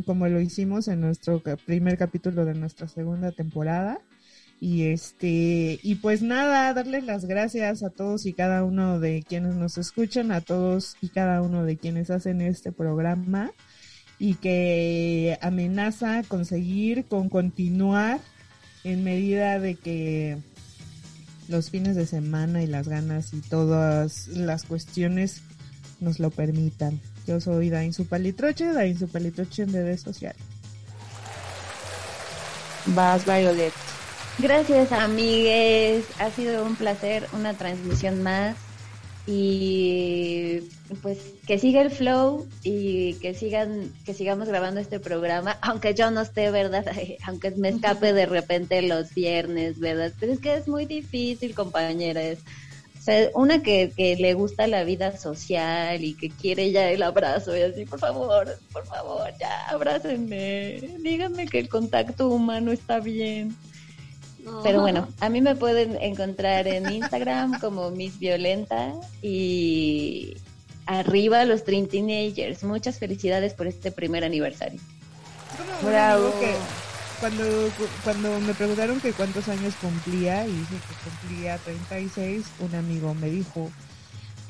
como, 0.05 0.27
lo 0.27 0.39
hicimos 0.39 0.87
en 0.87 1.01
nuestro 1.01 1.41
primer 1.65 1.97
capítulo 1.97 2.45
de 2.45 2.53
nuestra 2.53 2.87
segunda 2.87 3.31
temporada. 3.31 3.99
Y 4.59 4.83
este, 4.83 5.79
y 5.83 5.95
pues 5.95 6.21
nada, 6.21 6.73
darles 6.73 7.03
las 7.03 7.25
gracias 7.25 7.83
a 7.83 7.89
todos 7.89 8.25
y 8.25 8.33
cada 8.33 8.63
uno 8.63 8.99
de 8.99 9.23
quienes 9.27 9.55
nos 9.55 9.77
escuchan, 9.77 10.31
a 10.31 10.39
todos 10.39 10.95
y 11.01 11.09
cada 11.09 11.41
uno 11.41 11.65
de 11.65 11.77
quienes 11.77 12.09
hacen 12.09 12.39
este 12.39 12.71
programa 12.71 13.51
y 14.19 14.35
que 14.35 15.37
amenaza 15.41 16.23
conseguir 16.23 17.05
con 17.05 17.27
continuar 17.27 18.21
en 18.85 19.03
medida 19.03 19.59
de 19.59 19.75
que 19.75 20.37
los 21.49 21.69
fines 21.69 21.95
de 21.95 22.05
semana 22.05 22.63
y 22.63 22.67
las 22.67 22.87
ganas 22.87 23.33
y 23.33 23.41
todas 23.41 24.29
las 24.29 24.63
cuestiones 24.63 25.41
nos 25.99 26.19
lo 26.19 26.29
permitan. 26.29 27.01
Yo 27.25 27.39
soy 27.39 27.69
Dain 27.69 27.93
Supalitroche, 27.93 28.73
Dain 28.73 28.97
Supalitroche 28.97 29.63
en 29.63 29.73
redes 29.73 30.01
sociales. 30.01 30.41
Vas, 32.87 33.25
Violet. 33.25 33.73
Gracias, 34.39 34.91
amigues. 34.91 36.05
Ha 36.19 36.31
sido 36.31 36.65
un 36.65 36.75
placer, 36.75 37.27
una 37.33 37.53
transmisión 37.53 38.23
más. 38.23 38.57
Y 39.25 40.69
pues 41.01 41.17
que 41.47 41.57
siga 41.57 41.81
el 41.81 41.91
flow 41.91 42.45
y 42.61 43.13
que 43.15 43.33
sigan, 43.33 43.89
que 44.05 44.13
sigamos 44.13 44.49
grabando 44.49 44.81
este 44.81 44.99
programa, 44.99 45.57
aunque 45.61 45.93
yo 45.93 46.11
no 46.11 46.21
esté, 46.21 46.51
¿verdad? 46.51 46.85
aunque 47.25 47.51
me 47.51 47.69
escape 47.69 48.11
de 48.11 48.25
repente 48.25 48.81
los 48.81 49.13
viernes, 49.13 49.79
¿verdad? 49.79 50.11
Pero 50.19 50.33
es 50.33 50.39
que 50.39 50.55
es 50.55 50.67
muy 50.67 50.85
difícil, 50.85 51.55
compañeras. 51.55 52.39
O 53.03 53.05
sea, 53.05 53.29
una 53.33 53.61
que, 53.61 53.91
que 53.97 54.15
le 54.15 54.33
gusta 54.33 54.65
la 54.65 54.85
vida 54.85 55.17
social 55.17 56.01
y 56.01 56.13
que 56.13 56.29
quiere 56.29 56.71
ya 56.71 56.89
el 56.89 57.03
abrazo 57.03 57.53
y 57.53 57.59
así, 57.59 57.85
por 57.85 57.99
favor, 57.99 58.57
por 58.71 58.85
favor, 58.85 59.29
ya 59.37 59.67
abrácenme. 59.67 60.79
Díganme 61.01 61.45
que 61.47 61.59
el 61.59 61.67
contacto 61.67 62.29
humano 62.29 62.71
está 62.71 63.01
bien. 63.01 63.57
Pero 64.63 64.79
bueno, 64.79 65.09
a 65.19 65.27
mí 65.27 65.41
me 65.41 65.53
pueden 65.53 66.01
encontrar 66.01 66.65
en 66.65 66.89
Instagram 66.89 67.59
como 67.59 67.91
Miss 67.91 68.17
Violenta 68.19 68.93
y 69.21 70.37
arriba 70.85 71.43
los 71.43 71.65
Dream 71.65 71.87
Teenagers. 71.87 72.63
Muchas 72.63 72.99
felicidades 72.99 73.53
por 73.53 73.67
este 73.67 73.91
primer 73.91 74.23
aniversario. 74.23 74.79
Un 75.81 75.89
Bravo. 75.89 76.31
Cuando, 77.23 77.71
cuando 78.03 78.41
me 78.41 78.53
preguntaron 78.53 78.99
que 78.99 79.13
cuántos 79.13 79.47
años 79.47 79.73
cumplía 79.79 80.45
y 80.45 80.51
dije 80.51 80.75
que 80.75 81.09
cumplía 81.09 81.57
36, 81.57 82.45
un 82.59 82.75
amigo 82.75 83.13
me 83.13 83.29
dijo, 83.29 83.71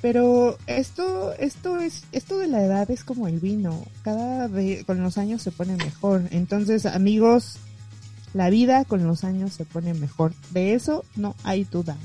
pero 0.01 0.57
esto, 0.65 1.33
esto 1.33 1.77
es, 1.77 2.03
esto 2.11 2.39
de 2.39 2.47
la 2.47 2.63
edad 2.63 2.89
es 2.89 3.03
como 3.03 3.27
el 3.27 3.39
vino, 3.39 3.85
cada 4.03 4.47
vez 4.47 4.85
con 4.85 5.03
los 5.03 5.19
años 5.19 5.43
se 5.43 5.51
pone 5.51 5.75
mejor. 5.75 6.23
Entonces, 6.31 6.87
amigos, 6.87 7.57
la 8.33 8.49
vida 8.49 8.85
con 8.85 9.05
los 9.05 9.23
años 9.23 9.53
se 9.53 9.65
pone 9.65 9.93
mejor. 9.93 10.33
De 10.49 10.73
eso 10.73 11.05
no 11.15 11.35
hay 11.43 11.65
duda. 11.65 11.95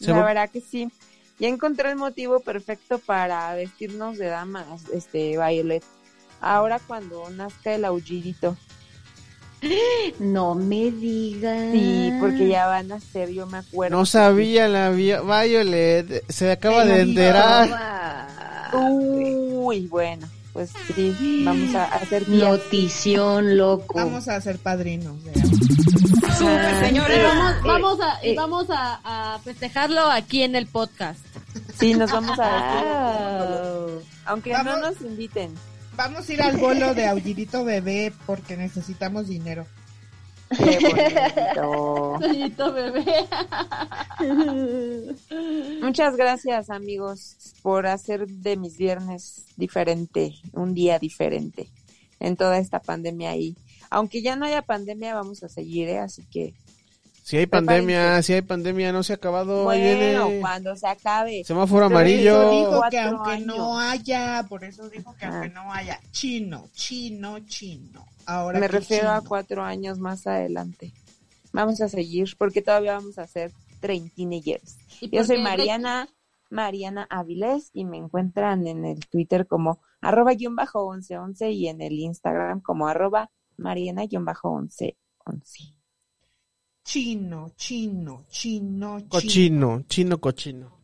La 0.00 0.26
verdad 0.26 0.50
que 0.50 0.60
sí. 0.60 0.92
Ya 1.38 1.48
encontré 1.48 1.90
el 1.90 1.96
motivo 1.96 2.40
perfecto 2.40 2.98
para 2.98 3.54
vestirnos 3.54 4.18
de 4.18 4.26
damas, 4.26 4.90
este, 4.92 5.38
Violet. 5.38 5.82
Ahora 6.42 6.80
cuando 6.84 7.30
nazca 7.30 7.72
el 7.74 7.84
aullidito. 7.84 8.56
No 10.18 10.56
me 10.56 10.90
digas. 10.90 11.70
Sí, 11.72 12.12
porque 12.18 12.48
ya 12.48 12.66
van 12.66 12.90
a 12.90 12.98
ser, 12.98 13.30
yo 13.30 13.46
me 13.46 13.58
acuerdo. 13.58 13.96
No 13.96 14.04
sabía 14.06 14.66
la 14.66 14.90
vi- 14.90 15.14
Violet, 15.14 16.24
se 16.28 16.50
acaba 16.50 16.84
de 16.84 17.02
enterar. 17.02 17.68
Uy, 18.72 19.86
bueno, 19.86 20.26
pues 20.52 20.70
sí, 20.96 21.42
vamos 21.44 21.74
a 21.76 21.84
hacer 21.84 22.28
Notición, 22.28 23.56
loco. 23.56 23.94
Vamos 23.94 24.26
a 24.26 24.40
ser 24.40 24.58
padrinos. 24.58 25.22
de 25.24 25.32
Súper, 26.36 26.80
señores. 26.84 27.18
Eh, 27.18 27.22
vamos, 27.22 27.62
vamos 27.62 28.00
a, 28.00 28.18
eh. 28.22 28.34
vamos 28.36 28.66
a, 28.70 29.34
a 29.34 29.38
festejarlo 29.40 30.06
aquí 30.10 30.42
en 30.42 30.56
el 30.56 30.66
podcast. 30.66 31.20
Sí, 31.78 31.94
nos 31.94 32.10
vamos 32.10 32.36
a 32.40 33.86
vestir. 33.92 34.08
Aunque 34.24 34.52
no 34.64 34.76
nos 34.78 35.00
inviten. 35.02 35.54
Vamos 35.96 36.28
a 36.28 36.32
ir 36.32 36.42
al 36.42 36.56
bolo 36.56 36.94
de 36.94 37.06
Aullidito 37.06 37.64
Bebé 37.64 38.12
porque 38.26 38.56
necesitamos 38.56 39.28
dinero. 39.28 39.66
Qué 40.56 40.78
bonito. 40.80 42.18
Soñito 42.20 42.72
bebé. 42.72 43.04
Muchas 45.82 46.16
gracias, 46.16 46.70
amigos, 46.70 47.54
por 47.62 47.86
hacer 47.86 48.26
de 48.26 48.56
mis 48.56 48.76
viernes 48.76 49.46
diferente, 49.56 50.34
un 50.52 50.74
día 50.74 50.98
diferente 50.98 51.68
en 52.20 52.36
toda 52.36 52.58
esta 52.58 52.80
pandemia 52.80 53.34
y 53.36 53.56
aunque 53.90 54.22
ya 54.22 54.36
no 54.36 54.46
haya 54.46 54.62
pandemia, 54.62 55.14
vamos 55.14 55.42
a 55.42 55.48
seguir, 55.48 55.88
¿eh? 55.88 55.98
Así 55.98 56.24
que 56.24 56.54
Si 57.22 57.36
hay 57.36 57.46
pandemia, 57.46 58.20
si 58.22 58.32
hay 58.32 58.42
pandemia, 58.42 58.92
no 58.92 59.02
se 59.04 59.12
ha 59.12 59.16
acabado. 59.16 59.64
bueno, 59.64 59.82
viene. 60.18 60.40
cuando 60.40 60.74
se 60.76 60.88
acabe. 60.88 61.44
Semáforo 61.44 61.86
Por 61.86 61.92
amarillo. 61.94 62.42
eso 62.42 62.50
dijo 62.70 62.82
que 62.90 62.98
aunque 62.98 63.30
años. 63.30 63.46
no 63.46 63.78
haya, 63.80 64.44
por 64.48 64.64
eso 64.64 64.88
dijo 64.90 65.14
que 65.16 65.24
Ah. 65.26 65.28
aunque 65.34 65.48
no 65.50 65.72
haya 65.72 66.00
chino, 66.10 66.68
chino, 66.74 67.38
chino. 67.46 68.04
Ahora 68.26 68.58
Me 68.58 68.66
refiero 68.68 69.10
a 69.10 69.20
cuatro 69.20 69.62
años 69.62 69.98
más 69.98 70.26
adelante. 70.26 70.92
Vamos 71.52 71.80
a 71.80 71.88
seguir 71.88 72.34
porque 72.38 72.60
todavía 72.62 72.94
vamos 72.94 73.18
a 73.18 73.26
ser 73.26 73.52
teenagers. 73.80 74.76
¿Y 75.00 75.10
Yo 75.10 75.24
soy? 75.24 75.40
Mariana, 75.42 76.08
Mariana 76.50 77.06
Avilés 77.10 77.70
y 77.72 77.84
me 77.84 77.98
encuentran 77.98 78.66
en 78.66 78.84
el 78.84 79.06
Twitter 79.06 79.46
como 79.46 79.80
arroba 80.00 80.32
guion 80.34 80.56
bajo 80.56 80.84
once 80.86 81.16
once 81.18 81.50
y 81.50 81.68
en 81.68 81.80
el 81.82 81.92
Instagram 81.94 82.60
como 82.60 82.86
arroba 82.88 83.30
Mariana 83.56 84.06
guion 84.06 84.24
bajo 84.24 84.50
once 84.50 84.96
once. 85.24 85.74
Chino, 86.84 87.52
chino, 87.56 88.24
chino, 88.28 88.98
chino. 88.98 89.08
Cochino, 89.08 89.84
chino 89.88 90.18
cochino. 90.20 90.82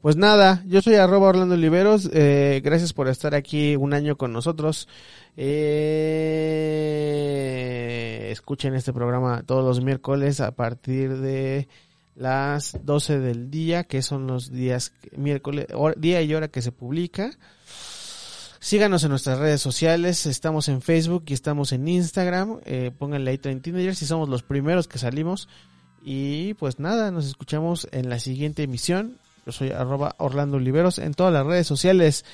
Pues 0.00 0.16
nada, 0.16 0.64
yo 0.66 0.82
soy 0.82 0.96
arroba 0.96 1.28
Orlando 1.28 1.54
Oliveros, 1.54 2.10
eh, 2.12 2.60
gracias 2.64 2.92
por 2.92 3.06
estar 3.06 3.36
aquí 3.36 3.76
un 3.76 3.94
año 3.94 4.16
con 4.16 4.32
nosotros. 4.32 4.88
Eh, 5.36 5.92
escuchen 8.32 8.74
este 8.74 8.92
programa 8.92 9.44
todos 9.44 9.64
los 9.64 9.80
miércoles 9.80 10.40
a 10.40 10.56
partir 10.56 11.18
de 11.18 11.68
las 12.16 12.76
12 12.84 13.20
del 13.20 13.48
día, 13.48 13.84
que 13.84 14.02
son 14.02 14.26
los 14.26 14.50
días 14.50 14.92
miércoles, 15.16 15.68
día 15.98 16.20
y 16.20 16.34
hora 16.34 16.48
que 16.48 16.62
se 16.62 16.72
publica. 16.72 17.30
Síganos 18.62 19.02
en 19.02 19.10
nuestras 19.10 19.40
redes 19.40 19.60
sociales, 19.60 20.24
estamos 20.24 20.68
en 20.68 20.82
Facebook 20.82 21.24
y 21.26 21.32
estamos 21.32 21.72
en 21.72 21.88
Instagram, 21.88 22.60
eh, 22.64 22.92
pónganle 22.96 23.32
ahí 23.32 23.38
Train 23.38 23.60
Teenagers 23.60 24.00
y 24.02 24.06
somos 24.06 24.28
los 24.28 24.44
primeros 24.44 24.86
que 24.86 25.00
salimos. 25.00 25.48
Y 26.00 26.54
pues 26.54 26.78
nada, 26.78 27.10
nos 27.10 27.26
escuchamos 27.26 27.88
en 27.90 28.08
la 28.08 28.20
siguiente 28.20 28.62
emisión. 28.62 29.18
Yo 29.44 29.50
soy 29.50 29.72
arroba 29.72 30.14
Orlando 30.18 30.58
Oliveros 30.58 31.00
en 31.00 31.12
todas 31.12 31.32
las 31.32 31.44
redes 31.44 31.66
sociales. 31.66 32.24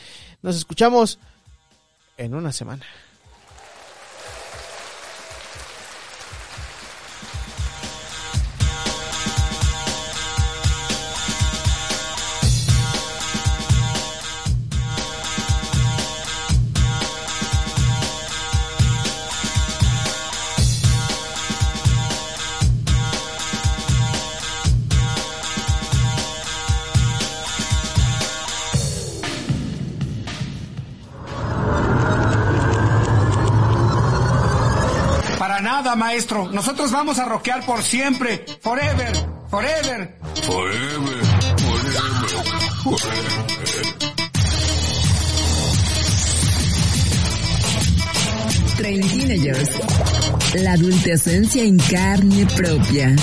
Nos 0.42 0.54
escuchamos 0.54 1.18
en 2.18 2.34
una 2.34 2.52
semana. 2.52 2.84
Maestro. 36.18 36.50
Nosotros 36.50 36.90
vamos 36.90 37.18
a 37.20 37.26
rockear 37.26 37.64
por 37.64 37.80
siempre. 37.80 38.44
Forever, 38.60 39.12
forever. 39.48 40.16
Forever, 40.42 41.24
forever, 41.62 42.28
forever. 42.82 43.24
Train 48.76 49.08
Teenagers. 49.08 49.70
La 50.54 50.72
adultecencia 50.72 51.62
en 51.62 51.78
carne 51.78 52.46
propia. 52.56 53.14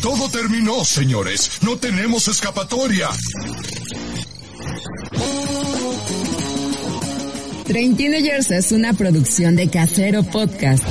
Todo 0.00 0.30
terminó, 0.30 0.84
señores. 0.84 1.58
No 1.62 1.76
tenemos 1.76 2.28
escapatoria. 2.28 3.08
Train 7.68 7.98
Teenagers 7.98 8.50
es 8.50 8.72
una 8.72 8.94
producción 8.94 9.54
de 9.54 9.68
Casero 9.68 10.22
Podcast. 10.22 10.82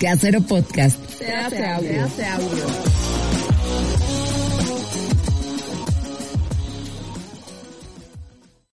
Casero 0.00 0.40
Podcast. 0.40 0.98
Se 1.18 1.30
hace 1.30 1.66
audio. 1.66 1.90
Se 1.92 2.00
hace 2.00 2.24
audio. 2.24 2.91